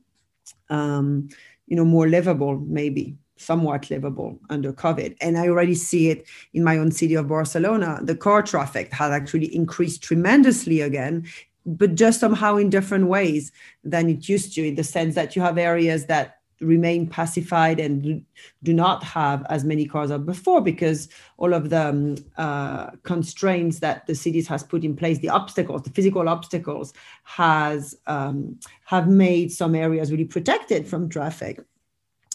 um, 0.71 1.29
you 1.67 1.77
know 1.77 1.85
more 1.85 2.09
livable 2.09 2.59
maybe 2.61 3.17
somewhat 3.37 3.89
livable 3.89 4.37
under 4.51 4.73
covid. 4.73 5.17
And 5.21 5.39
i 5.39 5.47
already 5.47 5.75
see 5.75 6.11
it 6.11 6.27
in 6.55 6.65
my 6.65 6.77
own 6.77 6.91
city 6.91 7.15
of 7.15 7.29
barcelona. 7.29 8.01
The 8.03 8.17
car 8.17 8.43
traffic 8.43 8.93
has 8.93 9.13
actually 9.13 9.55
increased 9.55 10.03
tremendously 10.03 10.81
again 10.81 11.27
but 11.67 11.95
just 11.95 12.21
somehow 12.21 12.57
in 12.57 12.71
different 12.71 13.09
ways 13.09 13.53
than 13.85 14.09
it 14.09 14.29
used 14.29 14.55
to 14.55 14.67
in 14.67 14.75
the 14.75 14.85
sense 14.85 15.15
that 15.15 15.37
you 15.37 15.43
have 15.43 15.59
areas 15.59 16.07
that 16.07 16.38
remain 16.61 17.07
pacified 17.07 17.79
and 17.79 18.25
do 18.63 18.73
not 18.73 19.03
have 19.05 19.47
as 19.49 19.65
many 19.65 19.87
cars 19.87 20.11
as 20.11 20.21
before 20.23 20.61
because 20.61 21.09
all 21.37 21.55
of 21.55 21.71
the 21.71 21.89
um, 21.89 22.17
uh, 22.37 22.91
constraints 23.03 23.79
that 23.81 24.07
the 24.07 24.15
cities 24.15 24.49
has 24.49 24.63
put 24.63 24.85
in 24.85 24.97
place 24.97 25.19
the 25.19 25.29
obstacles 25.29 25.83
the 25.83 25.91
physical 25.91 26.29
obstacles 26.29 26.93
has 27.25 27.95
um, 28.07 28.59
have 28.85 29.09
made 29.09 29.53
some 29.53 29.75
areas 29.75 30.11
really 30.11 30.25
protected 30.25 30.87
from 30.87 31.09
traffic. 31.09 31.61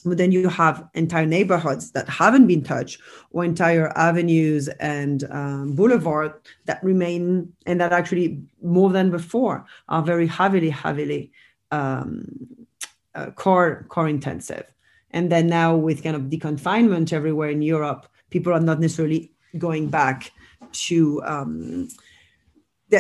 But 0.06 0.18
then 0.18 0.34
you 0.34 0.50
have 0.50 0.88
entire 0.96 1.26
neighborhoods 1.26 1.92
that 1.92 2.10
haven't 2.10 2.48
been 2.48 2.62
touched 2.62 3.00
or 3.32 3.46
entire 3.46 3.98
avenues 3.98 4.68
and 4.80 5.24
um, 5.32 5.76
boulevard 5.76 6.34
that 6.66 6.84
remain 6.84 7.54
and 7.66 7.80
that 7.80 7.94
actually 7.94 8.42
more 8.62 8.90
than 8.90 9.12
before 9.12 9.66
are 9.88 10.04
very 10.04 10.28
heavily 10.28 10.70
heavily 10.70 11.32
um, 11.72 12.28
uh, 13.16 13.32
core 13.32 13.86
core 13.90 14.08
intensive. 14.08 14.66
And 15.12 15.32
then 15.32 15.48
now 15.48 15.76
with 15.76 16.04
kind 16.04 16.16
of 16.16 16.24
deconfinement 16.24 17.14
everywhere 17.14 17.50
in 17.50 17.62
Europe, 17.62 18.08
people 18.32 18.52
are 18.54 18.60
not 18.60 18.80
necessarily 18.80 19.32
going 19.60 19.90
back 19.90 20.32
to 20.72 21.22
um, 21.24 21.88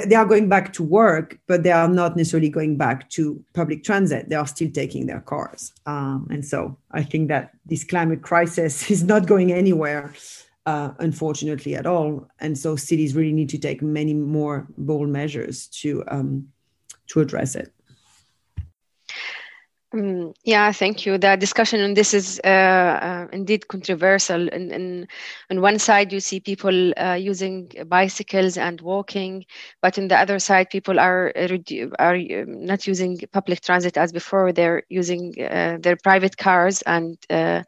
they, 0.02 0.16
are 0.16 0.26
going 0.26 0.50
back 0.50 0.74
to 0.74 0.84
work, 0.84 1.40
but 1.48 1.64
they 1.64 1.72
are 1.72 1.88
not 1.88 2.16
necessarily 2.16 2.50
going 2.50 2.78
back 2.78 3.10
to 3.12 3.44
public 3.54 3.84
transit. 3.84 4.30
They 4.30 4.36
are 4.36 4.48
still 4.48 4.72
taking 4.72 5.06
their 5.06 5.22
cars. 5.22 5.72
Um, 5.86 6.28
and 6.32 6.44
so 6.44 6.78
I 6.92 7.04
think 7.04 7.28
that 7.28 7.52
this 7.66 7.84
climate 7.84 8.22
crisis 8.22 8.90
is 8.92 9.04
not 9.04 9.28
going 9.28 9.52
anywhere, 9.52 10.14
uh, 10.66 10.92
unfortunately, 11.00 11.76
at 11.76 11.86
all. 11.86 12.28
And 12.40 12.58
so 12.58 12.76
cities 12.76 13.16
really 13.16 13.34
need 13.34 13.50
to 13.50 13.58
take 13.58 13.82
many 13.82 14.14
more 14.14 14.68
bold 14.78 15.10
measures 15.10 15.68
to 15.82 16.04
um, 16.08 16.48
to 17.08 17.20
address 17.20 17.56
it. 17.56 17.73
Um, 19.94 20.34
yeah, 20.44 20.72
thank 20.72 21.06
you. 21.06 21.20
The 21.20 21.36
discussion 21.36 21.80
on 21.82 21.94
this 21.94 22.16
is 22.16 22.42
uh, 22.44 22.48
uh, 22.48 23.28
indeed 23.32 23.68
controversial. 23.68 24.50
And, 24.52 25.08
on 25.52 25.62
one 25.62 25.78
side, 25.78 26.12
you 26.12 26.20
see 26.20 26.40
people 26.40 26.94
uh, 26.98 27.14
using 27.14 27.70
bicycles 27.88 28.58
and 28.58 28.82
walking, 28.82 29.46
but 29.84 30.00
on 30.00 30.08
the 30.08 30.18
other 30.18 30.40
side, 30.40 30.72
people 30.72 31.00
are 31.00 31.32
are 32.00 32.16
um, 32.16 32.66
not 32.66 32.88
using 32.88 33.20
public 33.32 33.62
transit 33.62 33.96
as 33.98 34.12
before. 34.12 34.52
They're 34.52 34.82
using 34.90 35.36
uh, 35.40 35.78
their 35.80 35.98
private 35.98 36.38
cars, 36.38 36.82
and 36.84 37.18
uh, 37.30 37.62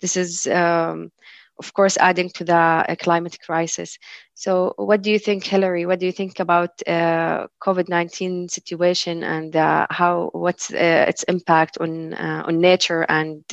this 0.00 0.16
is 0.16 0.48
um, 0.48 1.12
of 1.58 1.72
course, 1.74 1.96
adding 1.96 2.30
to 2.30 2.44
the 2.44 2.54
uh, 2.54 2.94
climate 2.96 3.38
crisis. 3.44 3.98
So, 4.34 4.74
what 4.76 5.02
do 5.02 5.10
you 5.10 5.18
think, 5.18 5.44
Hilary? 5.44 5.86
What 5.86 5.98
do 5.98 6.06
you 6.06 6.12
think 6.12 6.38
about 6.40 6.70
uh, 6.86 7.48
COVID 7.62 7.88
nineteen 7.88 8.48
situation 8.48 9.24
and 9.24 9.54
uh, 9.56 9.86
how 9.90 10.30
what's 10.32 10.70
its 10.70 11.24
impact 11.24 11.78
on 11.80 12.14
on 12.14 12.60
nature 12.60 13.02
and 13.08 13.44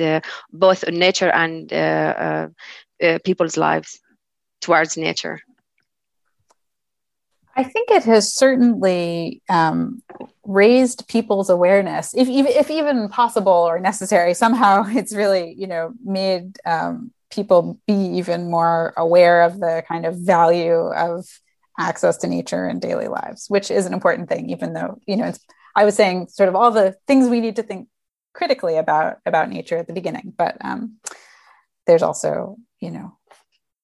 both 0.52 0.88
on 0.88 1.00
nature 1.00 1.32
and 1.32 2.54
people's 3.24 3.58
lives 3.58 4.00
towards 4.62 4.98
nature? 4.98 5.40
I 7.58 7.64
think 7.64 7.90
it 7.90 8.04
has 8.04 8.34
certainly 8.34 9.42
um, 9.48 10.04
raised 10.44 11.08
people's 11.08 11.50
awareness, 11.50 12.14
if, 12.14 12.28
if 12.28 12.70
even 12.70 13.08
possible 13.08 13.54
or 13.54 13.80
necessary. 13.80 14.34
Somehow, 14.34 14.84
it's 14.88 15.16
really 15.16 15.54
you 15.58 15.68
know 15.68 15.94
made 16.04 16.58
um, 16.66 17.12
people 17.36 17.80
be 17.86 17.94
even 17.94 18.50
more 18.50 18.94
aware 18.98 19.44
of 19.44 19.60
the 19.60 19.84
kind 19.88 20.06
of 20.06 20.16
value 20.16 20.74
of 20.74 21.26
access 21.78 22.18
to 22.18 22.28
nature 22.28 22.68
in 22.68 22.80
daily 22.80 23.08
lives, 23.08 23.48
which 23.50 23.70
is 23.70 23.86
an 23.86 23.94
important 23.94 24.30
thing, 24.30 24.50
even 24.50 24.74
though, 24.74 25.00
you 25.06 25.18
know, 25.18 25.34
I 25.76 25.84
was 25.84 25.96
saying 25.96 26.28
sort 26.28 26.50
of 26.50 26.56
all 26.56 26.72
the 26.72 26.96
things 27.06 27.28
we 27.28 27.42
need 27.42 27.58
to 27.58 27.64
think 27.64 27.90
critically 28.34 28.78
about 28.78 29.18
about 29.26 29.50
nature 29.50 29.78
at 29.78 29.88
the 29.88 29.94
beginning, 29.94 30.34
but 30.38 30.58
um, 30.62 30.98
there's 31.86 32.04
also, 32.04 32.58
you 32.80 32.92
know, 32.92 33.18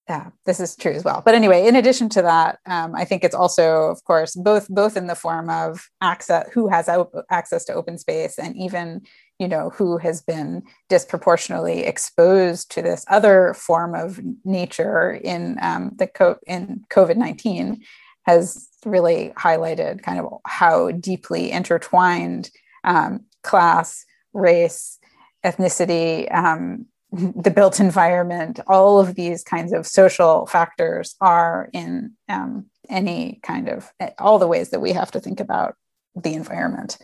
yeah, 0.09 0.29
this 0.45 0.59
is 0.59 0.75
true 0.75 0.93
as 0.93 1.03
well. 1.03 1.21
But 1.23 1.35
anyway, 1.35 1.67
in 1.67 1.75
addition 1.75 2.09
to 2.09 2.21
that, 2.23 2.59
um, 2.65 2.95
I 2.95 3.05
think 3.05 3.23
it's 3.23 3.35
also, 3.35 3.89
of 3.89 4.03
course, 4.03 4.35
both 4.35 4.67
both 4.67 4.97
in 4.97 5.07
the 5.07 5.15
form 5.15 5.49
of 5.49 5.89
access, 6.01 6.49
who 6.53 6.67
has 6.69 6.89
access 7.29 7.65
to 7.65 7.73
open 7.73 7.97
space, 7.97 8.37
and 8.37 8.55
even 8.57 9.01
you 9.41 9.47
know, 9.47 9.71
who 9.71 9.97
has 9.97 10.21
been 10.21 10.61
disproportionately 10.87 11.79
exposed 11.83 12.69
to 12.69 12.83
this 12.83 13.03
other 13.07 13.55
form 13.55 13.95
of 13.95 14.19
nature 14.45 15.11
in 15.11 15.57
um, 15.63 15.93
the 15.95 16.05
co- 16.05 16.37
in 16.45 16.85
COVID 16.91 17.17
nineteen, 17.17 17.81
has 18.27 18.69
really 18.85 19.33
highlighted 19.35 20.03
kind 20.03 20.19
of 20.19 20.31
how 20.45 20.91
deeply 20.91 21.51
intertwined 21.51 22.51
um, 22.83 23.21
class, 23.41 24.05
race, 24.33 24.99
ethnicity, 25.43 26.31
um, 26.31 26.85
the 27.11 27.49
built 27.49 27.79
environment, 27.79 28.59
all 28.67 28.99
of 28.99 29.15
these 29.15 29.43
kinds 29.43 29.73
of 29.73 29.87
social 29.87 30.45
factors 30.45 31.15
are 31.19 31.67
in 31.73 32.11
um, 32.29 32.67
any 32.89 33.39
kind 33.41 33.69
of 33.69 33.91
all 34.19 34.37
the 34.37 34.47
ways 34.47 34.69
that 34.69 34.81
we 34.81 34.91
have 34.91 35.09
to 35.09 35.19
think 35.19 35.39
about 35.39 35.73
the 36.15 36.35
environment 36.35 36.99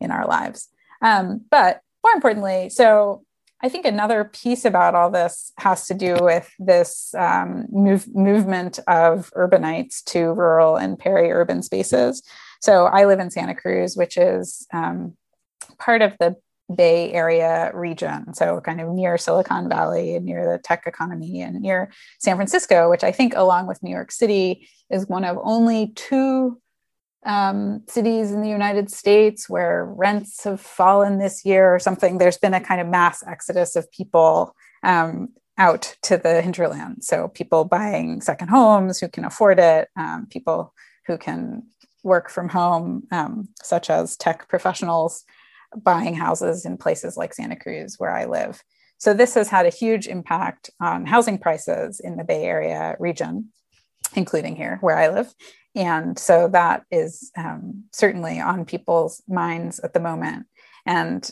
in 0.00 0.10
our 0.10 0.26
lives. 0.26 0.68
Um, 1.06 1.42
but 1.50 1.80
more 2.02 2.12
importantly, 2.12 2.68
so 2.68 3.22
I 3.62 3.68
think 3.68 3.86
another 3.86 4.24
piece 4.24 4.64
about 4.64 4.94
all 4.94 5.10
this 5.10 5.52
has 5.58 5.86
to 5.86 5.94
do 5.94 6.16
with 6.20 6.52
this 6.58 7.14
um, 7.16 7.66
move, 7.70 8.12
movement 8.14 8.80
of 8.86 9.30
urbanites 9.34 10.02
to 10.06 10.32
rural 10.32 10.76
and 10.76 10.98
peri-urban 10.98 11.62
spaces. 11.62 12.22
So 12.60 12.86
I 12.86 13.04
live 13.06 13.20
in 13.20 13.30
Santa 13.30 13.54
Cruz, 13.54 13.96
which 13.96 14.16
is 14.16 14.66
um, 14.72 15.16
part 15.78 16.02
of 16.02 16.12
the 16.18 16.36
Bay 16.74 17.12
Area 17.12 17.70
region, 17.72 18.34
so 18.34 18.60
kind 18.60 18.80
of 18.80 18.88
near 18.88 19.16
Silicon 19.16 19.68
Valley 19.68 20.16
and 20.16 20.26
near 20.26 20.50
the 20.50 20.58
tech 20.58 20.82
economy 20.86 21.40
and 21.40 21.60
near 21.60 21.92
San 22.18 22.34
Francisco, 22.34 22.90
which 22.90 23.04
I 23.04 23.12
think, 23.12 23.34
along 23.36 23.68
with 23.68 23.80
New 23.84 23.92
York 23.92 24.10
City, 24.10 24.68
is 24.90 25.06
one 25.06 25.24
of 25.24 25.38
only 25.44 25.92
two 25.94 26.60
um, 27.26 27.82
cities 27.88 28.30
in 28.30 28.40
the 28.40 28.48
United 28.48 28.90
States 28.90 29.50
where 29.50 29.84
rents 29.84 30.44
have 30.44 30.60
fallen 30.60 31.18
this 31.18 31.44
year 31.44 31.74
or 31.74 31.78
something. 31.78 32.18
There's 32.18 32.38
been 32.38 32.54
a 32.54 32.60
kind 32.60 32.80
of 32.80 32.86
mass 32.86 33.22
exodus 33.26 33.76
of 33.76 33.90
people 33.90 34.54
um, 34.82 35.30
out 35.58 35.96
to 36.02 36.16
the 36.16 36.40
hinterland. 36.40 37.02
So 37.04 37.28
people 37.28 37.64
buying 37.64 38.20
second 38.20 38.48
homes 38.48 39.00
who 39.00 39.08
can 39.08 39.24
afford 39.24 39.58
it, 39.58 39.88
um, 39.96 40.26
people 40.30 40.72
who 41.06 41.18
can 41.18 41.64
work 42.04 42.30
from 42.30 42.48
home, 42.48 43.06
um, 43.10 43.48
such 43.62 43.90
as 43.90 44.16
tech 44.16 44.48
professionals 44.48 45.24
buying 45.76 46.14
houses 46.14 46.64
in 46.64 46.76
places 46.76 47.16
like 47.16 47.34
Santa 47.34 47.56
Cruz, 47.56 47.96
where 47.98 48.14
I 48.14 48.26
live. 48.26 48.62
So 48.98 49.12
this 49.12 49.34
has 49.34 49.48
had 49.48 49.66
a 49.66 49.70
huge 49.70 50.06
impact 50.06 50.70
on 50.80 51.04
housing 51.06 51.38
prices 51.38 52.00
in 52.00 52.16
the 52.16 52.24
Bay 52.24 52.44
Area 52.44 52.96
region, 52.98 53.50
including 54.14 54.56
here 54.56 54.78
where 54.80 54.96
I 54.96 55.08
live. 55.08 55.34
And 55.76 56.18
so 56.18 56.48
that 56.48 56.84
is 56.90 57.30
um, 57.36 57.84
certainly 57.92 58.40
on 58.40 58.64
people's 58.64 59.22
minds 59.28 59.78
at 59.80 59.92
the 59.92 60.00
moment. 60.00 60.46
And 60.86 61.30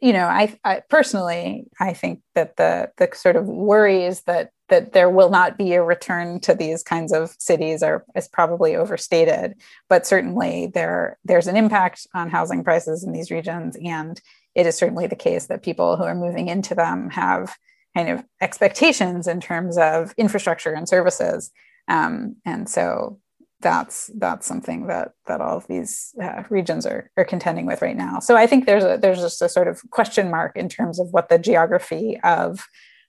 you 0.00 0.12
know, 0.12 0.26
I, 0.26 0.58
I, 0.64 0.82
personally, 0.90 1.66
I 1.78 1.92
think 1.92 2.22
that 2.34 2.56
the 2.56 2.90
the 2.96 3.08
sort 3.14 3.36
of 3.36 3.46
worries 3.46 4.22
that 4.22 4.50
that 4.68 4.94
there 4.94 5.08
will 5.08 5.30
not 5.30 5.56
be 5.56 5.74
a 5.74 5.82
return 5.82 6.40
to 6.40 6.54
these 6.54 6.82
kinds 6.82 7.12
of 7.12 7.36
cities 7.38 7.84
are 7.84 8.04
is 8.16 8.26
probably 8.26 8.74
overstated. 8.74 9.54
But 9.88 10.04
certainly, 10.04 10.72
there 10.74 11.18
there's 11.24 11.46
an 11.46 11.56
impact 11.56 12.08
on 12.14 12.30
housing 12.30 12.64
prices 12.64 13.04
in 13.04 13.12
these 13.12 13.30
regions, 13.30 13.76
and 13.84 14.20
it 14.56 14.66
is 14.66 14.76
certainly 14.76 15.06
the 15.06 15.14
case 15.14 15.46
that 15.46 15.62
people 15.62 15.96
who 15.96 16.02
are 16.02 16.16
moving 16.16 16.48
into 16.48 16.74
them 16.74 17.10
have 17.10 17.54
kind 17.96 18.08
of 18.08 18.24
expectations 18.40 19.28
in 19.28 19.40
terms 19.40 19.78
of 19.78 20.14
infrastructure 20.16 20.72
and 20.72 20.88
services. 20.88 21.52
Um, 21.86 22.36
and 22.44 22.68
so 22.68 23.20
that's 23.62 24.10
that's 24.18 24.46
something 24.46 24.86
that 24.88 25.12
that 25.26 25.40
all 25.40 25.56
of 25.56 25.66
these 25.68 26.14
uh, 26.22 26.42
regions 26.50 26.84
are 26.84 27.10
are 27.16 27.24
contending 27.24 27.66
with 27.66 27.80
right 27.80 27.96
now. 27.96 28.18
So 28.18 28.36
I 28.36 28.46
think 28.46 28.66
there's 28.66 28.84
a 28.84 28.98
there's 29.00 29.20
just 29.20 29.40
a 29.40 29.48
sort 29.48 29.68
of 29.68 29.80
question 29.90 30.30
mark 30.30 30.56
in 30.56 30.68
terms 30.68 31.00
of 31.00 31.08
what 31.12 31.28
the 31.28 31.38
geography 31.38 32.20
of 32.22 32.64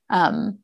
um, 0.10 0.60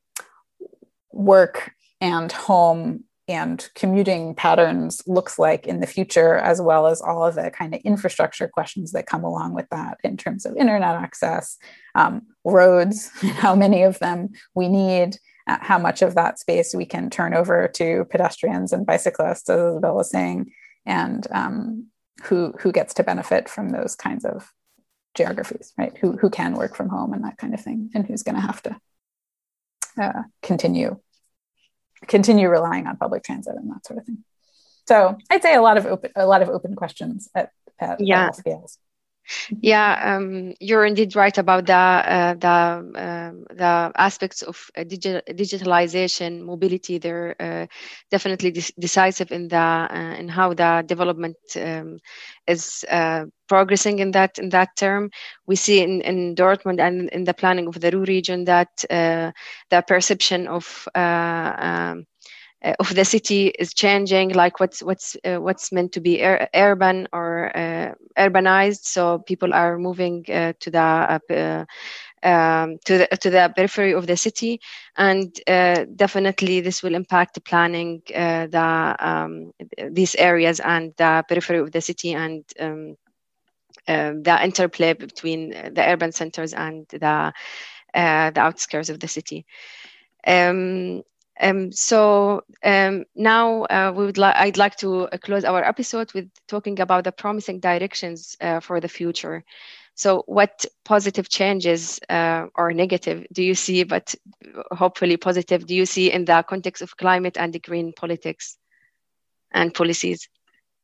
work 1.12 1.74
and 2.00 2.32
home 2.32 3.04
and 3.28 3.70
commuting 3.76 4.34
patterns 4.34 5.04
looks 5.06 5.38
like 5.38 5.68
in 5.68 5.82
the 5.82 5.88
future, 5.88 6.36
as 6.36 6.60
well 6.60 6.88
as 6.88 7.00
all 7.00 7.24
of 7.24 7.36
the 7.36 7.52
kind 7.52 7.76
of 7.76 7.82
infrastructure 7.82 8.48
questions 8.48 8.92
that 8.92 9.06
come 9.06 9.24
along 9.24 9.54
with 9.54 9.70
that 9.70 10.00
in 10.04 10.18
terms 10.18 10.46
of 10.46 10.58
internet 10.58 10.96
access, 10.96 11.58
um, 11.94 12.24
roads, 12.44 13.12
how 13.36 13.54
many 13.54 13.84
of 13.84 14.00
them 14.00 14.30
we 14.56 14.68
need, 14.68 15.18
how 15.62 15.80
much 15.80 16.02
of 16.02 16.16
that 16.16 16.40
space 16.40 16.74
we 16.74 16.86
can 16.86 17.10
turn 17.10 17.34
over 17.34 17.68
to 17.76 18.06
pedestrians 18.10 18.74
and 18.74 18.86
bicyclists, 18.86 19.50
as 19.50 19.60
Isabel 19.60 19.96
was 19.96 20.12
saying, 20.12 20.52
and 20.86 21.26
um, 21.32 21.88
who 22.24 22.54
who 22.60 22.72
gets 22.72 22.94
to 22.96 23.04
benefit 23.04 23.50
from 23.50 23.70
those 23.70 23.96
kinds 23.96 24.26
of 24.26 24.52
geographies, 25.16 25.74
right? 25.78 25.98
Who 25.98 26.18
who 26.18 26.30
can 26.30 26.56
work 26.56 26.76
from 26.76 26.90
home 26.90 27.14
and 27.14 27.24
that 27.24 27.38
kind 27.38 27.54
of 27.54 27.62
thing, 27.62 27.90
and 27.94 28.06
who's 28.06 28.24
going 28.24 28.36
to 28.36 28.42
have 28.42 28.62
to 28.64 28.78
uh, 30.00 30.24
continue 30.42 31.00
continue 32.08 32.50
relying 32.50 32.88
on 32.88 32.98
public 32.98 33.24
transit 33.24 33.56
and 33.56 33.70
that 33.72 33.86
sort 33.86 34.00
of 34.00 34.06
thing. 34.06 34.24
So 34.88 35.18
I'd 35.30 35.44
say 35.44 35.56
a 35.56 35.62
lot 35.62 35.78
of 35.78 35.86
open 35.86 36.12
a 36.16 36.26
lot 36.26 36.42
of 36.42 36.50
open 36.50 36.76
questions 36.76 37.30
at, 37.36 37.52
at 37.80 38.02
yeah. 38.02 38.32
scales. 38.32 38.78
Yeah, 39.62 40.16
um, 40.16 40.54
you're 40.60 40.86
indeed 40.86 41.16
right 41.16 41.38
about 41.38 41.66
the 41.66 41.74
uh, 41.74 42.34
the 42.36 42.50
um, 42.96 43.46
the 43.56 43.92
aspects 43.96 44.42
of 44.42 44.70
uh, 44.78 44.82
digi- 44.84 45.22
digitalization, 45.30 46.42
mobility. 46.42 46.98
They're 46.98 47.36
uh, 47.40 47.66
definitely 48.12 48.52
de- 48.52 48.74
decisive 48.80 49.32
in 49.32 49.48
the 49.48 49.58
uh, 49.58 50.16
in 50.20 50.28
how 50.30 50.54
the 50.54 50.84
development 50.86 51.38
um, 51.58 52.00
is 52.48 52.86
uh, 52.90 53.26
progressing 53.48 54.00
in 54.00 54.12
that 54.12 54.38
in 54.40 54.50
that 54.50 54.70
term. 54.78 55.10
We 55.48 55.56
see 55.56 55.82
in, 55.82 56.02
in 56.02 56.36
Dortmund 56.36 56.80
and 56.80 57.10
in 57.10 57.24
the 57.24 57.34
planning 57.34 57.68
of 57.68 57.80
the 57.80 57.92
Ruhr 57.92 58.06
region 58.06 58.46
that 58.46 58.70
uh, 58.90 59.32
the 59.70 59.82
perception 59.88 60.48
of 60.48 60.88
um, 60.96 62.06
uh, 62.64 62.74
of 62.80 62.94
the 62.96 63.06
city 63.06 63.48
is 63.48 63.74
changing 63.74 64.30
like 64.34 64.60
what's 64.60 64.82
what's 64.84 65.16
uh, 65.26 65.38
what's 65.38 65.72
meant 65.72 65.92
to 65.94 66.02
be 66.02 66.24
ur- 66.24 66.48
urban 66.56 67.08
or 67.14 67.52
uh, 67.56 67.94
urbanized. 68.18 68.84
So 68.84 69.20
people 69.20 69.54
are 69.54 69.78
moving 69.78 70.26
uh, 70.30 70.54
to 70.60 70.72
the 70.72 70.80
uh, 70.80 71.66
um, 72.24 72.78
to 72.86 72.98
the 73.00 73.08
to 73.22 73.30
the 73.30 73.54
periphery 73.56 73.94
of 73.94 74.08
the 74.08 74.18
city. 74.18 74.60
And 74.98 75.38
uh, 75.48 75.86
definitely 75.96 76.62
this 76.62 76.84
will 76.84 76.96
impact 76.96 77.36
the 77.36 77.42
planning 77.42 78.02
the 78.08 78.96
um, 79.00 79.52
these 79.92 80.16
areas 80.16 80.60
and 80.60 80.94
the 80.98 81.24
periphery 81.28 81.60
of 81.60 81.72
the 81.72 81.82
city 81.82 82.14
and 82.14 82.44
um, 82.60 82.96
the 83.88 84.40
interplay 84.44 84.94
between 84.94 85.50
the 85.52 85.84
urban 85.88 86.12
centers 86.12 86.54
and 86.54 86.88
the 86.90 87.34
the 87.94 88.40
outskirts 88.42 88.90
of 88.90 89.00
the 89.00 89.08
city. 89.08 89.46
Um, 90.28 91.04
um, 91.40 91.72
so 91.72 92.44
um, 92.64 93.06
now 93.16 93.64
uh, 93.64 93.94
we 93.96 94.06
would 94.06 94.18
li- 94.18 94.36
I'd 94.36 94.58
like 94.58 94.76
to 94.78 95.04
uh, 95.04 95.18
close 95.18 95.44
our 95.46 95.64
episode 95.64 96.14
with 96.14 96.30
talking 96.48 96.80
about 96.80 97.06
the 97.06 97.12
promising 97.12 97.60
directions 97.60 98.36
uh, 98.42 98.60
for 98.60 98.80
the 98.80 98.90
future. 98.90 99.44
So, 99.96 100.24
what 100.28 100.66
positive 100.86 101.28
changes 101.28 102.00
uh, 102.10 102.48
or 102.56 102.72
negative 102.72 103.26
do 103.34 103.44
you 103.44 103.54
see, 103.54 103.84
but 103.84 104.16
hopefully 104.72 105.18
positive, 105.18 105.66
do 105.66 105.76
you 105.76 105.86
see 105.86 106.12
in 106.12 106.24
the 106.24 106.44
context 106.48 106.82
of 106.82 106.96
climate 106.96 107.36
and 107.38 107.52
the 107.52 107.60
green 107.60 107.92
politics 107.92 108.58
and 109.52 109.74
policies? 109.74 110.30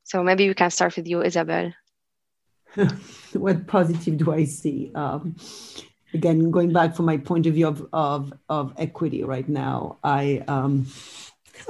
So, 0.04 0.22
maybe 0.22 0.48
we 0.50 0.54
can 0.54 0.70
start 0.70 0.98
with 0.98 1.08
you, 1.08 1.24
Isabel. 1.24 1.72
what 3.34 3.68
positive 3.68 4.18
do 4.18 4.34
I 4.34 4.44
see? 4.44 4.92
Um, 4.94 5.36
again, 6.16 6.52
going 6.52 6.74
back 6.74 6.96
from 6.96 7.06
my 7.06 7.18
point 7.18 7.46
of 7.46 7.54
view 7.54 7.68
of 7.68 7.88
of, 7.94 8.34
of 8.50 8.74
equity 8.78 9.24
right 9.24 9.48
now, 9.48 9.98
I 10.04 10.44
um, 10.48 10.88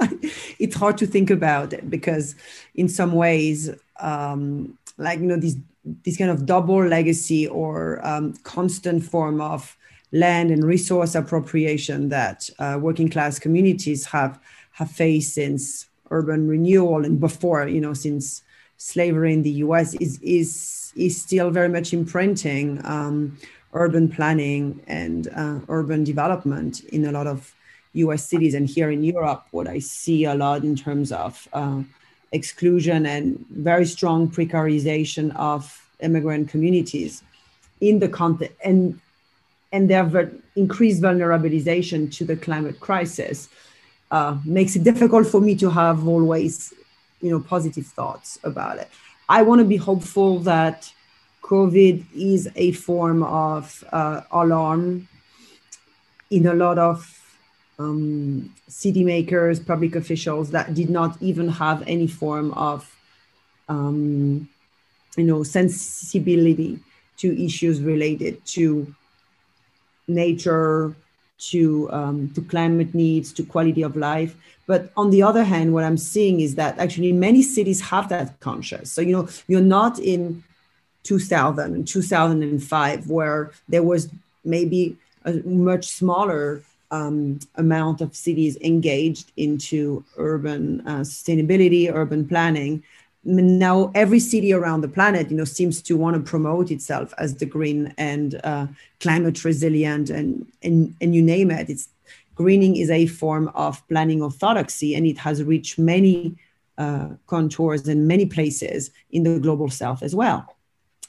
it's 0.58 0.76
hard 0.76 0.96
to 0.98 1.06
think 1.06 1.30
about 1.30 1.72
it 1.72 1.90
because 1.90 2.34
in 2.74 2.88
some 2.88 3.12
ways, 3.12 3.70
um, 4.00 4.78
like 4.96 5.20
you 5.20 5.26
know, 5.26 5.36
this 5.36 5.56
this 6.04 6.16
kind 6.16 6.30
of 6.30 6.46
double 6.46 6.84
legacy 6.84 7.46
or 7.46 8.04
um, 8.06 8.32
constant 8.42 9.04
form 9.04 9.40
of 9.40 9.76
land 10.12 10.50
and 10.50 10.64
resource 10.64 11.14
appropriation 11.14 12.08
that 12.08 12.48
uh, 12.58 12.78
working 12.80 13.08
class 13.08 13.38
communities 13.38 14.06
have 14.06 14.38
have 14.72 14.90
faced 14.90 15.34
since 15.34 15.86
urban 16.10 16.46
renewal 16.48 17.04
and 17.04 17.18
before, 17.18 17.66
you 17.68 17.80
know, 17.80 17.94
since 17.94 18.42
slavery 18.76 19.32
in 19.32 19.42
the 19.42 19.50
U.S. 19.66 19.94
is 19.94 20.18
is 20.22 20.92
is 20.96 21.20
still 21.20 21.50
very 21.50 21.68
much 21.68 21.92
imprinting. 21.92 22.80
Um, 22.84 23.38
urban 23.76 24.08
planning 24.08 24.80
and 24.86 25.28
uh, 25.28 25.60
urban 25.68 26.02
development 26.02 26.80
in 26.84 27.04
a 27.06 27.12
lot 27.12 27.26
of 27.26 27.54
US 27.92 28.26
cities. 28.26 28.54
And 28.54 28.68
here 28.68 28.90
in 28.90 29.04
Europe, 29.04 29.46
what 29.50 29.68
I 29.68 29.78
see 29.78 30.24
a 30.24 30.34
lot 30.34 30.64
in 30.64 30.76
terms 30.76 31.12
of 31.12 31.48
uh, 31.52 31.82
exclusion 32.32 33.06
and 33.06 33.44
very 33.50 33.86
strong 33.86 34.28
precarization 34.28 35.34
of 35.36 35.60
immigrant 36.00 36.48
communities 36.48 37.22
in 37.80 37.98
the 37.98 38.08
context 38.08 38.54
and 38.64 39.00
and 39.72 39.90
their 39.90 40.04
ver- 40.04 40.32
increased 40.54 41.02
vulnerabilization 41.02 42.10
to 42.16 42.24
the 42.24 42.36
climate 42.36 42.78
crisis 42.80 43.48
uh, 44.10 44.36
makes 44.44 44.76
it 44.76 44.84
difficult 44.84 45.26
for 45.26 45.40
me 45.40 45.54
to 45.56 45.68
have 45.70 46.06
always 46.06 46.72
you 47.20 47.30
know 47.30 47.40
positive 47.40 47.86
thoughts 47.86 48.38
about 48.44 48.78
it 48.78 48.88
i 49.28 49.42
want 49.42 49.58
to 49.58 49.64
be 49.64 49.76
hopeful 49.76 50.38
that 50.38 50.92
COVID 51.46 52.04
is 52.12 52.50
a 52.56 52.72
form 52.72 53.22
of 53.22 53.84
uh, 53.92 54.22
alarm 54.32 55.06
in 56.28 56.46
a 56.46 56.54
lot 56.54 56.76
of 56.76 56.98
um, 57.78 58.52
city 58.66 59.04
makers, 59.04 59.60
public 59.60 59.94
officials 59.94 60.50
that 60.50 60.74
did 60.74 60.90
not 60.90 61.16
even 61.22 61.48
have 61.48 61.84
any 61.86 62.08
form 62.08 62.52
of, 62.54 62.92
um, 63.68 64.48
you 65.16 65.22
know, 65.22 65.44
sensibility 65.44 66.80
to 67.18 67.44
issues 67.44 67.80
related 67.80 68.44
to 68.46 68.92
nature, 70.08 70.96
to 71.38 71.88
um, 71.92 72.30
to 72.34 72.40
climate 72.42 72.92
needs, 72.92 73.32
to 73.34 73.44
quality 73.44 73.82
of 73.82 73.94
life. 73.94 74.34
But 74.66 74.90
on 74.96 75.10
the 75.10 75.22
other 75.22 75.44
hand, 75.44 75.74
what 75.74 75.84
I'm 75.84 75.98
seeing 75.98 76.40
is 76.40 76.56
that 76.56 76.76
actually 76.80 77.12
many 77.12 77.42
cities 77.42 77.80
have 77.82 78.08
that 78.08 78.40
conscious. 78.40 78.90
So 78.90 79.00
you 79.00 79.12
know, 79.12 79.28
you're 79.46 79.60
not 79.60 80.00
in 80.00 80.42
2000 81.06 81.74
and 81.74 81.86
2005 81.86 83.08
where 83.08 83.52
there 83.68 83.82
was 83.82 84.08
maybe 84.44 84.96
a 85.24 85.32
much 85.44 85.86
smaller 85.86 86.62
um, 86.90 87.40
amount 87.56 88.00
of 88.00 88.14
cities 88.14 88.56
engaged 88.60 89.32
into 89.36 90.04
urban 90.16 90.86
uh, 90.86 91.00
sustainability, 91.00 91.92
urban 91.92 92.26
planning. 92.26 92.82
Now 93.24 93.90
every 93.94 94.20
city 94.20 94.52
around 94.52 94.82
the 94.82 94.88
planet, 94.88 95.30
you 95.30 95.36
know, 95.36 95.44
seems 95.44 95.82
to 95.82 95.96
want 95.96 96.14
to 96.14 96.22
promote 96.22 96.70
itself 96.70 97.12
as 97.18 97.34
the 97.34 97.46
green 97.46 97.92
and 97.98 98.40
uh, 98.44 98.68
climate 99.00 99.44
resilient, 99.44 100.10
and 100.10 100.46
and 100.62 100.94
and 101.00 101.12
you 101.14 101.22
name 101.22 101.50
it. 101.50 101.68
It's 101.68 101.88
greening 102.36 102.76
is 102.76 102.90
a 102.90 103.06
form 103.06 103.50
of 103.54 103.86
planning 103.88 104.22
orthodoxy, 104.22 104.94
and 104.94 105.04
it 105.06 105.18
has 105.18 105.42
reached 105.42 105.76
many 105.76 106.36
uh, 106.78 107.08
contours 107.26 107.88
in 107.88 108.06
many 108.06 108.26
places 108.26 108.90
in 109.10 109.24
the 109.24 109.40
global 109.40 109.70
south 109.70 110.04
as 110.04 110.14
well. 110.14 110.55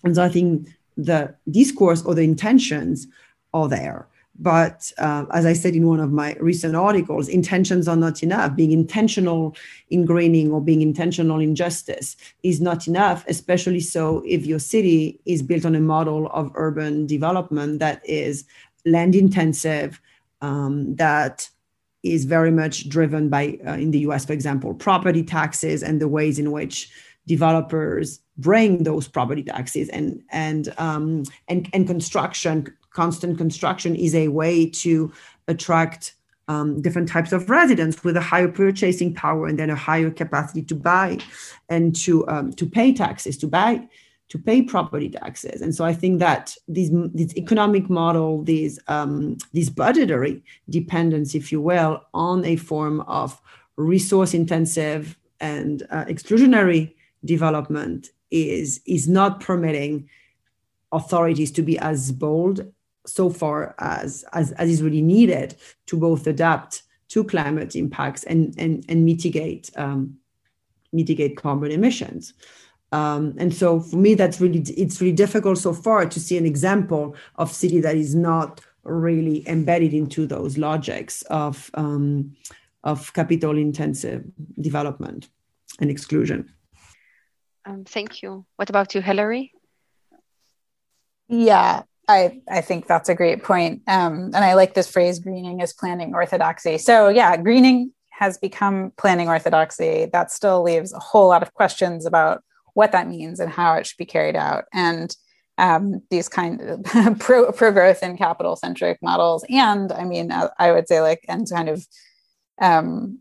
And 0.04 0.16
so 0.16 0.24
I 0.24 0.30
think 0.30 0.68
the 0.95 1.36
discourse 1.50 2.04
or 2.04 2.16
the 2.16 2.24
intentions 2.24 3.08
are 3.54 3.68
there 3.68 4.08
but 4.39 4.91
uh, 4.98 5.26
as 5.32 5.45
I 5.45 5.54
said 5.54 5.76
in 5.76 5.88
one 5.88 6.00
of 6.00 6.12
my 6.12 6.36
recent 6.39 6.76
articles, 6.76 7.28
intentions 7.28 7.88
are 7.88 7.95
not 7.95 8.22
enough. 8.22 8.56
Being 8.56 8.72
intentional 8.72 9.56
in 9.89 10.06
greening 10.06 10.52
or 10.52 10.62
being 10.62 10.82
intentional 10.82 11.39
in 11.39 11.56
justice 11.56 12.16
is 12.43 12.62
not 12.62 12.88
enough, 12.88 13.26
especially 13.28 13.80
so 13.80 14.24
if 14.26 14.45
your 14.45 14.60
city 14.60 15.20
is 15.26 15.41
built 15.41 15.66
on 15.66 15.76
a 15.76 15.80
model 15.80 16.28
of 16.28 16.52
urban 16.56 17.08
development 17.08 17.80
that 17.80 18.08
is 18.08 18.45
land 18.86 19.16
intensive, 19.16 20.00
um, 20.41 20.95
that 20.95 21.50
is 22.04 22.26
very 22.26 22.52
much 22.52 22.88
driven 22.89 23.30
by, 23.30 23.58
uh, 23.66 23.72
in 23.72 23.89
the 23.89 24.00
US, 24.00 24.24
for 24.24 24.34
example, 24.34 24.74
property 24.76 25.24
taxes 25.24 25.82
and 25.82 26.00
the 26.00 26.08
ways 26.08 26.38
in 26.38 26.52
which 26.52 26.91
developers 27.26 28.20
bring 28.38 28.83
those 28.83 29.07
property 29.07 29.43
taxes. 29.43 29.89
And 29.89 30.23
and 30.31 30.73
um, 30.77 31.23
and 31.47 31.69
and 31.73 31.88
construction 31.88 32.67
constant 32.91 33.38
construction 33.38 33.95
is 33.95 34.15
a 34.15 34.27
way 34.27 34.67
to 34.67 35.11
attract 35.47 36.15
um, 36.47 36.81
different 36.81 37.07
types 37.09 37.31
of 37.31 37.49
residents 37.49 38.03
with 38.03 38.17
a 38.17 38.21
higher 38.21 38.47
purchasing 38.47 39.13
power 39.13 39.47
and 39.47 39.59
then 39.59 39.69
a 39.69 39.75
higher 39.75 40.09
capacity 40.09 40.63
to 40.63 40.75
buy 40.75 41.17
and 41.69 41.95
to 41.95 42.27
um, 42.27 42.51
to 42.53 42.65
pay 42.65 42.93
taxes 42.93 43.38
to 43.38 43.47
buy 43.47 43.88
to 44.29 44.38
pay 44.38 44.61
property 44.61 45.09
taxes. 45.09 45.61
And 45.61 45.75
so 45.75 45.85
i 45.85 45.93
think 45.93 46.19
that 46.19 46.55
these 46.67 46.91
this 47.13 47.35
economic 47.35 47.89
model 47.89 48.43
these 48.43 48.79
um, 48.88 49.38
this 49.53 49.69
budgetary 49.69 50.43
dependence 50.69 51.35
if 51.35 51.51
you 51.51 51.61
will 51.61 52.03
on 52.13 52.45
a 52.45 52.55
form 52.55 53.01
of 53.01 53.39
resource 53.75 54.33
intensive 54.33 55.17
and 55.39 55.83
uh, 55.91 56.05
exclusionary 56.05 56.95
development 57.25 58.09
is 58.32 58.82
is 58.86 59.07
not 59.07 59.39
permitting 59.39 60.09
authorities 60.91 61.51
to 61.51 61.61
be 61.61 61.78
as 61.80 62.11
bold 62.11 62.71
so 63.05 63.30
far 63.30 63.75
as, 63.80 64.25
as, 64.34 64.51
as 64.53 64.69
is 64.69 64.82
really 64.82 65.01
needed 65.01 65.55
to 65.88 65.97
both 65.97 66.28
adapt 66.28 66.84
to 67.09 67.23
climate 67.23 67.75
impacts 67.75 68.23
and, 68.23 68.53
and, 68.57 68.86
and 68.89 69.05
mitigate, 69.05 69.71
um, 69.78 70.17
mitigate 70.91 71.38
carbon 71.38 71.71
emissions. 71.71 72.34
Um, 72.91 73.34
and 73.38 73.53
so 73.53 73.80
for 73.80 73.97
me, 73.97 74.13
that's 74.13 74.39
really, 74.39 74.59
it's 74.59 75.01
really 75.01 75.13
difficult 75.13 75.57
so 75.57 75.73
far 75.73 76.05
to 76.05 76.19
see 76.19 76.38
an 76.38 76.45
example 76.45 77.15
of 77.36 77.51
city 77.51 77.80
that 77.82 77.95
is 77.95 78.15
not 78.15 78.61
really 78.84 79.47
embedded 79.47 79.93
into 79.93 80.25
those 80.25 80.57
logics 80.57 81.21
of, 81.23 81.69
um, 81.73 82.36
of 82.84 83.11
capital 83.13 83.57
intensive 83.57 84.23
development 84.59 85.30
and 85.80 85.89
exclusion. 85.89 86.49
Um, 87.68 87.84
thank 87.84 88.22
you. 88.22 88.45
What 88.55 88.70
about 88.70 88.95
you, 88.95 89.01
Hilary? 89.01 89.51
Yeah, 91.28 91.84
I, 92.07 92.41
I 92.49 92.61
think 92.61 92.88
that's 92.88 93.09
a 93.09 93.15
great 93.15 93.43
point. 93.43 93.82
Um, 93.88 94.32
and 94.34 94.38
I 94.38 94.53
like 94.53 94.74
this 94.74 94.89
phrase 94.89 95.20
greening 95.20 95.59
is 95.59 95.74
planning 95.74 96.13
orthodoxy. 96.13 96.78
So, 96.78 97.09
yeah, 97.09 97.36
greening 97.36 97.91
has 98.11 98.38
become 98.38 98.93
planning 98.97 99.28
orthodoxy. 99.28 100.05
That 100.13 100.32
still 100.32 100.63
leaves 100.63 100.93
a 100.93 100.99
whole 100.99 101.28
lot 101.28 101.43
of 101.43 101.53
questions 101.53 102.05
about 102.05 102.41
what 102.74 102.93
that 102.93 103.09
means 103.09 103.41
and 103.41 103.51
how 103.51 103.74
it 103.74 103.86
should 103.86 103.97
be 103.97 104.05
carried 104.05 104.38
out. 104.38 104.63
And 104.74 105.13
um, 105.57 106.01
these 106.09 106.30
kind 106.30 106.61
of 106.61 106.84
pro, 107.20 107.51
growth 107.51 107.99
and 108.01 108.18
capital 108.18 108.55
centric 108.55 108.99
models. 109.01 109.43
And 109.49 109.91
I 109.91 110.05
mean, 110.05 110.32
I, 110.32 110.49
I, 110.57 110.72
would 110.72 110.88
say 110.88 111.01
like, 111.01 111.26
and 111.28 111.49
kind 111.49 111.68
of 111.68 111.86
um, 112.61 113.20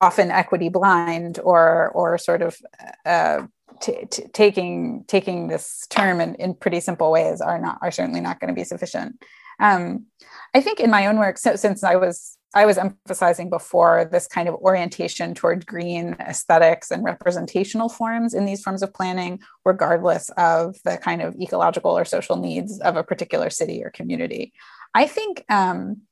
often 0.00 0.30
equity 0.30 0.68
blind 0.68 1.38
or, 1.42 1.90
or 1.90 2.18
sort 2.18 2.42
of 2.42 2.56
uh, 3.04 3.42
t- 3.80 4.06
t- 4.10 4.24
taking 4.32 5.04
taking 5.06 5.48
this 5.48 5.86
term 5.90 6.20
in, 6.20 6.34
in 6.36 6.54
pretty 6.54 6.80
simple 6.80 7.10
ways 7.10 7.40
are 7.40 7.58
not 7.58 7.78
are 7.82 7.90
certainly 7.90 8.20
not 8.20 8.40
going 8.40 8.48
to 8.48 8.54
be 8.54 8.64
sufficient. 8.64 9.22
Um, 9.58 10.06
I 10.54 10.60
think 10.60 10.80
in 10.80 10.90
my 10.90 11.06
own 11.06 11.18
work, 11.18 11.38
so, 11.38 11.56
since 11.56 11.84
I 11.84 11.96
was 11.96 12.38
I 12.52 12.66
was 12.66 12.78
emphasizing 12.78 13.48
before 13.48 14.08
this 14.10 14.26
kind 14.26 14.48
of 14.48 14.56
orientation 14.56 15.34
toward 15.34 15.66
green 15.66 16.16
aesthetics 16.18 16.90
and 16.90 17.04
representational 17.04 17.88
forms 17.88 18.34
in 18.34 18.44
these 18.44 18.62
forms 18.62 18.82
of 18.82 18.92
planning, 18.92 19.38
regardless 19.64 20.30
of 20.30 20.76
the 20.84 20.98
kind 20.98 21.22
of 21.22 21.36
ecological 21.36 21.96
or 21.96 22.04
social 22.04 22.36
needs 22.36 22.80
of 22.80 22.96
a 22.96 23.04
particular 23.04 23.50
city 23.50 23.84
or 23.84 23.90
community. 23.90 24.52
I 24.94 25.06
think 25.06 25.44
um, 25.48 26.02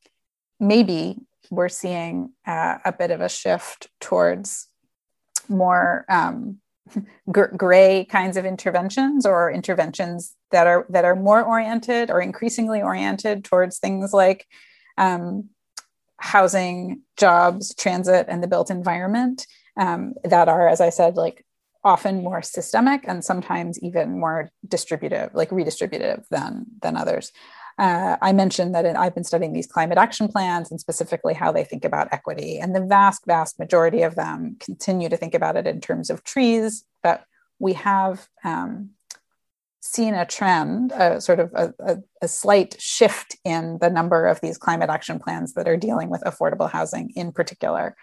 maybe 0.60 1.16
we're 1.50 1.68
seeing 1.68 2.32
uh, 2.46 2.78
a 2.84 2.92
bit 2.92 3.10
of 3.10 3.20
a 3.20 3.28
shift 3.28 3.88
towards 4.00 4.68
more 5.48 6.04
um, 6.08 6.58
gray 7.30 8.04
kinds 8.04 8.36
of 8.36 8.44
interventions 8.44 9.26
or 9.26 9.50
interventions 9.50 10.34
that 10.50 10.66
are 10.66 10.86
that 10.88 11.04
are 11.04 11.16
more 11.16 11.42
oriented 11.42 12.10
or 12.10 12.20
increasingly 12.20 12.82
oriented 12.82 13.44
towards 13.44 13.78
things 13.78 14.12
like 14.12 14.46
um, 14.96 15.48
housing 16.18 17.02
jobs 17.16 17.74
transit 17.74 18.26
and 18.28 18.42
the 18.42 18.48
built 18.48 18.70
environment 18.70 19.46
um, 19.76 20.14
that 20.24 20.48
are 20.48 20.68
as 20.68 20.80
i 20.80 20.90
said 20.90 21.16
like 21.16 21.44
often 21.84 22.24
more 22.24 22.42
systemic 22.42 23.04
and 23.06 23.24
sometimes 23.24 23.78
even 23.82 24.18
more 24.18 24.50
distributive 24.66 25.30
like 25.34 25.50
redistributive 25.50 26.24
than 26.30 26.66
than 26.82 26.96
others 26.96 27.32
uh, 27.78 28.16
I 28.20 28.32
mentioned 28.32 28.74
that 28.74 28.84
I've 28.96 29.14
been 29.14 29.24
studying 29.24 29.52
these 29.52 29.66
climate 29.66 29.98
action 29.98 30.26
plans 30.28 30.70
and 30.70 30.80
specifically 30.80 31.32
how 31.32 31.52
they 31.52 31.62
think 31.62 31.84
about 31.84 32.08
equity. 32.10 32.58
And 32.58 32.74
the 32.74 32.80
vast, 32.80 33.24
vast 33.24 33.58
majority 33.58 34.02
of 34.02 34.16
them 34.16 34.56
continue 34.58 35.08
to 35.08 35.16
think 35.16 35.34
about 35.34 35.56
it 35.56 35.66
in 35.66 35.80
terms 35.80 36.10
of 36.10 36.24
trees, 36.24 36.84
but 37.02 37.24
we 37.60 37.74
have 37.74 38.28
um, 38.44 38.90
seen 39.80 40.14
a 40.14 40.26
trend, 40.26 40.90
a 40.92 41.20
sort 41.20 41.38
of 41.38 41.52
a, 41.54 41.72
a, 41.78 41.96
a, 42.22 42.28
slight 42.28 42.76
shift 42.80 43.36
in 43.44 43.78
the 43.80 43.90
number 43.90 44.26
of 44.26 44.40
these 44.40 44.58
climate 44.58 44.90
action 44.90 45.20
plans 45.20 45.54
that 45.54 45.68
are 45.68 45.76
dealing 45.76 46.10
with 46.10 46.22
affordable 46.22 46.70
housing 46.70 47.10
in 47.14 47.30
particular. 47.32 47.96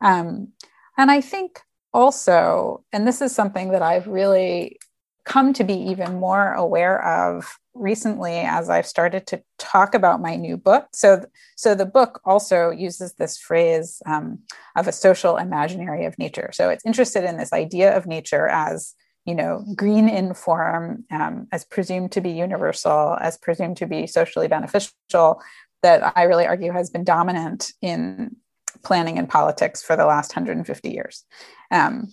Um, 0.00 0.52
and 0.96 1.10
I 1.10 1.20
think 1.20 1.60
also, 1.92 2.84
and 2.92 3.06
this 3.06 3.20
is 3.20 3.34
something 3.34 3.70
that 3.72 3.82
I've 3.82 4.06
really 4.06 4.78
come 5.26 5.52
to 5.52 5.64
be 5.64 5.74
even 5.74 6.20
more 6.20 6.52
aware 6.52 7.04
of 7.04 7.58
recently 7.74 8.38
as 8.38 8.70
I've 8.70 8.86
started 8.86 9.26
to 9.26 9.42
talk 9.58 9.94
about 9.94 10.22
my 10.22 10.36
new 10.36 10.56
book. 10.56 10.86
So, 10.94 11.26
so 11.56 11.74
the 11.74 11.84
book 11.84 12.20
also 12.24 12.70
uses 12.70 13.14
this 13.14 13.36
phrase 13.36 14.00
um, 14.06 14.38
of 14.76 14.86
a 14.86 14.92
social 14.92 15.36
imaginary 15.36 16.06
of 16.06 16.18
nature. 16.18 16.50
So 16.52 16.70
it's 16.70 16.86
interested 16.86 17.24
in 17.24 17.36
this 17.36 17.52
idea 17.52 17.94
of 17.94 18.06
nature 18.06 18.48
as 18.48 18.94
you 19.26 19.34
know 19.34 19.64
green 19.74 20.08
in 20.08 20.32
form, 20.32 21.04
um, 21.10 21.48
as 21.50 21.64
presumed 21.64 22.12
to 22.12 22.20
be 22.20 22.30
universal, 22.30 23.18
as 23.20 23.36
presumed 23.36 23.76
to 23.78 23.86
be 23.86 24.06
socially 24.06 24.48
beneficial. 24.48 25.42
That 25.82 26.12
I 26.16 26.22
really 26.22 26.46
argue 26.46 26.72
has 26.72 26.88
been 26.88 27.04
dominant 27.04 27.72
in 27.82 28.36
planning 28.82 29.18
and 29.18 29.28
politics 29.28 29.82
for 29.82 29.96
the 29.96 30.06
last 30.06 30.34
150 30.34 30.90
years. 30.90 31.24
Um, 31.70 32.12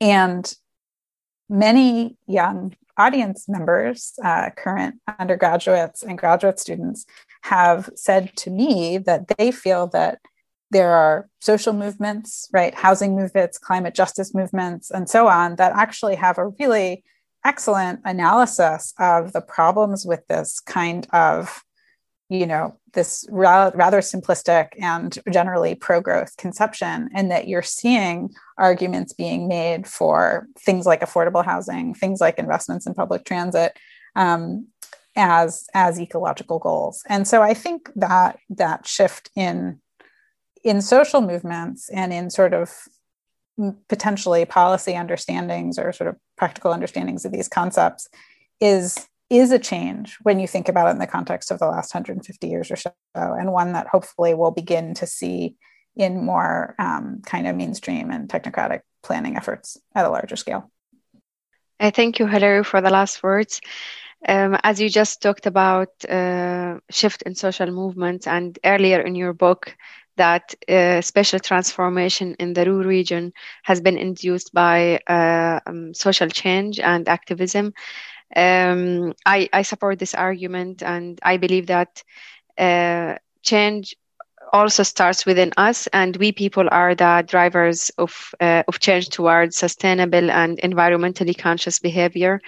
and 0.00 0.52
many 1.50 2.16
young 2.26 2.74
audience 2.96 3.48
members, 3.48 4.14
uh, 4.22 4.50
current 4.56 4.96
undergraduates 5.18 6.02
and 6.02 6.18
graduate 6.18 6.58
students, 6.58 7.06
have 7.42 7.90
said 7.94 8.34
to 8.36 8.50
me 8.50 8.98
that 8.98 9.28
they 9.36 9.50
feel 9.50 9.86
that 9.88 10.18
there 10.70 10.92
are 10.92 11.28
social 11.40 11.72
movements, 11.72 12.48
right, 12.52 12.74
housing 12.74 13.16
movements, 13.16 13.58
climate 13.58 13.94
justice 13.94 14.34
movements, 14.34 14.90
and 14.90 15.08
so 15.08 15.26
on, 15.26 15.56
that 15.56 15.72
actually 15.72 16.14
have 16.14 16.38
a 16.38 16.48
really 16.48 17.02
excellent 17.44 18.00
analysis 18.04 18.94
of 18.98 19.32
the 19.32 19.40
problems 19.40 20.06
with 20.06 20.26
this 20.28 20.60
kind 20.60 21.08
of 21.12 21.64
you 22.30 22.46
know 22.46 22.74
this 22.92 23.26
ra- 23.28 23.72
rather 23.74 24.00
simplistic 24.00 24.68
and 24.80 25.18
generally 25.30 25.74
pro-growth 25.74 26.36
conception 26.36 27.10
and 27.14 27.30
that 27.30 27.48
you're 27.48 27.62
seeing 27.62 28.30
arguments 28.56 29.12
being 29.12 29.48
made 29.48 29.86
for 29.86 30.46
things 30.58 30.86
like 30.86 31.00
affordable 31.00 31.44
housing 31.44 31.92
things 31.92 32.20
like 32.20 32.38
investments 32.38 32.86
in 32.86 32.94
public 32.94 33.24
transit 33.24 33.76
um, 34.16 34.66
as 35.16 35.66
as 35.74 36.00
ecological 36.00 36.58
goals. 36.58 37.02
And 37.08 37.26
so 37.26 37.42
i 37.42 37.52
think 37.52 37.90
that 37.96 38.38
that 38.48 38.86
shift 38.86 39.30
in 39.34 39.80
in 40.62 40.80
social 40.80 41.20
movements 41.20 41.90
and 41.90 42.12
in 42.12 42.30
sort 42.30 42.54
of 42.54 42.72
potentially 43.88 44.44
policy 44.44 44.94
understandings 44.96 45.78
or 45.78 45.92
sort 45.92 46.08
of 46.08 46.16
practical 46.36 46.72
understandings 46.72 47.24
of 47.24 47.32
these 47.32 47.48
concepts 47.48 48.08
is 48.60 49.06
is 49.30 49.52
a 49.52 49.58
change 49.58 50.18
when 50.22 50.40
you 50.40 50.46
think 50.46 50.68
about 50.68 50.88
it 50.88 50.90
in 50.90 50.98
the 50.98 51.06
context 51.06 51.50
of 51.50 51.58
the 51.58 51.66
last 51.66 51.94
150 51.94 52.48
years 52.48 52.70
or 52.70 52.76
so 52.76 52.92
and 53.14 53.52
one 53.52 53.72
that 53.72 53.86
hopefully 53.86 54.34
we'll 54.34 54.50
begin 54.50 54.92
to 54.94 55.06
see 55.06 55.54
in 55.96 56.24
more 56.24 56.74
um, 56.78 57.22
kind 57.24 57.46
of 57.46 57.56
mainstream 57.56 58.10
and 58.10 58.28
technocratic 58.28 58.80
planning 59.02 59.36
efforts 59.36 59.76
at 59.94 60.04
a 60.04 60.10
larger 60.10 60.36
scale 60.36 60.70
I 61.78 61.90
thank 61.90 62.18
you 62.18 62.26
hilary 62.26 62.64
for 62.64 62.80
the 62.80 62.90
last 62.90 63.22
words 63.22 63.60
um, 64.28 64.58
as 64.62 64.80
you 64.80 64.90
just 64.90 65.22
talked 65.22 65.46
about 65.46 65.88
uh, 66.04 66.78
shift 66.90 67.22
in 67.22 67.34
social 67.34 67.70
movements 67.70 68.26
and 68.26 68.58
earlier 68.64 69.00
in 69.00 69.14
your 69.14 69.32
book 69.32 69.76
that 70.16 70.54
uh, 70.68 71.00
special 71.00 71.38
transformation 71.38 72.34
in 72.38 72.52
the 72.52 72.66
Ruhr 72.66 72.84
region 72.84 73.32
has 73.62 73.80
been 73.80 73.96
induced 73.96 74.52
by 74.52 75.00
uh, 75.06 75.60
um, 75.66 75.94
social 75.94 76.28
change 76.28 76.78
and 76.78 77.08
activism. 77.08 77.72
Um, 78.36 79.14
I, 79.26 79.48
I, 79.52 79.62
support 79.62 79.98
this 79.98 80.14
argument, 80.14 80.82
and 80.82 81.18
I 81.22 81.36
believe 81.36 81.66
that 81.66 82.02
uh, 82.58 83.16
change 83.42 83.96
also 84.52 84.82
starts 84.82 85.26
within 85.26 85.52
us, 85.56 85.86
and 85.88 86.16
we 86.16 86.32
people 86.32 86.68
are 86.70 86.94
the 86.94 87.24
drivers 87.26 87.90
of 87.98 88.34
uh, 88.40 88.62
of 88.68 88.80
change 88.80 89.08
towards 89.08 89.56
sustainable 89.56 90.30
and 90.30 90.58
environmentally 90.58 91.36
conscious 91.36 91.78
behavior. 91.78 92.40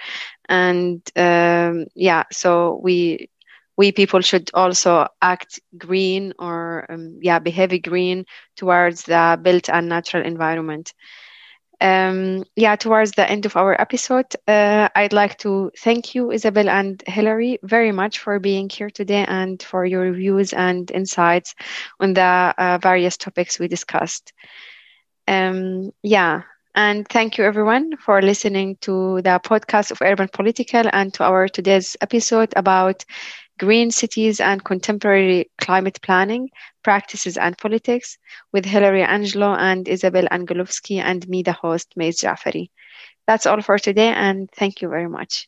And 0.49 1.01
um, 1.15 1.87
yeah, 1.95 2.23
so 2.31 2.79
we 2.83 3.29
we 3.77 3.91
people 3.91 4.21
should 4.21 4.51
also 4.53 5.07
act 5.21 5.59
green 5.77 6.33
or 6.39 6.85
um, 6.89 7.19
yeah 7.21 7.39
behave 7.39 7.81
green 7.83 8.25
towards 8.55 9.03
the 9.03 9.39
built 9.41 9.69
and 9.69 9.89
natural 9.89 10.25
environment 10.25 10.93
um, 11.83 12.43
yeah 12.55 12.75
towards 12.75 13.11
the 13.11 13.29
end 13.29 13.45
of 13.45 13.55
our 13.57 13.79
episode 13.79 14.25
uh, 14.47 14.87
i'd 14.95 15.13
like 15.13 15.37
to 15.37 15.71
thank 15.77 16.15
you 16.15 16.31
isabel 16.31 16.69
and 16.69 17.03
hilary 17.07 17.59
very 17.63 17.91
much 17.91 18.19
for 18.19 18.39
being 18.39 18.69
here 18.69 18.89
today 18.89 19.25
and 19.27 19.61
for 19.61 19.85
your 19.85 20.11
views 20.13 20.53
and 20.53 20.89
insights 20.91 21.55
on 21.99 22.13
the 22.13 22.55
uh, 22.57 22.79
various 22.81 23.17
topics 23.17 23.59
we 23.59 23.67
discussed. 23.67 24.33
Um, 25.27 25.91
yeah 26.01 26.43
and 26.75 27.07
thank 27.07 27.37
you 27.37 27.43
everyone 27.43 27.97
for 27.97 28.21
listening 28.21 28.77
to 28.81 29.21
the 29.21 29.39
podcast 29.43 29.91
of 29.91 30.01
urban 30.01 30.27
political 30.27 30.83
and 30.91 31.13
to 31.13 31.23
our 31.23 31.47
today's 31.47 31.95
episode 32.01 32.53
about 32.55 33.05
Green 33.59 33.91
Cities 33.91 34.39
and 34.39 34.63
Contemporary 34.63 35.49
Climate 35.59 35.99
Planning, 36.01 36.49
Practices 36.83 37.37
and 37.37 37.57
Politics 37.57 38.17
with 38.51 38.65
Hilary 38.65 39.03
Angelo 39.03 39.53
and 39.53 39.87
Isabel 39.87 40.27
Anguelovski 40.31 41.01
and 41.01 41.27
me, 41.27 41.43
the 41.43 41.53
host, 41.53 41.93
Mays 41.95 42.19
Jafari. 42.19 42.69
That's 43.27 43.45
all 43.45 43.61
for 43.61 43.77
today, 43.77 44.09
and 44.09 44.49
thank 44.51 44.81
you 44.81 44.89
very 44.89 45.07
much. 45.07 45.47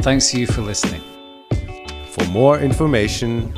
Thanks 0.00 0.30
to 0.30 0.40
you 0.40 0.46
for 0.46 0.62
listening. 0.62 1.02
For 2.10 2.24
more 2.26 2.60
information, 2.60 3.52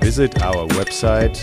visit 0.00 0.42
our 0.42 0.66
website 0.68 1.38